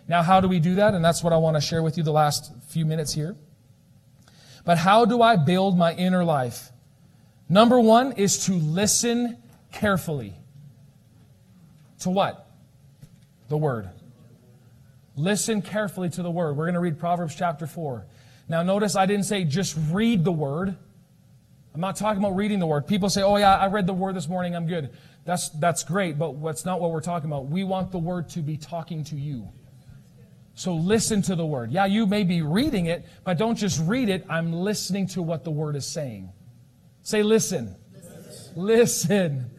Now, 0.06 0.22
how 0.22 0.40
do 0.40 0.48
we 0.48 0.60
do 0.60 0.76
that? 0.76 0.94
And 0.94 1.04
that's 1.04 1.24
what 1.24 1.32
I 1.32 1.38
want 1.38 1.56
to 1.56 1.60
share 1.60 1.82
with 1.82 1.96
you 1.96 2.04
the 2.04 2.12
last 2.12 2.52
few 2.68 2.84
minutes 2.84 3.12
here. 3.12 3.34
But 4.64 4.78
how 4.78 5.06
do 5.06 5.22
I 5.22 5.36
build 5.36 5.76
my 5.76 5.94
inner 5.94 6.24
life? 6.24 6.70
Number 7.48 7.80
one 7.80 8.12
is 8.12 8.46
to 8.46 8.52
listen 8.52 9.38
carefully. 9.74 10.34
To 12.00 12.10
what? 12.10 12.50
The 13.48 13.56
Word. 13.56 13.90
Listen 15.16 15.62
carefully 15.62 16.10
to 16.10 16.22
the 16.22 16.30
Word. 16.30 16.56
We're 16.56 16.64
going 16.64 16.74
to 16.74 16.80
read 16.80 16.98
Proverbs 16.98 17.34
chapter 17.34 17.66
4. 17.66 18.06
Now, 18.48 18.62
notice 18.62 18.96
I 18.96 19.06
didn't 19.06 19.24
say 19.24 19.44
just 19.44 19.76
read 19.90 20.24
the 20.24 20.32
word. 20.32 20.76
I'm 21.74 21.80
not 21.80 21.96
talking 21.96 22.22
about 22.22 22.36
reading 22.36 22.58
the 22.58 22.66
word. 22.66 22.86
People 22.86 23.08
say, 23.08 23.22
oh, 23.22 23.36
yeah, 23.36 23.56
I 23.56 23.66
read 23.66 23.86
the 23.86 23.94
word 23.94 24.14
this 24.14 24.28
morning, 24.28 24.54
I'm 24.54 24.66
good. 24.66 24.90
That's, 25.24 25.48
that's 25.48 25.82
great, 25.82 26.18
but 26.18 26.42
that's 26.42 26.64
not 26.64 26.80
what 26.80 26.90
we're 26.90 27.00
talking 27.00 27.28
about. 27.28 27.46
We 27.46 27.64
want 27.64 27.90
the 27.90 27.98
word 27.98 28.28
to 28.30 28.40
be 28.40 28.56
talking 28.56 29.02
to 29.04 29.16
you. 29.16 29.48
So 30.54 30.74
listen 30.74 31.22
to 31.22 31.34
the 31.34 31.46
word. 31.46 31.72
Yeah, 31.72 31.86
you 31.86 32.06
may 32.06 32.22
be 32.22 32.42
reading 32.42 32.86
it, 32.86 33.04
but 33.24 33.38
don't 33.38 33.56
just 33.56 33.80
read 33.84 34.08
it. 34.08 34.24
I'm 34.28 34.52
listening 34.52 35.08
to 35.08 35.22
what 35.22 35.42
the 35.42 35.50
word 35.50 35.74
is 35.74 35.86
saying. 35.86 36.30
Say, 37.02 37.22
listen. 37.22 37.74
Listen. 38.54 38.62
listen. 38.62 39.50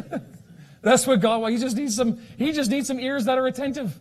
that's 0.82 1.06
what 1.06 1.20
God 1.20 1.42
wants. 1.42 1.58
He 1.58 1.64
just 1.64 1.76
needs 1.76 1.96
some, 1.96 2.20
he 2.36 2.52
just 2.52 2.70
needs 2.70 2.86
some 2.86 3.00
ears 3.00 3.24
that 3.26 3.38
are 3.38 3.46
attentive. 3.46 3.98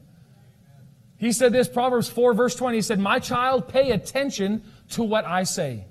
He 1.18 1.34
said 1.34 1.52
this, 1.52 1.68
Proverbs 1.68 2.08
4, 2.08 2.34
verse 2.34 2.56
20. 2.56 2.78
He 2.78 2.82
said, 2.82 3.00
My 3.00 3.20
child, 3.20 3.68
pay 3.68 3.92
attention 3.92 4.64
to 4.92 5.04
what 5.04 5.26
I 5.26 5.44
say. 5.44 5.86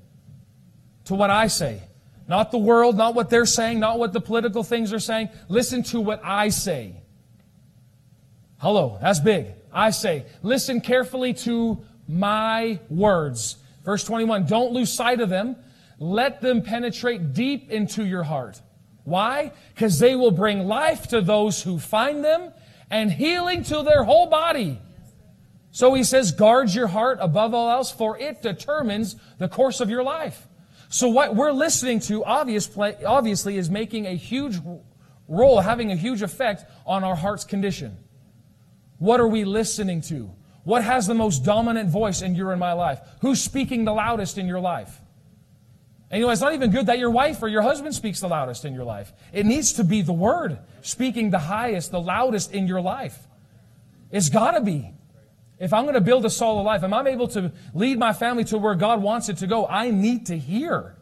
To 1.05 1.15
what 1.15 1.31
I 1.31 1.49
say. 1.49 1.83
Not 2.27 2.51
the 2.51 2.59
world, 2.59 2.97
not 2.97 3.15
what 3.15 3.31
they're 3.31 3.47
saying, 3.47 3.81
not 3.81 3.99
what 3.99 4.13
the 4.13 4.21
political 4.21 4.63
things 4.63 4.93
are 4.93 4.99
saying. 4.99 5.29
Listen 5.49 5.83
to 5.85 6.01
what 6.01 6.21
I 6.25 6.49
say. 6.49 6.95
Hello, 8.59 8.99
that's 9.01 9.21
big. 9.21 9.47
I 9.73 9.91
say. 9.91 10.27
Listen 10.43 10.81
carefully 10.81 11.33
to 11.35 11.85
my 12.09 12.81
words. 12.89 13.57
Verse 13.85 14.05
21 14.05 14.47
Don't 14.47 14.73
lose 14.73 14.93
sight 14.93 15.21
of 15.21 15.29
them. 15.29 15.57
Let 15.99 16.41
them 16.41 16.63
penetrate 16.63 17.33
deep 17.35 17.71
into 17.71 18.05
your 18.05 18.23
heart. 18.23 18.61
Why? 19.09 19.53
Because 19.75 19.99
they 19.99 20.15
will 20.15 20.31
bring 20.31 20.67
life 20.67 21.09
to 21.09 21.21
those 21.21 21.63
who 21.63 21.79
find 21.79 22.25
them 22.25 22.53
and 22.91 23.11
healing 23.11 23.63
to 23.65 23.83
their 23.83 24.05
whole 24.05 24.27
body. 24.27 24.81
So 25.71 25.95
he 25.95 26.05
says, 26.05 26.33
guard 26.33 26.71
your 26.71 26.87
heart 26.89 27.19
above 27.21 27.55
all 27.55 27.71
else, 27.71 27.91
for 27.91 28.19
it 28.19 28.43
determines 28.43 29.17
the 29.39 29.49
course 29.49 29.81
of 29.81 29.91
your 29.91 30.03
life. 30.03 30.47
So 30.89 31.09
what 31.09 31.37
we're 31.37 31.53
listening 31.53 32.01
to 32.01 32.25
obviously 32.25 33.57
is 33.57 33.71
making 33.71 34.07
a 34.07 34.17
huge 34.17 34.59
role, 35.29 35.61
having 35.61 35.93
a 35.93 35.97
huge 35.97 36.23
effect 36.23 36.65
on 36.87 37.05
our 37.05 37.17
heart's 37.17 37.45
condition. 37.45 37.99
What 38.99 39.21
are 39.21 39.29
we 39.29 39.45
listening 39.45 40.01
to? 40.03 40.31
What 40.65 40.83
has 40.83 41.07
the 41.07 41.15
most 41.15 41.45
dominant 41.45 41.91
voice 41.91 42.23
in 42.23 42.35
your 42.35 42.51
and 42.51 42.61
my 42.61 42.73
life? 42.73 43.01
Who's 43.21 43.41
speaking 43.41 43.85
the 43.85 43.93
loudest 43.93 44.39
in 44.39 44.47
your 44.47 44.61
life? 44.61 45.01
And 46.11 46.21
you 46.21 46.27
know, 46.27 46.33
it's 46.33 46.41
not 46.41 46.55
even 46.55 46.71
good 46.71 46.87
that 46.87 46.99
your 46.99 47.11
wife 47.11 47.43
or 47.43 47.49
your 47.49 47.63
husband 47.63 47.95
speaks 47.95 48.21
the 48.21 48.29
loudest 48.29 48.65
in 48.65 48.75
your 48.75 48.85
life. 48.85 49.13
It 49.33 49.45
needs 49.45 49.75
to 49.75 49.85
be 49.85 50.03
the 50.03 50.13
Word 50.13 50.59
speaking 50.81 51.31
the 51.31 51.39
highest, 51.39 51.91
the 51.91 52.01
loudest 52.01 52.53
in 52.53 52.67
your 52.67 52.81
life. 52.81 53.19
It's 54.11 54.31
got 54.31 54.53
to 54.53 54.63
be. 54.63 54.93
If 55.59 55.73
I'm 55.73 55.83
going 55.83 55.95
to 55.95 56.01
build 56.01 56.25
a 56.25 56.31
solid 56.31 56.63
life, 56.63 56.83
if 56.83 56.93
I'm 56.93 57.07
able 57.07 57.29
to 57.29 57.53
lead 57.75 57.99
my 57.99 58.13
family 58.13 58.45
to 58.45 58.59
where 58.59 58.75
God 58.75 59.03
wants 59.03 59.29
it 59.29 59.39
to 59.39 59.47
go, 59.47 59.67
I 59.67 59.91
need 59.91 60.27
to 60.27 60.39
hear. 60.39 60.97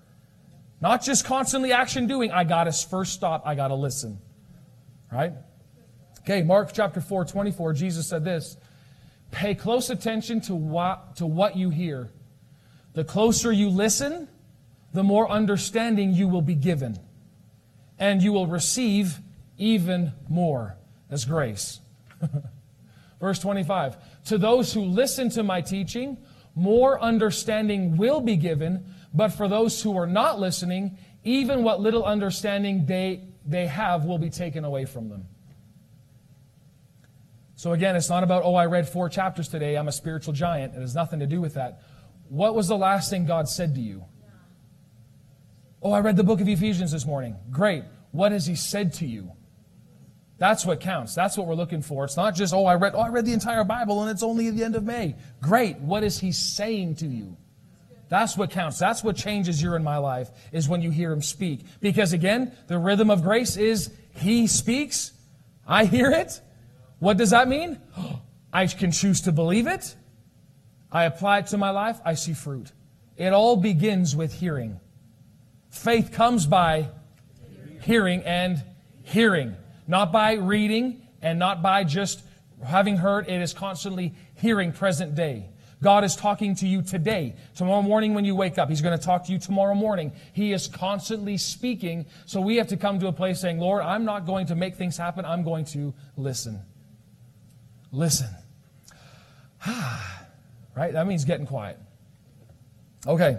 Not 0.81 1.03
just 1.03 1.25
constantly 1.25 1.73
action 1.73 2.07
doing. 2.07 2.33
I 2.33 2.45
got 2.45 2.65
to 2.65 2.73
first 2.73 3.13
stop. 3.13 3.43
I 3.47 3.55
got 3.55 3.69
to 3.69 3.75
listen. 3.75 4.19
Right? 5.13 5.33
Okay, 6.21 6.43
Mark 6.43 6.73
chapter 6.73 7.01
4, 7.01 7.27
24, 7.27 7.75
Jesus 7.75 8.09
said 8.09 8.25
this 8.25 8.57
Pay 9.31 9.55
close 9.55 9.91
attention 9.91 10.41
to 10.43 10.55
what, 10.55 11.17
to 11.17 11.27
what 11.27 11.57
you 11.57 11.71
hear. 11.71 12.11
The 12.95 13.05
closer 13.05 13.53
you 13.53 13.69
listen, 13.69 14.27
the 14.97 15.05
more 15.05 15.31
understanding 15.31 16.15
you 16.15 16.27
will 16.27 16.41
be 16.41 16.55
given. 16.55 16.99
And 17.99 18.23
you 18.23 18.33
will 18.33 18.47
receive 18.47 19.21
even 19.59 20.15
more 20.27 20.79
as 21.11 21.27
grace. 21.27 21.81
Verse 23.21 23.39
25 23.39 23.99
To 24.25 24.39
those 24.39 24.73
who 24.73 24.81
listen 24.81 25.29
to 25.31 25.43
my 25.43 25.61
teaching, 25.61 26.17
more 26.55 26.99
understanding 26.99 27.99
will 27.99 28.23
be 28.23 28.37
given, 28.37 28.87
but 29.13 29.29
for 29.29 29.49
those 29.49 29.83
who 29.83 29.99
are 29.99 30.07
not 30.07 30.41
listening, 30.41 30.97
even 31.25 31.63
what 31.63 31.79
little 31.79 32.05
understanding 32.05 32.87
they, 32.87 33.21
they 33.45 33.67
have 33.67 34.07
will 34.07 34.19
be 34.19 34.31
taken 34.31 34.65
away 34.65 34.87
from 34.87 35.11
them. 35.11 35.27
So 37.55 37.75
again, 37.75 37.97
it's 37.97 38.09
not 38.09 38.23
about, 38.23 38.45
oh, 38.45 38.55
I 38.55 38.65
read 38.65 38.89
four 38.89 39.11
chapters 39.11 39.49
today, 39.49 39.77
I'm 39.77 39.89
a 39.89 39.93
spiritual 39.93 40.33
giant. 40.33 40.75
It 40.75 40.81
has 40.81 40.95
nothing 40.95 41.21
to 41.21 41.27
do 41.27 41.43
with 41.43 41.53
that. 41.53 41.83
What 42.31 42.55
was 42.55 42.69
the 42.69 42.79
last 42.79 43.11
thing 43.11 43.27
God 43.27 43.47
said 43.47 43.75
to 43.75 43.81
you? 43.83 44.07
Oh, 45.87 45.93
I 45.93 46.01
read 46.01 46.16
the 46.16 46.24
book 46.24 46.41
of 46.41 46.49
Ephesians 46.49 46.91
this 46.91 47.07
morning. 47.07 47.37
Great. 47.49 47.84
What 48.11 48.32
has 48.32 48.45
He 48.45 48.57
said 48.57 48.95
to 48.95 49.07
you? 49.07 49.30
That's 50.37 50.66
what 50.66 50.80
counts. 50.80 51.14
That's 51.14 51.39
what 51.39 51.47
we're 51.47 51.55
looking 51.55 51.80
for. 51.80 52.05
It's 52.05 52.16
not 52.16 52.34
just, 52.34 52.53
oh, 52.53 52.64
I 52.64 52.74
read, 52.74 52.97
oh, 52.97 53.03
I 53.03 53.09
read 53.09 53.24
the 53.24 53.32
entire 53.32 53.62
Bible 53.62 54.03
and 54.03 54.11
it's 54.11 54.24
only 54.24 54.51
the 54.51 54.64
end 54.64 54.74
of 54.74 54.82
May. 54.82 55.14
Great. 55.41 55.78
What 55.78 56.03
is 56.03 56.18
He 56.18 56.32
saying 56.32 56.97
to 56.97 57.07
you? 57.07 57.37
That's 58.09 58.37
what 58.37 58.51
counts. 58.51 58.80
That's 58.80 59.05
what 59.05 59.14
changes 59.14 59.62
your 59.62 59.76
and 59.76 59.84
my 59.84 59.99
life 59.99 60.28
is 60.51 60.68
when 60.68 60.82
you 60.82 60.91
hear 60.91 61.12
Him 61.12 61.22
speak. 61.22 61.61
Because 61.80 62.12
again, 62.12 62.51
the 62.66 62.78
rhythm 62.78 63.09
of 63.09 63.22
grace 63.22 63.57
is 63.57 63.93
He 64.11 64.49
speaks, 64.49 65.12
I 65.68 65.84
hear 65.84 66.11
it, 66.11 66.41
what 66.99 67.16
does 67.16 67.30
that 67.30 67.47
mean? 67.47 67.80
I 68.53 68.66
can 68.66 68.91
choose 68.91 69.20
to 69.20 69.30
believe 69.30 69.68
it. 69.68 69.95
I 70.91 71.05
apply 71.05 71.39
it 71.39 71.47
to 71.49 71.59
my 71.59 71.70
life. 71.70 72.01
I 72.05 72.14
see 72.14 72.32
fruit. 72.32 72.72
It 73.16 73.32
all 73.32 73.55
begins 73.57 74.16
with 74.16 74.32
hearing. 74.32 74.80
Faith 75.77 76.12
comes 76.12 76.47
by 76.47 76.89
hearing 77.83 78.22
and 78.22 78.62
hearing, 79.03 79.55
not 79.87 80.11
by 80.12 80.35
reading 80.35 81.03
and 81.22 81.39
not 81.39 81.62
by 81.62 81.85
just 81.85 82.22
having 82.64 82.97
heard. 82.97 83.29
It 83.29 83.41
is 83.41 83.53
constantly 83.53 84.14
hearing 84.35 84.72
present 84.72 85.14
day. 85.14 85.49
God 85.83 86.05
is 86.05 86.16
talking 86.16 86.55
to 86.57 86.66
you 86.66 86.83
today. 86.83 87.37
Tomorrow 87.55 87.83
morning 87.83 88.14
when 88.14 88.24
you 88.24 88.35
wake 88.35 88.59
up, 88.59 88.68
He's 88.68 88.81
going 88.81 88.99
to 88.99 89.05
talk 89.05 89.27
to 89.27 89.33
you 89.33 89.39
tomorrow 89.39 89.74
morning. 89.74 90.12
He 90.33 90.53
is 90.53 90.66
constantly 90.66 91.37
speaking. 91.37 92.07
So 92.24 92.41
we 92.41 92.57
have 92.57 92.68
to 92.68 92.77
come 92.77 92.99
to 93.01 93.09
a 93.09 93.12
place 93.12 93.41
saying, 93.41 93.59
Lord, 93.59 93.83
I'm 93.83 94.05
not 94.05 94.24
going 94.24 94.47
to 94.47 94.55
make 94.55 94.77
things 94.77 94.97
happen. 94.97 95.24
I'm 95.24 95.45
going 95.45 95.66
to 95.66 95.95
listen. 96.16 96.61
Listen. 97.93 98.31
right? 99.66 100.93
That 100.93 101.07
means 101.07 101.24
getting 101.24 101.47
quiet. 101.47 101.79
Okay. 103.07 103.39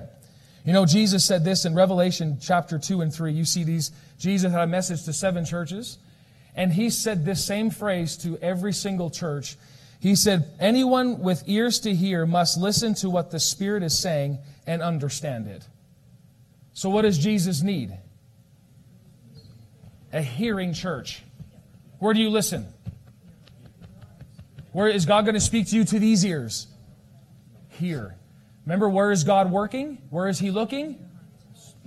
You 0.68 0.74
know, 0.74 0.86
Jesus 0.86 1.24
said 1.24 1.46
this 1.46 1.64
in 1.64 1.76
Revelation 1.76 2.40
chapter 2.42 2.78
2 2.78 3.00
and 3.00 3.14
3. 3.14 3.32
You 3.32 3.46
see 3.46 3.64
these, 3.64 3.90
Jesus 4.20 4.52
had 4.52 4.64
a 4.64 4.68
message 4.68 5.06
to 5.06 5.14
seven 5.14 5.46
churches, 5.46 5.98
and 6.58 6.74
he 6.74 6.90
said 6.90 7.24
this 7.24 7.46
same 7.46 7.70
phrase 7.70 8.18
to 8.18 8.38
every 8.40 8.74
single 8.74 9.10
church. 9.10 9.56
He 10.02 10.14
said, 10.14 10.46
Anyone 10.60 11.20
with 11.20 11.42
ears 11.48 11.80
to 11.80 11.96
hear 11.96 12.26
must 12.26 12.58
listen 12.58 12.96
to 12.96 13.10
what 13.10 13.32
the 13.32 13.40
Spirit 13.40 13.82
is 13.82 13.98
saying 13.98 14.40
and 14.68 14.82
understand 14.82 15.48
it. 15.48 15.66
So, 16.74 16.90
what 16.90 17.04
does 17.04 17.18
Jesus 17.18 17.62
need? 17.62 17.98
A 20.12 20.22
hearing 20.22 20.74
church. 20.74 21.24
Where 22.00 22.14
do 22.14 22.20
you 22.20 22.30
listen? 22.30 22.68
Where 24.74 24.90
is 24.90 25.06
God 25.06 25.24
going 25.24 25.36
to 25.36 25.40
speak 25.40 25.68
to 25.68 25.78
you 25.78 25.86
to 25.86 25.98
these 25.98 26.26
ears? 26.26 26.68
Here. 27.70 28.17
Remember, 28.68 28.90
where 28.90 29.14
is 29.14 29.24
God 29.24 29.50
working? 29.50 29.98
Where 30.10 30.28
is 30.28 30.40
He 30.40 30.52
looking? 30.52 31.00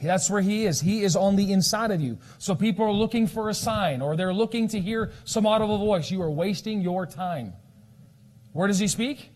That's 0.02 0.30
where 0.30 0.40
He 0.40 0.64
is. 0.64 0.80
He 0.80 1.02
is 1.02 1.14
on 1.14 1.36
the 1.36 1.52
inside 1.52 1.90
of 1.90 2.00
you. 2.00 2.18
So 2.38 2.54
people 2.54 2.86
are 2.86 2.90
looking 2.90 3.26
for 3.26 3.50
a 3.50 3.54
sign 3.54 4.00
or 4.00 4.16
they're 4.16 4.32
looking 4.32 4.66
to 4.68 4.80
hear 4.80 5.12
some 5.26 5.44
audible 5.44 5.76
voice. 5.76 6.10
You 6.10 6.22
are 6.22 6.30
wasting 6.30 6.80
your 6.80 7.04
time. 7.04 7.52
Where 8.54 8.66
does 8.66 8.78
He 8.78 8.88
speak? 8.88 9.30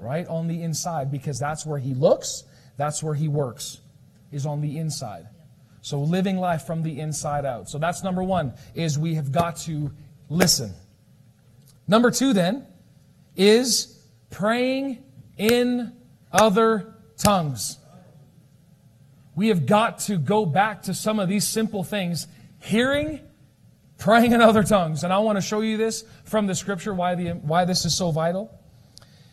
Right 0.00 0.26
on 0.26 0.48
the 0.48 0.64
inside 0.64 1.12
because 1.12 1.38
that's 1.38 1.64
where 1.64 1.78
He 1.78 1.94
looks, 1.94 2.42
that's 2.76 3.00
where 3.00 3.14
He 3.14 3.28
works, 3.28 3.78
is 4.32 4.46
on 4.46 4.62
the 4.62 4.78
inside. 4.78 5.28
So 5.80 6.00
living 6.00 6.38
life 6.38 6.66
from 6.66 6.82
the 6.82 6.98
inside 6.98 7.44
out. 7.44 7.70
So 7.70 7.78
that's 7.78 8.02
number 8.02 8.24
one, 8.24 8.54
is 8.74 8.98
we 8.98 9.14
have 9.14 9.30
got 9.30 9.58
to 9.58 9.92
listen. 10.28 10.74
Number 11.86 12.10
two, 12.10 12.32
then, 12.32 12.66
is 13.36 14.04
praying 14.30 15.03
in 15.36 15.92
other 16.32 16.94
tongues. 17.16 17.78
We 19.36 19.48
have 19.48 19.66
got 19.66 20.00
to 20.00 20.16
go 20.16 20.46
back 20.46 20.82
to 20.82 20.94
some 20.94 21.18
of 21.18 21.28
these 21.28 21.46
simple 21.46 21.82
things 21.82 22.26
hearing, 22.60 23.20
praying 23.98 24.32
in 24.32 24.40
other 24.40 24.62
tongues. 24.62 25.04
And 25.04 25.12
I 25.12 25.18
want 25.18 25.36
to 25.36 25.42
show 25.42 25.60
you 25.60 25.76
this 25.76 26.04
from 26.24 26.46
the 26.46 26.54
scripture, 26.54 26.94
why, 26.94 27.14
the, 27.14 27.30
why 27.30 27.64
this 27.64 27.84
is 27.84 27.96
so 27.96 28.10
vital. 28.10 28.58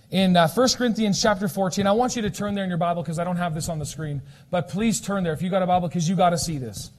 In 0.09 0.35
uh, 0.35 0.49
1 0.49 0.69
Corinthians 0.75 1.21
chapter 1.21 1.47
14, 1.47 1.87
I 1.87 1.93
want 1.93 2.15
you 2.15 2.21
to 2.23 2.29
turn 2.29 2.53
there 2.53 2.65
in 2.65 2.69
your 2.69 2.77
Bible 2.77 3.01
because 3.01 3.17
I 3.17 3.23
don't 3.23 3.37
have 3.37 3.53
this 3.53 3.69
on 3.69 3.79
the 3.79 3.85
screen. 3.85 4.21
But 4.49 4.67
please 4.67 4.99
turn 4.99 5.23
there 5.23 5.33
if 5.33 5.41
you 5.41 5.49
got 5.49 5.61
a 5.61 5.67
Bible 5.67 5.87
because 5.87 6.09
you 6.09 6.15
got 6.15 6.31
to 6.31 6.37
see 6.37 6.57
this. 6.57 6.91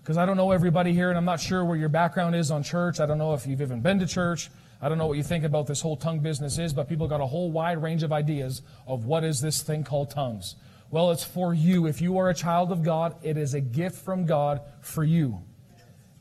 Because 0.00 0.16
I 0.16 0.24
don't 0.24 0.36
know 0.36 0.50
everybody 0.50 0.92
here 0.92 1.10
and 1.10 1.18
I'm 1.18 1.24
not 1.24 1.40
sure 1.40 1.64
where 1.64 1.76
your 1.76 1.88
background 1.88 2.34
is 2.36 2.50
on 2.50 2.62
church. 2.62 3.00
I 3.00 3.06
don't 3.06 3.18
know 3.18 3.34
if 3.34 3.46
you've 3.46 3.60
even 3.60 3.80
been 3.80 3.98
to 3.98 4.06
church. 4.06 4.48
I 4.80 4.88
don't 4.88 4.98
know 4.98 5.06
what 5.06 5.16
you 5.16 5.22
think 5.22 5.44
about 5.44 5.66
this 5.66 5.80
whole 5.80 5.96
tongue 5.96 6.20
business 6.20 6.58
is, 6.58 6.72
but 6.72 6.88
people 6.88 7.08
got 7.08 7.20
a 7.20 7.26
whole 7.26 7.50
wide 7.50 7.82
range 7.82 8.02
of 8.02 8.12
ideas 8.12 8.62
of 8.86 9.06
what 9.06 9.24
is 9.24 9.40
this 9.40 9.62
thing 9.62 9.84
called 9.84 10.10
tongues. 10.10 10.56
Well, 10.90 11.10
it's 11.10 11.24
for 11.24 11.54
you. 11.54 11.86
If 11.86 12.00
you 12.00 12.18
are 12.18 12.28
a 12.28 12.34
child 12.34 12.70
of 12.70 12.82
God, 12.82 13.16
it 13.22 13.36
is 13.36 13.54
a 13.54 13.60
gift 13.60 14.04
from 14.04 14.26
God 14.26 14.60
for 14.80 15.02
you. 15.02 15.42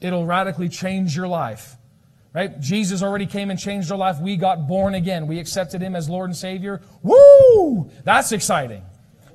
It'll 0.01 0.25
radically 0.25 0.69
change 0.69 1.15
your 1.15 1.27
life. 1.27 1.77
Right? 2.33 2.59
Jesus 2.59 3.03
already 3.03 3.27
came 3.27 3.51
and 3.51 3.59
changed 3.59 3.91
our 3.91 3.97
life. 3.97 4.19
We 4.19 4.37
got 4.37 4.67
born 4.67 4.95
again. 4.95 5.27
We 5.27 5.39
accepted 5.39 5.81
him 5.81 5.95
as 5.95 6.09
Lord 6.09 6.29
and 6.29 6.35
Savior. 6.35 6.81
Woo! 7.03 7.91
That's 8.03 8.31
exciting. 8.31 8.81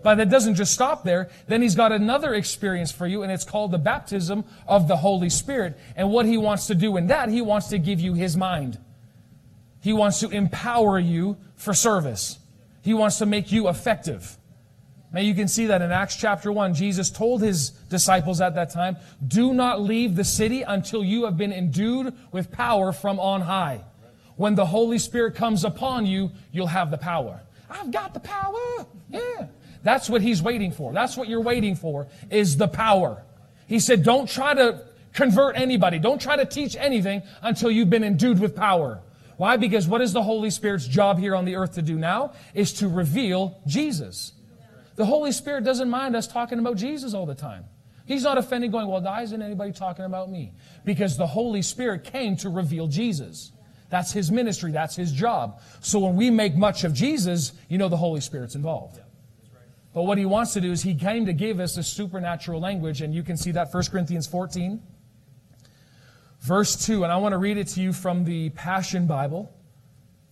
But 0.02 0.16
that 0.16 0.30
doesn't 0.30 0.56
just 0.56 0.72
stop 0.72 1.04
there. 1.04 1.30
Then 1.46 1.62
he's 1.62 1.74
got 1.74 1.92
another 1.92 2.34
experience 2.34 2.90
for 2.90 3.06
you, 3.06 3.22
and 3.22 3.30
it's 3.30 3.44
called 3.44 3.70
the 3.70 3.78
baptism 3.78 4.44
of 4.66 4.88
the 4.88 4.96
Holy 4.96 5.30
Spirit. 5.30 5.78
And 5.94 6.10
what 6.10 6.26
he 6.26 6.36
wants 6.36 6.66
to 6.68 6.74
do 6.74 6.96
in 6.96 7.06
that, 7.08 7.28
he 7.28 7.40
wants 7.40 7.68
to 7.68 7.78
give 7.78 8.00
you 8.00 8.14
his 8.14 8.36
mind. 8.36 8.78
He 9.80 9.92
wants 9.92 10.20
to 10.20 10.28
empower 10.30 10.98
you 10.98 11.36
for 11.56 11.74
service. 11.74 12.38
He 12.82 12.94
wants 12.94 13.18
to 13.18 13.26
make 13.26 13.52
you 13.52 13.68
effective. 13.68 14.36
Now 15.12 15.20
you 15.20 15.34
can 15.34 15.48
see 15.48 15.66
that 15.66 15.80
in 15.80 15.90
Acts 15.90 16.16
chapter 16.16 16.52
1. 16.52 16.74
Jesus 16.74 17.10
told 17.10 17.40
his 17.40 17.70
disciples 17.70 18.40
at 18.40 18.54
that 18.56 18.70
time, 18.70 18.96
Do 19.26 19.54
not 19.54 19.80
leave 19.80 20.16
the 20.16 20.24
city 20.24 20.62
until 20.62 21.02
you 21.02 21.24
have 21.24 21.36
been 21.36 21.52
endued 21.52 22.14
with 22.30 22.52
power 22.52 22.92
from 22.92 23.18
on 23.18 23.40
high. 23.40 23.84
When 24.36 24.54
the 24.54 24.66
Holy 24.66 24.98
Spirit 24.98 25.34
comes 25.34 25.64
upon 25.64 26.06
you, 26.06 26.30
you'll 26.52 26.66
have 26.66 26.90
the 26.90 26.98
power. 26.98 27.40
I've 27.70 27.90
got 27.90 28.14
the 28.14 28.20
power. 28.20 28.86
Yeah. 29.10 29.48
That's 29.82 30.10
what 30.10 30.22
he's 30.22 30.42
waiting 30.42 30.72
for. 30.72 30.92
That's 30.92 31.16
what 31.16 31.28
you're 31.28 31.40
waiting 31.40 31.74
for, 31.74 32.08
is 32.30 32.56
the 32.56 32.68
power. 32.68 33.22
He 33.66 33.80
said, 33.80 34.02
Don't 34.02 34.28
try 34.28 34.54
to 34.54 34.84
convert 35.12 35.56
anybody. 35.56 35.98
Don't 35.98 36.20
try 36.20 36.36
to 36.36 36.44
teach 36.44 36.76
anything 36.76 37.22
until 37.42 37.70
you've 37.70 37.90
been 37.90 38.04
endued 38.04 38.38
with 38.38 38.54
power. 38.54 39.00
Why? 39.38 39.56
Because 39.56 39.86
what 39.88 40.02
is 40.02 40.12
the 40.12 40.22
Holy 40.22 40.50
Spirit's 40.50 40.86
job 40.86 41.18
here 41.18 41.34
on 41.34 41.44
the 41.44 41.56
earth 41.56 41.74
to 41.74 41.82
do 41.82 41.96
now? 41.96 42.32
Is 42.54 42.72
to 42.74 42.88
reveal 42.88 43.62
Jesus. 43.66 44.32
The 44.96 45.06
Holy 45.06 45.30
Spirit 45.30 45.62
doesn't 45.64 45.88
mind 45.88 46.16
us 46.16 46.26
talking 46.26 46.58
about 46.58 46.76
Jesus 46.76 47.14
all 47.14 47.24
the 47.24 47.36
time. 47.36 47.64
He's 48.04 48.24
not 48.24 48.36
offended 48.36 48.72
going, 48.72 48.88
well, 48.88 49.00
why 49.00 49.22
isn't 49.22 49.40
anybody 49.40 49.70
talking 49.70 50.04
about 50.04 50.28
me? 50.28 50.54
Because 50.84 51.16
the 51.16 51.26
Holy 51.26 51.62
Spirit 51.62 52.02
came 52.02 52.36
to 52.38 52.48
reveal 52.48 52.88
Jesus. 52.88 53.52
That's 53.90 54.10
his 54.10 54.32
ministry. 54.32 54.72
That's 54.72 54.96
his 54.96 55.12
job. 55.12 55.60
So 55.80 56.00
when 56.00 56.16
we 56.16 56.30
make 56.30 56.56
much 56.56 56.82
of 56.82 56.92
Jesus, 56.92 57.52
you 57.68 57.78
know 57.78 57.88
the 57.88 57.96
Holy 57.96 58.20
Spirit's 58.20 58.56
involved. 58.56 59.00
But 59.94 60.02
what 60.02 60.18
he 60.18 60.26
wants 60.26 60.52
to 60.54 60.60
do 60.60 60.72
is 60.72 60.82
he 60.82 60.94
came 60.94 61.26
to 61.26 61.32
give 61.32 61.60
us 61.60 61.76
a 61.76 61.82
supernatural 61.82 62.60
language, 62.60 63.02
and 63.02 63.14
you 63.14 63.22
can 63.22 63.36
see 63.36 63.52
that 63.52 63.72
1 63.72 63.84
Corinthians 63.84 64.26
14, 64.26 64.82
verse 66.40 66.86
2. 66.86 67.04
And 67.04 67.12
I 67.12 67.16
want 67.16 67.32
to 67.32 67.38
read 67.38 67.56
it 67.56 67.68
to 67.68 67.80
you 67.80 67.92
from 67.92 68.24
the 68.24 68.50
Passion 68.50 69.06
Bible. 69.06 69.52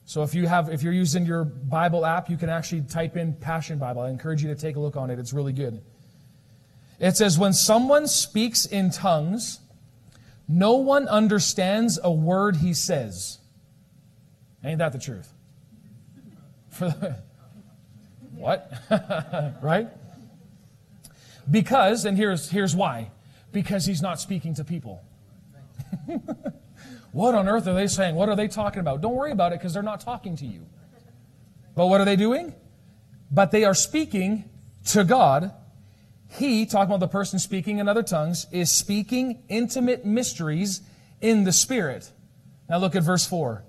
So 0.04 0.22
if 0.22 0.34
you 0.34 0.46
have 0.46 0.68
if 0.68 0.82
you're 0.82 0.92
using 0.92 1.26
your 1.26 1.44
Bible 1.44 2.06
app, 2.06 2.30
you 2.30 2.36
can 2.36 2.48
actually 2.48 2.82
type 2.82 3.16
in 3.16 3.34
Passion 3.34 3.78
Bible. 3.78 4.02
I 4.02 4.10
encourage 4.10 4.42
you 4.42 4.48
to 4.48 4.60
take 4.60 4.76
a 4.76 4.80
look 4.80 4.96
on 4.96 5.10
it. 5.10 5.18
It's 5.18 5.32
really 5.32 5.52
good. 5.52 5.82
It 7.00 7.16
says, 7.16 7.38
When 7.38 7.52
someone 7.52 8.06
speaks 8.06 8.66
in 8.66 8.90
tongues, 8.90 9.60
no 10.48 10.76
one 10.76 11.08
understands 11.08 11.98
a 12.02 12.12
word 12.12 12.56
he 12.56 12.72
says. 12.72 13.38
Ain't 14.64 14.78
that 14.78 14.92
the 14.92 14.98
truth? 14.98 15.32
For 16.70 16.86
the, 16.86 17.16
what? 18.36 18.72
right? 19.62 19.88
Because, 21.50 22.04
and 22.04 22.16
here's, 22.16 22.50
here's 22.50 22.74
why 22.74 23.10
because 23.52 23.86
he's 23.86 24.02
not 24.02 24.20
speaking 24.20 24.52
to 24.54 24.64
people. 24.64 25.02
what 27.12 27.34
on 27.34 27.48
earth 27.48 27.66
are 27.66 27.74
they 27.74 27.86
saying? 27.86 28.14
What 28.14 28.28
are 28.28 28.36
they 28.36 28.48
talking 28.48 28.80
about? 28.80 29.00
Don't 29.00 29.14
worry 29.14 29.32
about 29.32 29.52
it 29.52 29.58
because 29.58 29.74
they're 29.74 29.82
not 29.82 30.00
talking 30.00 30.36
to 30.36 30.46
you. 30.46 30.66
But 31.74 31.86
what 31.86 32.00
are 32.00 32.04
they 32.04 32.16
doing? 32.16 32.54
But 33.30 33.50
they 33.50 33.64
are 33.64 33.74
speaking 33.74 34.48
to 34.86 35.04
God 35.04 35.52
he, 36.28 36.66
talking 36.66 36.86
about 36.86 37.00
the 37.00 37.08
person 37.08 37.38
speaking 37.38 37.78
in 37.78 37.88
other 37.88 38.02
tongues, 38.02 38.46
is 38.50 38.70
speaking 38.70 39.42
intimate 39.48 40.04
mysteries 40.04 40.82
in 41.20 41.44
the 41.44 41.52
Spirit. 41.52 42.10
Now 42.68 42.78
look 42.78 42.96
at 42.96 43.02
verse 43.02 43.26
4. 43.26 43.64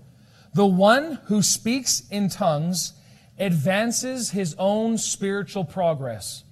The 0.53 0.65
one 0.65 1.19
who 1.25 1.41
speaks 1.41 2.03
in 2.09 2.29
tongues 2.29 2.93
advances 3.37 4.31
his 4.31 4.55
own 4.57 4.97
spiritual 4.97 5.63
progress. 5.63 6.43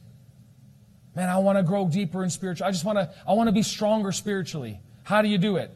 Man, 1.16 1.30
I 1.30 1.38
want 1.40 1.58
to 1.58 1.64
grow 1.64 1.88
deeper 1.88 2.24
in 2.24 2.30
spiritual. 2.30 2.68
I 2.68 2.72
just 2.72 2.86
want 2.86 3.00
to 3.00 3.12
I 3.28 3.34
want 3.34 3.48
to 3.48 3.54
be 3.54 3.64
stronger 3.64 4.12
spiritually. 4.12 4.80
How 5.06 5.22
do 5.22 5.30
you 5.30 5.38
do 5.38 5.58
it? 5.58 5.72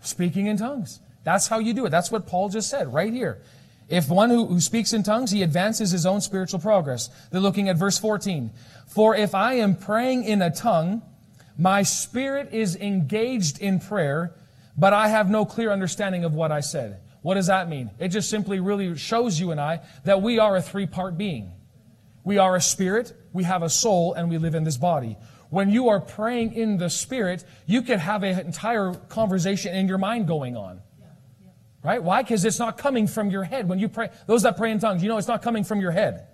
Speaking 0.00 0.46
in 0.46 0.56
tongues. 0.56 1.00
That's 1.24 1.48
how 1.48 1.58
you 1.58 1.74
do 1.74 1.84
it. 1.84 1.90
That's 1.90 2.10
what 2.10 2.26
Paul 2.26 2.48
just 2.48 2.70
said 2.70 2.94
right 2.94 3.12
here. 3.12 3.42
If 3.88 4.08
one 4.08 4.30
who, 4.30 4.46
who 4.46 4.60
speaks 4.60 4.92
in 4.92 5.02
tongues, 5.02 5.32
he 5.32 5.42
advances 5.42 5.90
his 5.90 6.06
own 6.06 6.20
spiritual 6.20 6.60
progress. 6.60 7.10
They're 7.30 7.40
looking 7.40 7.68
at 7.68 7.76
verse 7.76 7.98
14. 7.98 8.52
For 8.86 9.16
if 9.16 9.34
I 9.34 9.54
am 9.54 9.74
praying 9.74 10.24
in 10.24 10.40
a 10.40 10.54
tongue, 10.54 11.02
my 11.58 11.82
spirit 11.82 12.50
is 12.52 12.76
engaged 12.76 13.58
in 13.58 13.80
prayer, 13.80 14.34
but 14.76 14.92
I 14.92 15.08
have 15.08 15.28
no 15.28 15.44
clear 15.44 15.72
understanding 15.72 16.24
of 16.24 16.32
what 16.32 16.52
I 16.52 16.60
said. 16.60 17.00
What 17.22 17.34
does 17.34 17.48
that 17.48 17.68
mean? 17.68 17.90
It 17.98 18.08
just 18.08 18.30
simply 18.30 18.60
really 18.60 18.96
shows 18.96 19.40
you 19.40 19.50
and 19.50 19.60
I 19.60 19.80
that 20.04 20.22
we 20.22 20.38
are 20.38 20.56
a 20.56 20.62
three 20.62 20.86
part 20.86 21.18
being. 21.18 21.50
We 22.22 22.38
are 22.38 22.54
a 22.54 22.60
spirit, 22.60 23.14
we 23.32 23.42
have 23.44 23.64
a 23.64 23.70
soul, 23.70 24.14
and 24.14 24.30
we 24.30 24.38
live 24.38 24.54
in 24.54 24.62
this 24.62 24.76
body. 24.76 25.16
When 25.50 25.70
you 25.70 25.88
are 25.88 26.00
praying 26.00 26.52
in 26.52 26.76
the 26.76 26.90
spirit, 26.90 27.44
you 27.66 27.82
can 27.82 27.98
have 27.98 28.22
an 28.22 28.38
entire 28.38 28.92
conversation 28.94 29.74
in 29.74 29.88
your 29.88 29.98
mind 29.98 30.26
going 30.26 30.56
on. 30.56 30.82
Right? 31.82 32.02
Why? 32.02 32.22
Because 32.22 32.44
it's 32.44 32.58
not 32.58 32.76
coming 32.76 33.06
from 33.06 33.30
your 33.30 33.44
head. 33.44 33.68
When 33.68 33.78
you 33.78 33.88
pray, 33.88 34.10
those 34.26 34.42
that 34.42 34.56
pray 34.56 34.72
in 34.72 34.78
tongues, 34.78 35.02
you 35.02 35.08
know 35.08 35.16
it's 35.16 35.28
not 35.28 35.42
coming 35.42 35.64
from 35.64 35.80
your 35.80 35.92
head. 35.92 36.26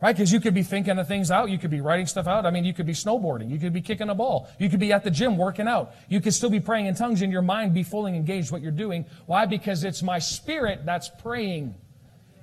Right? 0.00 0.14
Because 0.14 0.32
you 0.32 0.40
could 0.40 0.52
be 0.52 0.64
thinking 0.64 0.98
of 0.98 1.06
things 1.06 1.30
out. 1.30 1.48
You 1.48 1.58
could 1.58 1.70
be 1.70 1.80
writing 1.80 2.06
stuff 2.06 2.26
out. 2.26 2.44
I 2.44 2.50
mean, 2.50 2.64
you 2.64 2.74
could 2.74 2.86
be 2.86 2.92
snowboarding. 2.92 3.50
You 3.50 3.58
could 3.58 3.72
be 3.72 3.80
kicking 3.80 4.08
a 4.10 4.14
ball. 4.14 4.48
You 4.58 4.68
could 4.68 4.80
be 4.80 4.92
at 4.92 5.04
the 5.04 5.10
gym 5.10 5.36
working 5.38 5.68
out. 5.68 5.94
You 6.08 6.20
could 6.20 6.34
still 6.34 6.50
be 6.50 6.58
praying 6.58 6.86
in 6.86 6.96
tongues 6.96 7.22
and 7.22 7.32
your 7.32 7.42
mind 7.42 7.72
be 7.72 7.84
fully 7.84 8.14
engaged 8.16 8.50
what 8.50 8.62
you're 8.62 8.72
doing. 8.72 9.06
Why? 9.26 9.46
Because 9.46 9.84
it's 9.84 10.02
my 10.02 10.18
spirit 10.18 10.84
that's 10.84 11.08
praying. 11.08 11.76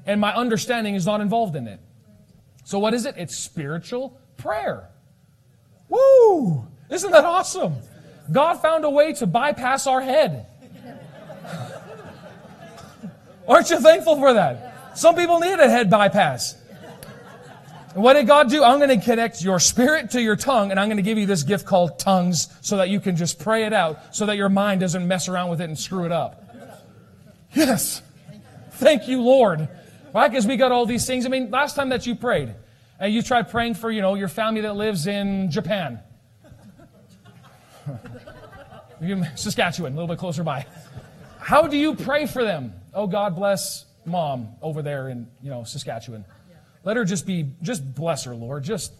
And 0.05 0.21
my 0.21 0.33
understanding 0.33 0.95
is 0.95 1.05
not 1.05 1.19
involved 1.19 1.55
in 1.57 1.67
it. 1.67 1.81
So 2.63 2.79
what 2.79 2.93
is 2.93 3.05
it? 3.05 3.15
It's 3.17 3.37
spiritual 3.37 4.19
prayer. 4.37 4.88
Woo! 5.89 6.65
Isn't 6.89 7.11
that 7.11 7.25
awesome? 7.25 7.75
God 8.31 8.61
found 8.61 8.85
a 8.85 8.89
way 8.89 9.13
to 9.13 9.25
bypass 9.25 9.87
our 9.87 10.01
head. 10.01 10.45
Aren't 13.47 13.69
you 13.69 13.79
thankful 13.79 14.17
for 14.17 14.33
that? 14.33 14.97
Some 14.97 15.15
people 15.15 15.39
need 15.39 15.59
a 15.59 15.69
head 15.69 15.89
bypass. 15.89 16.55
what 17.93 18.13
did 18.13 18.27
God 18.27 18.49
do? 18.49 18.63
I'm 18.63 18.79
going 18.79 18.99
to 18.99 19.03
connect 19.03 19.41
your 19.41 19.59
spirit 19.59 20.11
to 20.11 20.21
your 20.21 20.35
tongue, 20.35 20.71
and 20.71 20.79
I'm 20.79 20.87
going 20.87 20.97
to 20.97 21.03
give 21.03 21.17
you 21.17 21.25
this 21.25 21.43
gift 21.43 21.65
called 21.65 21.97
tongues 21.97 22.47
so 22.61 22.77
that 22.77 22.89
you 22.89 22.99
can 22.99 23.15
just 23.15 23.39
pray 23.39 23.65
it 23.65 23.73
out 23.73 24.15
so 24.15 24.25
that 24.27 24.37
your 24.37 24.49
mind 24.49 24.81
doesn't 24.81 25.07
mess 25.07 25.27
around 25.27 25.49
with 25.49 25.61
it 25.61 25.65
and 25.65 25.77
screw 25.77 26.05
it 26.05 26.11
up. 26.11 26.43
Yes. 27.53 28.01
Thank 28.73 29.07
you, 29.07 29.21
Lord. 29.21 29.67
Right? 30.13 30.29
Because 30.29 30.47
we 30.47 30.57
got 30.57 30.71
all 30.71 30.85
these 30.85 31.05
things. 31.05 31.25
I 31.25 31.29
mean, 31.29 31.49
last 31.49 31.75
time 31.75 31.89
that 31.89 32.05
you 32.05 32.15
prayed, 32.15 32.53
and 32.99 33.13
you 33.13 33.21
tried 33.21 33.49
praying 33.49 33.75
for, 33.75 33.91
you 33.91 34.01
know, 34.01 34.15
your 34.15 34.27
family 34.27 34.61
that 34.61 34.75
lives 34.75 35.07
in 35.07 35.51
Japan. 35.51 35.99
Saskatchewan, 39.35 39.93
a 39.93 39.95
little 39.95 40.07
bit 40.07 40.19
closer 40.19 40.43
by. 40.43 40.65
How 41.39 41.67
do 41.67 41.77
you 41.77 41.95
pray 41.95 42.25
for 42.25 42.43
them? 42.43 42.73
oh, 42.93 43.07
God 43.07 43.35
bless 43.35 43.85
mom 44.05 44.49
over 44.61 44.81
there 44.81 45.09
in, 45.09 45.27
you 45.41 45.49
know, 45.49 45.63
Saskatchewan. 45.63 46.25
Let 46.83 46.97
her 46.97 47.05
just 47.05 47.25
be, 47.25 47.51
just 47.61 47.93
bless 47.93 48.23
her, 48.23 48.33
Lord. 48.33 48.63
Just 48.63 48.93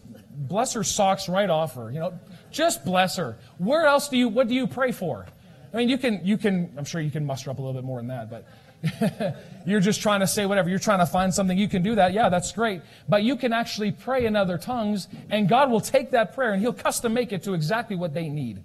bless 0.48 0.74
her 0.74 0.84
socks 0.84 1.28
right 1.28 1.48
off 1.48 1.74
her. 1.74 1.90
You 1.90 2.00
know, 2.00 2.18
just 2.50 2.84
bless 2.84 3.16
her. 3.16 3.38
Where 3.58 3.86
else 3.86 4.08
do 4.08 4.18
you, 4.18 4.28
what 4.28 4.48
do 4.48 4.54
you 4.54 4.66
pray 4.66 4.92
for? 4.92 5.26
I 5.72 5.76
mean, 5.76 5.88
you 5.88 5.98
can, 5.98 6.20
you 6.24 6.36
can, 6.36 6.72
I'm 6.76 6.84
sure 6.84 7.00
you 7.00 7.10
can 7.10 7.24
muster 7.24 7.50
up 7.50 7.58
a 7.58 7.62
little 7.62 7.74
bit 7.74 7.84
more 7.84 7.98
than 7.98 8.08
that, 8.08 8.30
but 8.30 8.46
you're 9.66 9.80
just 9.80 10.00
trying 10.00 10.20
to 10.20 10.26
say 10.26 10.46
whatever. 10.46 10.68
You're 10.68 10.78
trying 10.78 11.00
to 11.00 11.06
find 11.06 11.32
something. 11.32 11.56
You 11.56 11.68
can 11.68 11.82
do 11.82 11.94
that. 11.96 12.12
Yeah, 12.12 12.28
that's 12.28 12.52
great. 12.52 12.82
But 13.08 13.22
you 13.22 13.36
can 13.36 13.52
actually 13.52 13.92
pray 13.92 14.26
in 14.26 14.36
other 14.36 14.58
tongues, 14.58 15.08
and 15.30 15.48
God 15.48 15.70
will 15.70 15.80
take 15.80 16.10
that 16.12 16.34
prayer 16.34 16.52
and 16.52 16.60
He'll 16.60 16.72
custom 16.72 17.14
make 17.14 17.32
it 17.32 17.42
to 17.44 17.54
exactly 17.54 17.96
what 17.96 18.14
they 18.14 18.28
need. 18.28 18.62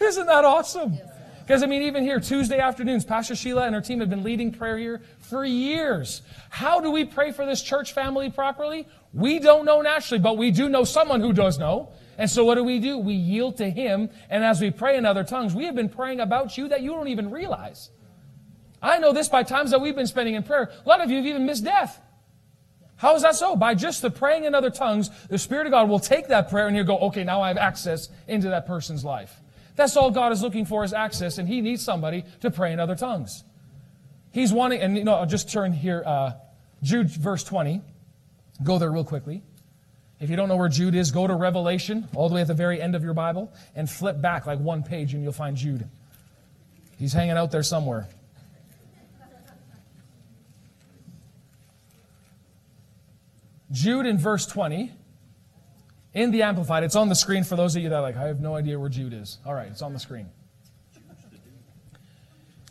Isn't 0.00 0.26
that 0.26 0.44
awesome? 0.44 0.98
Because, 1.46 1.62
I 1.62 1.66
mean, 1.66 1.82
even 1.82 2.04
here, 2.04 2.20
Tuesday 2.20 2.58
afternoons, 2.58 3.04
Pastor 3.04 3.36
Sheila 3.36 3.66
and 3.66 3.74
her 3.74 3.80
team 3.82 4.00
have 4.00 4.08
been 4.08 4.22
leading 4.22 4.50
prayer 4.50 4.78
here 4.78 5.02
for 5.18 5.44
years. 5.44 6.22
How 6.48 6.80
do 6.80 6.90
we 6.90 7.04
pray 7.04 7.32
for 7.32 7.44
this 7.44 7.62
church 7.62 7.92
family 7.92 8.30
properly? 8.30 8.88
We 9.12 9.40
don't 9.40 9.66
know 9.66 9.82
naturally, 9.82 10.22
but 10.22 10.38
we 10.38 10.50
do 10.50 10.70
know 10.70 10.84
someone 10.84 11.20
who 11.20 11.34
does 11.34 11.58
know. 11.58 11.92
And 12.16 12.30
so 12.30 12.44
what 12.44 12.54
do 12.54 12.64
we 12.64 12.78
do? 12.78 12.96
We 12.96 13.12
yield 13.12 13.58
to 13.58 13.68
Him, 13.68 14.08
and 14.30 14.42
as 14.42 14.60
we 14.60 14.70
pray 14.70 14.96
in 14.96 15.04
other 15.04 15.22
tongues, 15.22 15.54
we 15.54 15.66
have 15.66 15.74
been 15.74 15.90
praying 15.90 16.20
about 16.20 16.56
you 16.56 16.68
that 16.68 16.80
you 16.80 16.92
don't 16.92 17.08
even 17.08 17.30
realize. 17.30 17.90
I 18.84 18.98
know 18.98 19.12
this 19.12 19.28
by 19.28 19.42
times 19.42 19.70
that 19.70 19.80
we've 19.80 19.96
been 19.96 20.06
spending 20.06 20.34
in 20.34 20.42
prayer. 20.42 20.70
A 20.84 20.88
lot 20.88 21.00
of 21.00 21.10
you 21.10 21.16
have 21.16 21.26
even 21.26 21.46
missed 21.46 21.64
death. 21.64 22.00
How 22.96 23.16
is 23.16 23.22
that 23.22 23.34
so? 23.34 23.56
By 23.56 23.74
just 23.74 24.02
the 24.02 24.10
praying 24.10 24.44
in 24.44 24.54
other 24.54 24.70
tongues, 24.70 25.10
the 25.28 25.38
Spirit 25.38 25.66
of 25.66 25.72
God 25.72 25.88
will 25.88 25.98
take 25.98 26.28
that 26.28 26.50
prayer 26.50 26.68
and 26.68 26.76
you 26.76 26.84
go, 26.84 26.98
okay, 26.98 27.24
now 27.24 27.42
I 27.42 27.48
have 27.48 27.56
access 27.56 28.08
into 28.28 28.50
that 28.50 28.66
person's 28.66 29.04
life. 29.04 29.40
That's 29.76 29.96
all 29.96 30.10
God 30.10 30.32
is 30.32 30.42
looking 30.42 30.66
for 30.66 30.84
is 30.84 30.92
access, 30.92 31.38
and 31.38 31.48
He 31.48 31.60
needs 31.60 31.82
somebody 31.82 32.24
to 32.42 32.50
pray 32.50 32.72
in 32.72 32.78
other 32.78 32.94
tongues. 32.94 33.42
He's 34.30 34.52
wanting, 34.52 34.80
and 34.80 34.96
you 34.96 35.04
know, 35.04 35.14
I'll 35.14 35.26
just 35.26 35.50
turn 35.50 35.72
here, 35.72 36.02
uh, 36.06 36.32
Jude 36.82 37.10
verse 37.10 37.42
20. 37.42 37.80
Go 38.62 38.78
there 38.78 38.90
real 38.90 39.04
quickly. 39.04 39.42
If 40.20 40.30
you 40.30 40.36
don't 40.36 40.48
know 40.48 40.56
where 40.56 40.68
Jude 40.68 40.94
is, 40.94 41.10
go 41.10 41.26
to 41.26 41.34
Revelation, 41.34 42.08
all 42.14 42.28
the 42.28 42.36
way 42.36 42.42
at 42.42 42.46
the 42.46 42.54
very 42.54 42.80
end 42.80 42.94
of 42.94 43.02
your 43.02 43.14
Bible, 43.14 43.52
and 43.74 43.90
flip 43.90 44.20
back 44.20 44.46
like 44.46 44.60
one 44.60 44.84
page, 44.84 45.12
and 45.14 45.22
you'll 45.22 45.32
find 45.32 45.56
Jude. 45.56 45.88
He's 46.96 47.12
hanging 47.12 47.36
out 47.36 47.50
there 47.50 47.64
somewhere. 47.64 48.08
Jude 53.74 54.06
in 54.06 54.18
verse 54.18 54.46
20 54.46 54.92
in 56.14 56.30
the 56.30 56.42
Amplified. 56.42 56.84
It's 56.84 56.94
on 56.94 57.08
the 57.08 57.14
screen 57.14 57.42
for 57.42 57.56
those 57.56 57.74
of 57.74 57.82
you 57.82 57.88
that 57.88 57.96
are 57.96 58.02
like, 58.02 58.16
I 58.16 58.28
have 58.28 58.40
no 58.40 58.54
idea 58.54 58.78
where 58.78 58.88
Jude 58.88 59.12
is. 59.12 59.38
All 59.44 59.52
right, 59.52 59.66
it's 59.66 59.82
on 59.82 59.92
the 59.92 59.98
screen. 59.98 60.28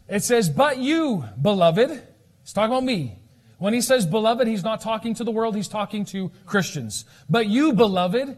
It 0.08 0.24
says, 0.24 0.50
But 0.50 0.78
you, 0.78 1.26
beloved, 1.42 1.90
he's 1.90 2.54
talking 2.54 2.72
about 2.72 2.86
me. 2.86 3.20
When 3.58 3.74
he 3.74 3.82
says 3.82 4.06
beloved, 4.06 4.48
he's 4.48 4.64
not 4.64 4.82
talking 4.82 5.14
to 5.16 5.24
the 5.24 5.32
world, 5.32 5.56
he's 5.56 5.68
talking 5.68 6.06
to 6.06 6.32
Christians. 6.46 7.06
But 7.30 7.48
you, 7.48 7.74
beloved, 7.74 8.38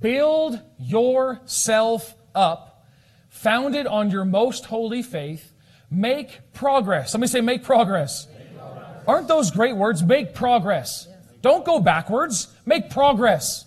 build 0.00 0.60
yourself 0.78 2.14
up, 2.34 2.86
founded 3.28 3.86
on 3.86 4.10
your 4.10 4.24
most 4.24 4.66
holy 4.66 5.02
faith, 5.02 5.52
make 5.90 6.52
progress. 6.52 7.12
Somebody 7.12 7.30
say, 7.30 7.40
make 7.40 7.64
progress. 7.64 8.28
Make 8.32 8.56
progress. 8.56 9.04
Aren't 9.08 9.28
those 9.28 9.50
great 9.50 9.76
words? 9.76 10.02
Make 10.04 10.34
progress. 10.34 11.08
Don't 11.42 11.64
go 11.64 11.80
backwards, 11.80 12.48
make 12.66 12.90
progress. 12.90 13.64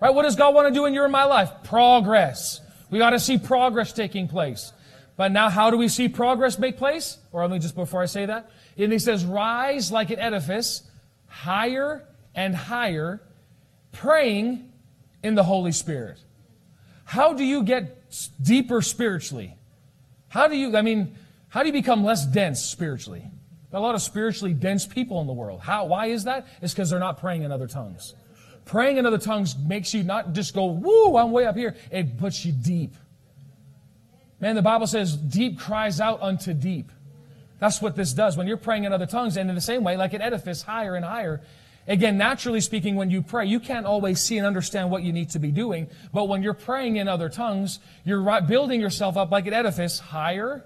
Right? 0.00 0.14
What 0.14 0.22
does 0.22 0.36
God 0.36 0.54
want 0.54 0.68
to 0.68 0.74
do 0.74 0.86
in 0.86 0.94
your 0.94 1.04
and 1.04 1.12
my 1.12 1.24
life? 1.24 1.50
Progress. 1.64 2.60
We 2.90 2.98
got 2.98 3.10
to 3.10 3.20
see 3.20 3.38
progress 3.38 3.92
taking 3.92 4.28
place. 4.28 4.72
But 5.16 5.32
now, 5.32 5.50
how 5.50 5.70
do 5.70 5.76
we 5.76 5.88
see 5.88 6.08
progress 6.08 6.58
make 6.58 6.78
place? 6.78 7.18
Or 7.32 7.42
let 7.42 7.50
me 7.50 7.58
just 7.58 7.74
before 7.74 8.02
I 8.02 8.06
say 8.06 8.26
that. 8.26 8.50
And 8.78 8.92
he 8.92 8.98
says, 8.98 9.24
rise 9.24 9.92
like 9.92 10.10
an 10.10 10.18
edifice, 10.18 10.82
higher 11.26 12.06
and 12.34 12.56
higher, 12.56 13.20
praying 13.92 14.72
in 15.22 15.34
the 15.34 15.42
Holy 15.42 15.72
Spirit. 15.72 16.18
How 17.04 17.34
do 17.34 17.44
you 17.44 17.62
get 17.62 18.02
deeper 18.40 18.80
spiritually? 18.80 19.56
How 20.28 20.48
do 20.48 20.56
you, 20.56 20.76
I 20.76 20.82
mean, 20.82 21.16
how 21.48 21.60
do 21.60 21.66
you 21.66 21.72
become 21.72 22.04
less 22.04 22.24
dense 22.24 22.62
spiritually? 22.62 23.30
A 23.72 23.80
lot 23.80 23.94
of 23.94 24.02
spiritually 24.02 24.52
dense 24.52 24.86
people 24.86 25.20
in 25.20 25.26
the 25.26 25.32
world. 25.32 25.60
How? 25.60 25.86
Why 25.86 26.06
is 26.06 26.24
that? 26.24 26.46
It's 26.60 26.72
because 26.72 26.90
they're 26.90 26.98
not 26.98 27.20
praying 27.20 27.42
in 27.42 27.52
other 27.52 27.68
tongues. 27.68 28.14
Praying 28.64 28.98
in 28.98 29.06
other 29.06 29.18
tongues 29.18 29.56
makes 29.56 29.94
you 29.94 30.02
not 30.02 30.32
just 30.32 30.54
go, 30.54 30.66
woo, 30.66 31.16
I'm 31.16 31.30
way 31.30 31.46
up 31.46 31.56
here. 31.56 31.76
It 31.90 32.18
puts 32.18 32.44
you 32.44 32.52
deep. 32.52 32.94
Man, 34.40 34.56
the 34.56 34.62
Bible 34.62 34.86
says 34.86 35.16
deep 35.16 35.58
cries 35.58 36.00
out 36.00 36.22
unto 36.22 36.54
deep. 36.54 36.90
That's 37.58 37.82
what 37.82 37.94
this 37.94 38.12
does. 38.12 38.36
When 38.36 38.46
you're 38.46 38.56
praying 38.56 38.84
in 38.84 38.92
other 38.92 39.06
tongues, 39.06 39.36
and 39.36 39.48
in 39.48 39.54
the 39.54 39.60
same 39.60 39.84
way, 39.84 39.96
like 39.96 40.14
an 40.14 40.22
edifice, 40.22 40.62
higher 40.62 40.94
and 40.94 41.04
higher. 41.04 41.42
Again, 41.86 42.16
naturally 42.16 42.60
speaking, 42.60 42.96
when 42.96 43.10
you 43.10 43.22
pray, 43.22 43.46
you 43.46 43.60
can't 43.60 43.86
always 43.86 44.20
see 44.20 44.38
and 44.38 44.46
understand 44.46 44.90
what 44.90 45.02
you 45.02 45.12
need 45.12 45.30
to 45.30 45.38
be 45.38 45.50
doing. 45.50 45.88
But 46.12 46.28
when 46.28 46.42
you're 46.42 46.54
praying 46.54 46.96
in 46.96 47.08
other 47.08 47.28
tongues, 47.28 47.80
you're 48.04 48.40
building 48.42 48.80
yourself 48.80 49.16
up 49.16 49.30
like 49.30 49.46
an 49.46 49.52
edifice, 49.52 49.98
higher, 49.98 50.64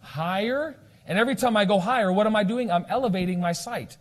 higher. 0.00 0.76
And 1.06 1.18
every 1.18 1.36
time 1.36 1.56
I 1.56 1.64
go 1.64 1.78
higher, 1.78 2.12
what 2.12 2.26
am 2.26 2.34
I 2.34 2.44
doing? 2.44 2.70
I'm 2.70 2.86
elevating 2.88 3.40
my 3.40 3.52
sight. 3.52 3.96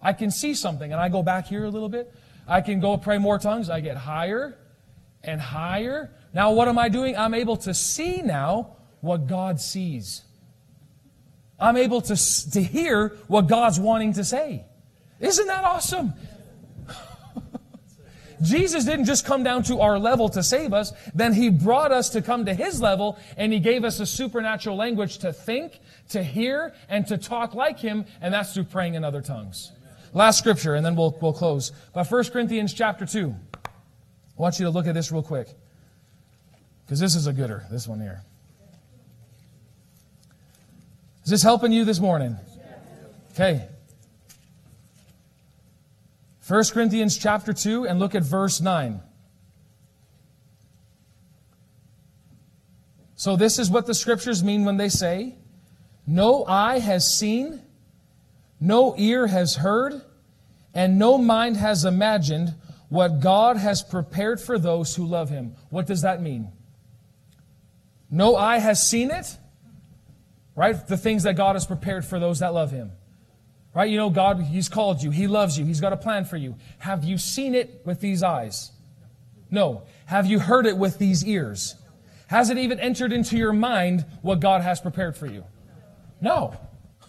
I 0.00 0.12
can 0.12 0.30
see 0.30 0.54
something, 0.54 0.90
and 0.90 1.00
I 1.00 1.08
go 1.08 1.22
back 1.22 1.46
here 1.46 1.64
a 1.64 1.70
little 1.70 1.88
bit. 1.88 2.12
I 2.48 2.60
can 2.60 2.80
go 2.80 2.96
pray 2.96 3.18
more 3.18 3.38
tongues. 3.38 3.70
I 3.70 3.80
get 3.80 3.96
higher 3.96 4.58
and 5.22 5.40
higher. 5.40 6.10
Now, 6.34 6.52
what 6.52 6.68
am 6.68 6.78
I 6.78 6.88
doing? 6.88 7.16
I'm 7.16 7.34
able 7.34 7.56
to 7.58 7.74
see 7.74 8.22
now 8.22 8.76
what 9.00 9.26
God 9.26 9.60
sees. 9.60 10.22
I'm 11.58 11.76
able 11.76 12.00
to, 12.02 12.16
to 12.50 12.62
hear 12.62 13.08
what 13.28 13.42
God's 13.42 13.78
wanting 13.78 14.14
to 14.14 14.24
say. 14.24 14.64
Isn't 15.20 15.46
that 15.46 15.62
awesome? 15.62 16.14
Jesus 18.42 18.84
didn't 18.84 19.04
just 19.04 19.24
come 19.24 19.44
down 19.44 19.62
to 19.64 19.80
our 19.80 19.98
level 19.98 20.28
to 20.30 20.42
save 20.42 20.72
us, 20.72 20.92
then 21.14 21.32
He 21.32 21.48
brought 21.48 21.92
us 21.92 22.10
to 22.10 22.22
come 22.22 22.46
to 22.46 22.54
His 22.54 22.80
level, 22.80 23.16
and 23.36 23.52
He 23.52 23.60
gave 23.60 23.84
us 23.84 24.00
a 24.00 24.06
supernatural 24.06 24.74
language 24.74 25.18
to 25.18 25.32
think, 25.32 25.78
to 26.10 26.22
hear, 26.22 26.74
and 26.88 27.06
to 27.06 27.16
talk 27.18 27.54
like 27.54 27.78
Him, 27.78 28.04
and 28.20 28.34
that's 28.34 28.54
through 28.54 28.64
praying 28.64 28.94
in 28.94 29.04
other 29.04 29.22
tongues. 29.22 29.72
Last 30.14 30.38
scripture, 30.38 30.74
and 30.74 30.84
then 30.84 30.94
we'll, 30.94 31.16
we'll 31.20 31.32
close. 31.32 31.72
But 31.94 32.10
1 32.10 32.24
Corinthians 32.24 32.74
chapter 32.74 33.06
2. 33.06 33.34
I 33.64 33.68
want 34.36 34.58
you 34.58 34.64
to 34.66 34.70
look 34.70 34.86
at 34.86 34.94
this 34.94 35.10
real 35.10 35.22
quick. 35.22 35.48
Because 36.84 37.00
this 37.00 37.14
is 37.14 37.26
a 37.26 37.32
gooder, 37.32 37.64
this 37.70 37.88
one 37.88 38.00
here. 38.00 38.22
Is 41.24 41.30
this 41.30 41.42
helping 41.42 41.72
you 41.72 41.84
this 41.84 42.00
morning? 42.00 42.36
Okay. 43.32 43.66
1 46.46 46.64
Corinthians 46.72 47.16
chapter 47.16 47.52
2 47.52 47.86
and 47.86 47.98
look 47.98 48.14
at 48.14 48.24
verse 48.24 48.60
9. 48.60 49.00
So 53.14 53.36
this 53.36 53.60
is 53.60 53.70
what 53.70 53.86
the 53.86 53.94
scriptures 53.94 54.42
mean 54.42 54.64
when 54.64 54.76
they 54.76 54.88
say, 54.88 55.36
no 56.06 56.44
eye 56.46 56.78
has 56.78 57.12
seen, 57.16 57.62
no 58.60 58.94
ear 58.96 59.26
has 59.26 59.56
heard, 59.56 60.02
and 60.74 60.98
no 60.98 61.18
mind 61.18 61.56
has 61.56 61.84
imagined 61.84 62.54
what 62.88 63.20
God 63.20 63.56
has 63.56 63.82
prepared 63.82 64.40
for 64.40 64.58
those 64.58 64.96
who 64.96 65.04
love 65.06 65.30
him. 65.30 65.54
What 65.70 65.86
does 65.86 66.02
that 66.02 66.20
mean? 66.20 66.52
No 68.12 68.36
eye 68.36 68.58
has 68.58 68.86
seen 68.86 69.10
it, 69.10 69.38
right? 70.54 70.86
The 70.86 70.98
things 70.98 71.22
that 71.22 71.34
God 71.34 71.56
has 71.56 71.64
prepared 71.64 72.04
for 72.04 72.20
those 72.20 72.40
that 72.40 72.52
love 72.52 72.70
Him. 72.70 72.92
Right? 73.74 73.90
You 73.90 73.96
know, 73.96 74.10
God, 74.10 74.42
He's 74.42 74.68
called 74.68 75.02
you. 75.02 75.10
He 75.10 75.26
loves 75.26 75.58
you. 75.58 75.64
He's 75.64 75.80
got 75.80 75.94
a 75.94 75.96
plan 75.96 76.26
for 76.26 76.36
you. 76.36 76.56
Have 76.78 77.04
you 77.04 77.16
seen 77.16 77.54
it 77.54 77.80
with 77.86 78.00
these 78.00 78.22
eyes? 78.22 78.70
No. 79.50 79.84
Have 80.04 80.26
you 80.26 80.40
heard 80.40 80.66
it 80.66 80.76
with 80.76 80.98
these 80.98 81.24
ears? 81.24 81.74
Has 82.26 82.50
it 82.50 82.58
even 82.58 82.78
entered 82.78 83.12
into 83.12 83.38
your 83.38 83.54
mind 83.54 84.04
what 84.20 84.40
God 84.40 84.60
has 84.60 84.78
prepared 84.78 85.16
for 85.16 85.26
you? 85.26 85.44
No. 86.22 86.56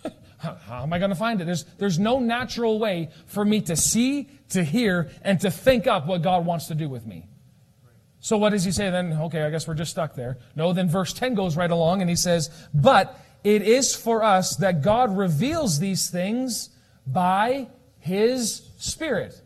How 0.39 0.83
am 0.83 0.91
I 0.91 0.99
going 0.99 1.11
to 1.11 1.15
find 1.15 1.39
it? 1.39 1.45
There's, 1.45 1.63
there's 1.77 1.99
no 1.99 2.19
natural 2.19 2.79
way 2.79 3.09
for 3.27 3.45
me 3.45 3.61
to 3.61 3.77
see, 3.77 4.29
to 4.49 4.63
hear, 4.63 5.09
and 5.21 5.39
to 5.39 5.49
think 5.49 5.87
up 5.87 6.05
what 6.05 6.21
God 6.21 6.45
wants 6.45 6.67
to 6.67 6.75
do 6.75 6.89
with 6.89 7.05
me. 7.05 7.27
So 8.19 8.37
what 8.37 8.49
does 8.49 8.63
he 8.63 8.71
say 8.71 8.89
then? 8.89 9.13
Okay, 9.13 9.41
I 9.41 9.49
guess 9.49 9.67
we're 9.67 9.73
just 9.75 9.91
stuck 9.91 10.15
there. 10.15 10.37
No, 10.55 10.73
then 10.73 10.89
verse 10.89 11.13
10 11.13 11.35
goes 11.35 11.55
right 11.55 11.71
along 11.71 12.01
and 12.01 12.09
he 12.09 12.15
says, 12.15 12.49
But 12.73 13.17
it 13.43 13.61
is 13.63 13.95
for 13.95 14.23
us 14.23 14.55
that 14.57 14.81
God 14.81 15.15
reveals 15.15 15.79
these 15.79 16.09
things 16.09 16.69
by 17.05 17.67
His 17.99 18.69
Spirit. 18.77 19.41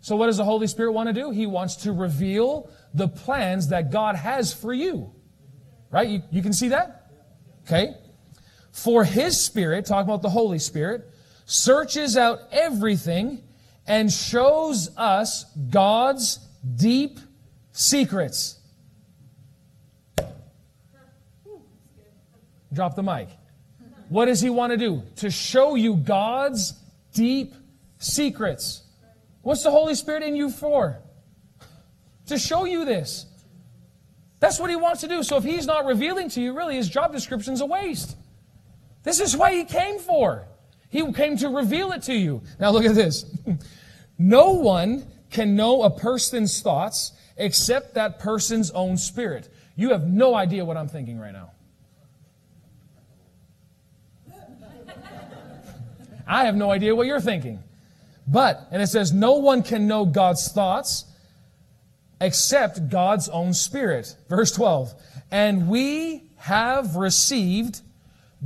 So, 0.00 0.16
what 0.16 0.26
does 0.26 0.36
the 0.36 0.44
Holy 0.44 0.66
Spirit 0.66 0.92
want 0.92 1.08
to 1.08 1.12
do? 1.12 1.30
He 1.30 1.46
wants 1.46 1.76
to 1.76 1.92
reveal 1.92 2.70
the 2.94 3.08
plans 3.08 3.68
that 3.68 3.90
God 3.90 4.16
has 4.16 4.52
for 4.52 4.72
you. 4.72 5.12
Right? 5.90 6.08
You, 6.08 6.22
you 6.30 6.42
can 6.42 6.52
see 6.52 6.68
that? 6.68 7.10
Okay. 7.66 7.94
For 8.82 9.02
His 9.02 9.40
Spirit, 9.40 9.86
talking 9.86 10.08
about 10.08 10.22
the 10.22 10.30
Holy 10.30 10.60
Spirit, 10.60 11.10
searches 11.46 12.16
out 12.16 12.42
everything 12.52 13.42
and 13.88 14.12
shows 14.12 14.96
us 14.96 15.44
God's 15.70 16.38
deep 16.76 17.18
secrets. 17.72 18.60
Drop 22.72 22.94
the 22.94 23.02
mic. 23.02 23.28
What 24.10 24.26
does 24.26 24.40
he 24.40 24.48
want 24.48 24.70
to 24.72 24.76
do? 24.76 25.02
To 25.16 25.30
show 25.30 25.74
you 25.74 25.96
God's 25.96 26.74
deep 27.12 27.54
secrets. 27.98 28.82
What's 29.42 29.64
the 29.64 29.72
Holy 29.72 29.96
Spirit 29.96 30.22
in 30.22 30.36
you 30.36 30.50
for? 30.50 30.98
To 32.26 32.38
show 32.38 32.64
you 32.64 32.84
this. 32.84 33.26
That's 34.38 34.60
what 34.60 34.70
he 34.70 34.76
wants 34.76 35.00
to 35.00 35.08
do. 35.08 35.24
So 35.24 35.36
if 35.36 35.42
he's 35.42 35.66
not 35.66 35.84
revealing 35.84 36.28
to 36.30 36.40
you, 36.40 36.52
really, 36.52 36.76
his 36.76 36.88
job 36.88 37.12
description's 37.12 37.60
a 37.60 37.66
waste. 37.66 38.16
This 39.02 39.20
is 39.20 39.36
what 39.36 39.52
he 39.52 39.64
came 39.64 39.98
for. 39.98 40.46
He 40.90 41.12
came 41.12 41.36
to 41.38 41.48
reveal 41.48 41.92
it 41.92 42.02
to 42.04 42.14
you. 42.14 42.42
Now 42.58 42.70
look 42.70 42.84
at 42.84 42.94
this. 42.94 43.24
no 44.18 44.52
one 44.52 45.06
can 45.30 45.56
know 45.56 45.82
a 45.82 45.90
person's 45.90 46.60
thoughts 46.60 47.12
except 47.36 47.94
that 47.94 48.18
person's 48.18 48.70
own 48.70 48.96
spirit. 48.96 49.48
You 49.76 49.90
have 49.90 50.08
no 50.08 50.34
idea 50.34 50.64
what 50.64 50.76
I'm 50.76 50.88
thinking 50.88 51.18
right 51.18 51.32
now. 51.32 51.50
I 56.26 56.46
have 56.46 56.56
no 56.56 56.70
idea 56.70 56.94
what 56.94 57.06
you're 57.06 57.20
thinking. 57.20 57.62
But, 58.26 58.66
and 58.70 58.82
it 58.82 58.88
says, 58.88 59.12
no 59.12 59.34
one 59.34 59.62
can 59.62 59.86
know 59.86 60.04
God's 60.04 60.50
thoughts 60.52 61.04
except 62.20 62.88
God's 62.88 63.28
own 63.28 63.54
spirit. 63.54 64.16
Verse 64.28 64.52
12. 64.52 64.92
And 65.30 65.68
we 65.68 66.24
have 66.36 66.96
received 66.96 67.80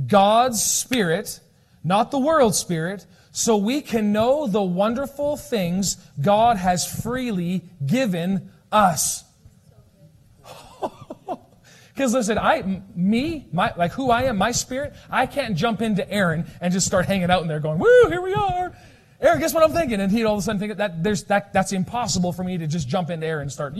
God's 0.07 0.63
spirit, 0.63 1.39
not 1.83 2.11
the 2.11 2.19
world's 2.19 2.57
spirit, 2.57 3.05
so 3.31 3.57
we 3.57 3.81
can 3.81 4.11
know 4.11 4.47
the 4.47 4.61
wonderful 4.61 5.37
things 5.37 5.97
God 6.21 6.57
has 6.57 6.85
freely 6.85 7.63
given 7.85 8.51
us. 8.71 9.23
Because 11.93 12.11
listen, 12.11 12.39
I, 12.39 12.81
me, 12.95 13.45
my, 13.53 13.71
like 13.77 13.91
who 13.91 14.09
I 14.09 14.23
am, 14.23 14.37
my 14.37 14.51
spirit, 14.51 14.95
I 15.11 15.27
can't 15.27 15.55
jump 15.55 15.79
into 15.79 16.09
Aaron 16.11 16.47
and 16.59 16.73
just 16.73 16.87
start 16.87 17.05
hanging 17.05 17.29
out 17.29 17.43
in 17.43 17.47
there 17.47 17.59
going, 17.59 17.77
woo, 17.77 18.09
here 18.09 18.21
we 18.21 18.33
are. 18.33 18.75
Aaron, 19.21 19.39
guess 19.39 19.53
what 19.53 19.63
I'm 19.63 19.73
thinking? 19.73 20.01
And 20.01 20.11
he'd 20.11 20.25
all 20.25 20.33
of 20.33 20.39
a 20.39 20.41
sudden 20.41 20.59
think 20.59 20.77
that 20.77 21.03
there's, 21.03 21.25
that, 21.25 21.53
that's 21.53 21.71
impossible 21.71 22.33
for 22.33 22.43
me 22.43 22.57
to 22.57 22.65
just 22.65 22.87
jump 22.87 23.11
into 23.11 23.27
Aaron 23.27 23.43
and 23.43 23.51
start 23.51 23.75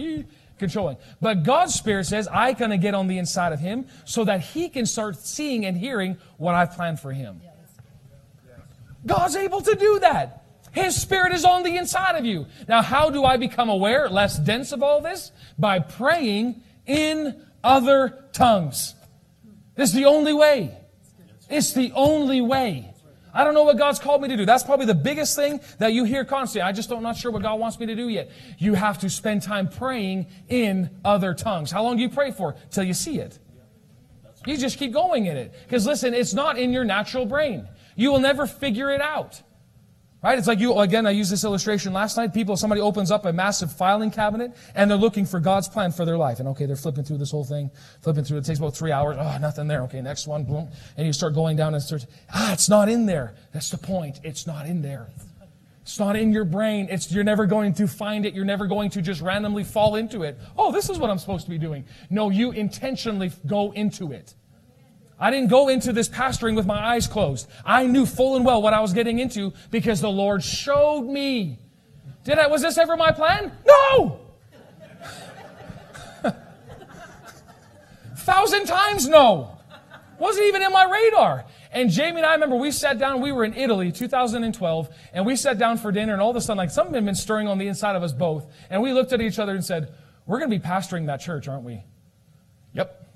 controlling. 0.59 0.97
But 1.21 1.43
God's 1.43 1.73
spirit 1.73 2.05
says, 2.05 2.27
I'm 2.31 2.55
going 2.55 2.71
to 2.71 2.77
get 2.77 2.93
on 2.93 3.07
the 3.07 3.17
inside 3.17 3.53
of 3.53 3.59
him 3.59 3.87
so 4.05 4.23
that 4.25 4.41
he 4.41 4.69
can 4.69 4.85
start 4.85 5.17
seeing 5.17 5.65
and 5.65 5.77
hearing 5.77 6.17
what 6.37 6.55
I've 6.55 6.71
planned 6.71 6.99
for 6.99 7.11
him. 7.11 7.41
God's 9.05 9.35
able 9.35 9.61
to 9.61 9.75
do 9.75 9.99
that. 9.99 10.45
His 10.71 10.99
spirit 10.99 11.33
is 11.33 11.45
on 11.45 11.63
the 11.63 11.77
inside 11.77 12.15
of 12.15 12.25
you. 12.25 12.47
Now, 12.67 12.81
how 12.81 13.09
do 13.09 13.23
I 13.23 13.37
become 13.37 13.69
aware, 13.69 14.09
less 14.09 14.39
dense 14.39 14.71
of 14.71 14.81
all 14.81 15.01
this? 15.01 15.31
By 15.59 15.79
praying 15.79 16.61
in 16.85 17.45
other 17.63 18.25
tongues. 18.33 18.95
This 19.75 19.89
is 19.89 19.95
the 19.95 20.05
only 20.05 20.33
way. 20.33 20.75
It's 21.49 21.73
the 21.73 21.91
only 21.93 22.41
way. 22.41 22.92
I 23.33 23.43
don't 23.43 23.53
know 23.53 23.63
what 23.63 23.77
God's 23.77 23.99
called 23.99 24.21
me 24.21 24.27
to 24.27 24.37
do. 24.37 24.45
That's 24.45 24.63
probably 24.63 24.85
the 24.85 24.93
biggest 24.93 25.35
thing 25.35 25.59
that 25.79 25.93
you 25.93 26.03
hear 26.03 26.23
constantly. 26.23 26.61
I 26.61 26.71
just 26.71 26.89
don't 26.89 27.01
not 27.01 27.17
sure 27.17 27.31
what 27.31 27.41
God 27.41 27.59
wants 27.59 27.79
me 27.79 27.87
to 27.87 27.95
do 27.95 28.07
yet. 28.09 28.29
You 28.59 28.75
have 28.75 28.99
to 28.99 29.09
spend 29.09 29.41
time 29.41 29.67
praying 29.67 30.27
in 30.49 30.89
other 31.03 31.33
tongues. 31.33 31.71
How 31.71 31.83
long 31.83 31.95
do 31.95 32.03
you 32.03 32.09
pray 32.09 32.31
for? 32.31 32.55
Till 32.69 32.83
you 32.83 32.93
see 32.93 33.19
it. 33.19 33.39
You 34.45 34.57
just 34.57 34.77
keep 34.77 34.93
going 34.93 35.25
in 35.25 35.37
it. 35.37 35.53
Because 35.63 35.87
listen, 35.87 36.13
it's 36.13 36.33
not 36.33 36.59
in 36.59 36.71
your 36.71 36.83
natural 36.83 37.25
brain. 37.25 37.67
You 37.95 38.11
will 38.11 38.19
never 38.19 38.45
figure 38.45 38.91
it 38.91 39.01
out. 39.01 39.41
Right? 40.23 40.37
It's 40.37 40.47
like 40.47 40.59
you, 40.59 40.79
again, 40.79 41.05
I 41.05 41.11
used 41.11 41.29
this 41.29 41.43
illustration 41.43 41.91
last 41.91 42.15
night. 42.15 42.33
People, 42.33 42.55
somebody 42.55 42.79
opens 42.79 43.11
up 43.11 43.25
a 43.25 43.33
massive 43.33 43.73
filing 43.73 44.09
cabinet 44.09 44.55
and 44.73 44.89
they're 44.89 44.97
looking 44.97 45.25
for 45.25 45.41
God's 45.41 45.67
plan 45.67 45.91
for 45.91 46.05
their 46.05 46.17
life. 46.17 46.39
And 46.39 46.47
okay, 46.49 46.65
they're 46.65 46.77
flipping 46.77 47.03
through 47.03 47.17
this 47.17 47.31
whole 47.31 47.43
thing, 47.43 47.69
flipping 48.01 48.23
through. 48.23 48.37
It 48.37 48.45
takes 48.45 48.59
about 48.59 48.73
three 48.73 48.93
hours. 48.93 49.17
Oh, 49.19 49.37
nothing 49.41 49.67
there. 49.67 49.81
Okay, 49.83 50.01
next 50.01 50.25
one, 50.25 50.45
boom. 50.45 50.69
And 50.95 51.05
you 51.05 51.11
start 51.11 51.33
going 51.33 51.57
down 51.57 51.73
and 51.73 51.83
start, 51.83 52.05
ah, 52.33 52.53
it's 52.53 52.69
not 52.69 52.87
in 52.87 53.05
there. 53.05 53.35
That's 53.51 53.69
the 53.69 53.77
point. 53.77 54.21
It's 54.23 54.47
not 54.47 54.65
in 54.65 54.81
there. 54.81 55.09
It's 55.81 55.99
not 55.99 56.15
in 56.15 56.31
your 56.31 56.45
brain. 56.45 56.87
It's, 56.89 57.11
you're 57.11 57.25
never 57.25 57.45
going 57.45 57.73
to 57.73 57.87
find 57.89 58.25
it. 58.25 58.33
You're 58.33 58.45
never 58.45 58.65
going 58.65 58.91
to 58.91 59.01
just 59.01 59.19
randomly 59.19 59.65
fall 59.65 59.97
into 59.97 60.23
it. 60.23 60.39
Oh, 60.57 60.71
this 60.71 60.89
is 60.89 60.97
what 60.97 61.09
I'm 61.09 61.19
supposed 61.19 61.43
to 61.43 61.51
be 61.51 61.57
doing. 61.57 61.83
No, 62.09 62.29
you 62.29 62.51
intentionally 62.51 63.33
go 63.45 63.73
into 63.73 64.13
it. 64.13 64.35
I 65.19 65.31
didn't 65.31 65.49
go 65.49 65.69
into 65.69 65.93
this 65.93 66.09
pastoring 66.09 66.55
with 66.55 66.65
my 66.65 66.77
eyes 66.77 67.07
closed. 67.07 67.47
I 67.65 67.85
knew 67.87 68.05
full 68.05 68.35
and 68.35 68.45
well 68.45 68.61
what 68.61 68.73
I 68.73 68.81
was 68.81 68.93
getting 68.93 69.19
into 69.19 69.53
because 69.71 70.01
the 70.01 70.09
Lord 70.09 70.43
showed 70.43 71.03
me. 71.03 71.59
Did 72.23 72.39
I, 72.39 72.47
was 72.47 72.61
this 72.61 72.77
ever 72.77 72.97
my 72.97 73.11
plan? 73.11 73.51
No! 73.65 74.19
Thousand 78.17 78.65
times 78.65 79.07
no. 79.07 79.57
Wasn't 80.19 80.45
even 80.45 80.61
in 80.61 80.71
my 80.71 80.85
radar. 80.85 81.45
And 81.71 81.89
Jamie 81.89 82.17
and 82.17 82.25
I 82.25 82.33
remember 82.33 82.55
we 82.55 82.71
sat 82.71 82.99
down, 82.99 83.19
we 83.19 83.31
were 83.31 83.43
in 83.43 83.53
Italy, 83.55 83.91
2012, 83.91 84.89
and 85.13 85.25
we 85.25 85.35
sat 85.35 85.57
down 85.57 85.77
for 85.77 85.91
dinner, 85.91 86.13
and 86.13 86.21
all 86.21 86.29
of 86.29 86.35
a 86.35 86.41
sudden, 86.41 86.57
like 86.57 86.69
something 86.69 86.93
had 86.93 87.03
been 87.03 87.15
stirring 87.15 87.47
on 87.47 87.57
the 87.57 87.67
inside 87.67 87.95
of 87.95 88.03
us 88.03 88.13
both. 88.13 88.45
And 88.69 88.81
we 88.81 88.93
looked 88.93 89.11
at 89.11 89.21
each 89.21 89.39
other 89.39 89.53
and 89.53 89.65
said, 89.65 89.93
We're 90.25 90.37
going 90.37 90.51
to 90.51 90.57
be 90.57 90.63
pastoring 90.63 91.07
that 91.07 91.19
church, 91.19 91.47
aren't 91.47 91.63
we? 91.63 91.83
Yep. 92.73 93.09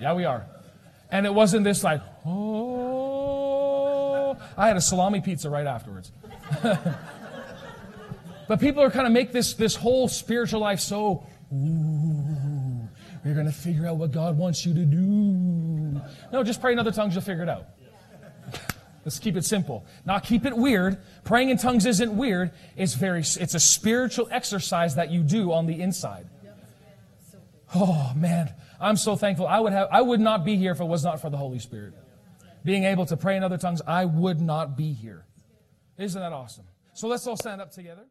Yeah, 0.00 0.14
we 0.14 0.24
are. 0.24 0.46
And 1.12 1.24
it 1.26 1.34
wasn't 1.34 1.62
this 1.64 1.84
like, 1.84 2.00
oh. 2.26 2.72
I 4.56 4.66
had 4.66 4.76
a 4.78 4.80
salami 4.80 5.20
pizza 5.20 5.50
right 5.50 5.66
afterwards. 5.66 6.10
but 8.48 8.58
people 8.58 8.82
are 8.82 8.90
kind 8.90 9.06
of 9.06 9.12
make 9.12 9.30
this, 9.30 9.52
this 9.54 9.76
whole 9.76 10.08
spiritual 10.08 10.60
life 10.60 10.80
so, 10.80 11.26
ooh, 11.52 12.88
you're 13.24 13.34
going 13.34 13.46
to 13.46 13.52
figure 13.52 13.86
out 13.86 13.96
what 13.96 14.10
God 14.10 14.38
wants 14.38 14.64
you 14.64 14.72
to 14.72 14.84
do. 14.84 16.00
No, 16.32 16.42
just 16.42 16.62
pray 16.62 16.72
in 16.72 16.78
other 16.78 16.92
tongues, 16.92 17.14
you'll 17.14 17.22
figure 17.22 17.42
it 17.42 17.48
out. 17.48 17.66
Let's 19.04 19.18
keep 19.18 19.36
it 19.36 19.44
simple. 19.44 19.84
Not 20.06 20.24
keep 20.24 20.46
it 20.46 20.56
weird. 20.56 20.96
Praying 21.24 21.50
in 21.50 21.58
tongues 21.58 21.84
isn't 21.84 22.16
weird. 22.16 22.52
It's 22.74 22.94
very, 22.94 23.20
it's 23.20 23.54
a 23.54 23.60
spiritual 23.60 24.28
exercise 24.30 24.94
that 24.94 25.10
you 25.10 25.22
do 25.22 25.52
on 25.52 25.66
the 25.66 25.78
inside. 25.80 26.26
Oh 27.74 28.12
man, 28.14 28.52
I'm 28.82 28.96
so 28.96 29.16
thankful. 29.16 29.46
I 29.46 29.60
would 29.60 29.72
have, 29.72 29.88
I 29.90 30.02
would 30.02 30.20
not 30.20 30.44
be 30.44 30.56
here 30.56 30.72
if 30.72 30.80
it 30.80 30.84
was 30.84 31.04
not 31.04 31.20
for 31.20 31.30
the 31.30 31.36
Holy 31.36 31.60
Spirit. 31.60 31.94
Being 32.64 32.84
able 32.84 33.06
to 33.06 33.16
pray 33.16 33.36
in 33.36 33.44
other 33.44 33.58
tongues, 33.58 33.80
I 33.86 34.04
would 34.04 34.40
not 34.40 34.76
be 34.76 34.92
here. 34.92 35.24
Isn't 35.98 36.20
that 36.20 36.32
awesome? 36.32 36.64
So 36.94 37.08
let's 37.08 37.26
all 37.26 37.36
stand 37.36 37.60
up 37.60 37.70
together. 37.70 38.02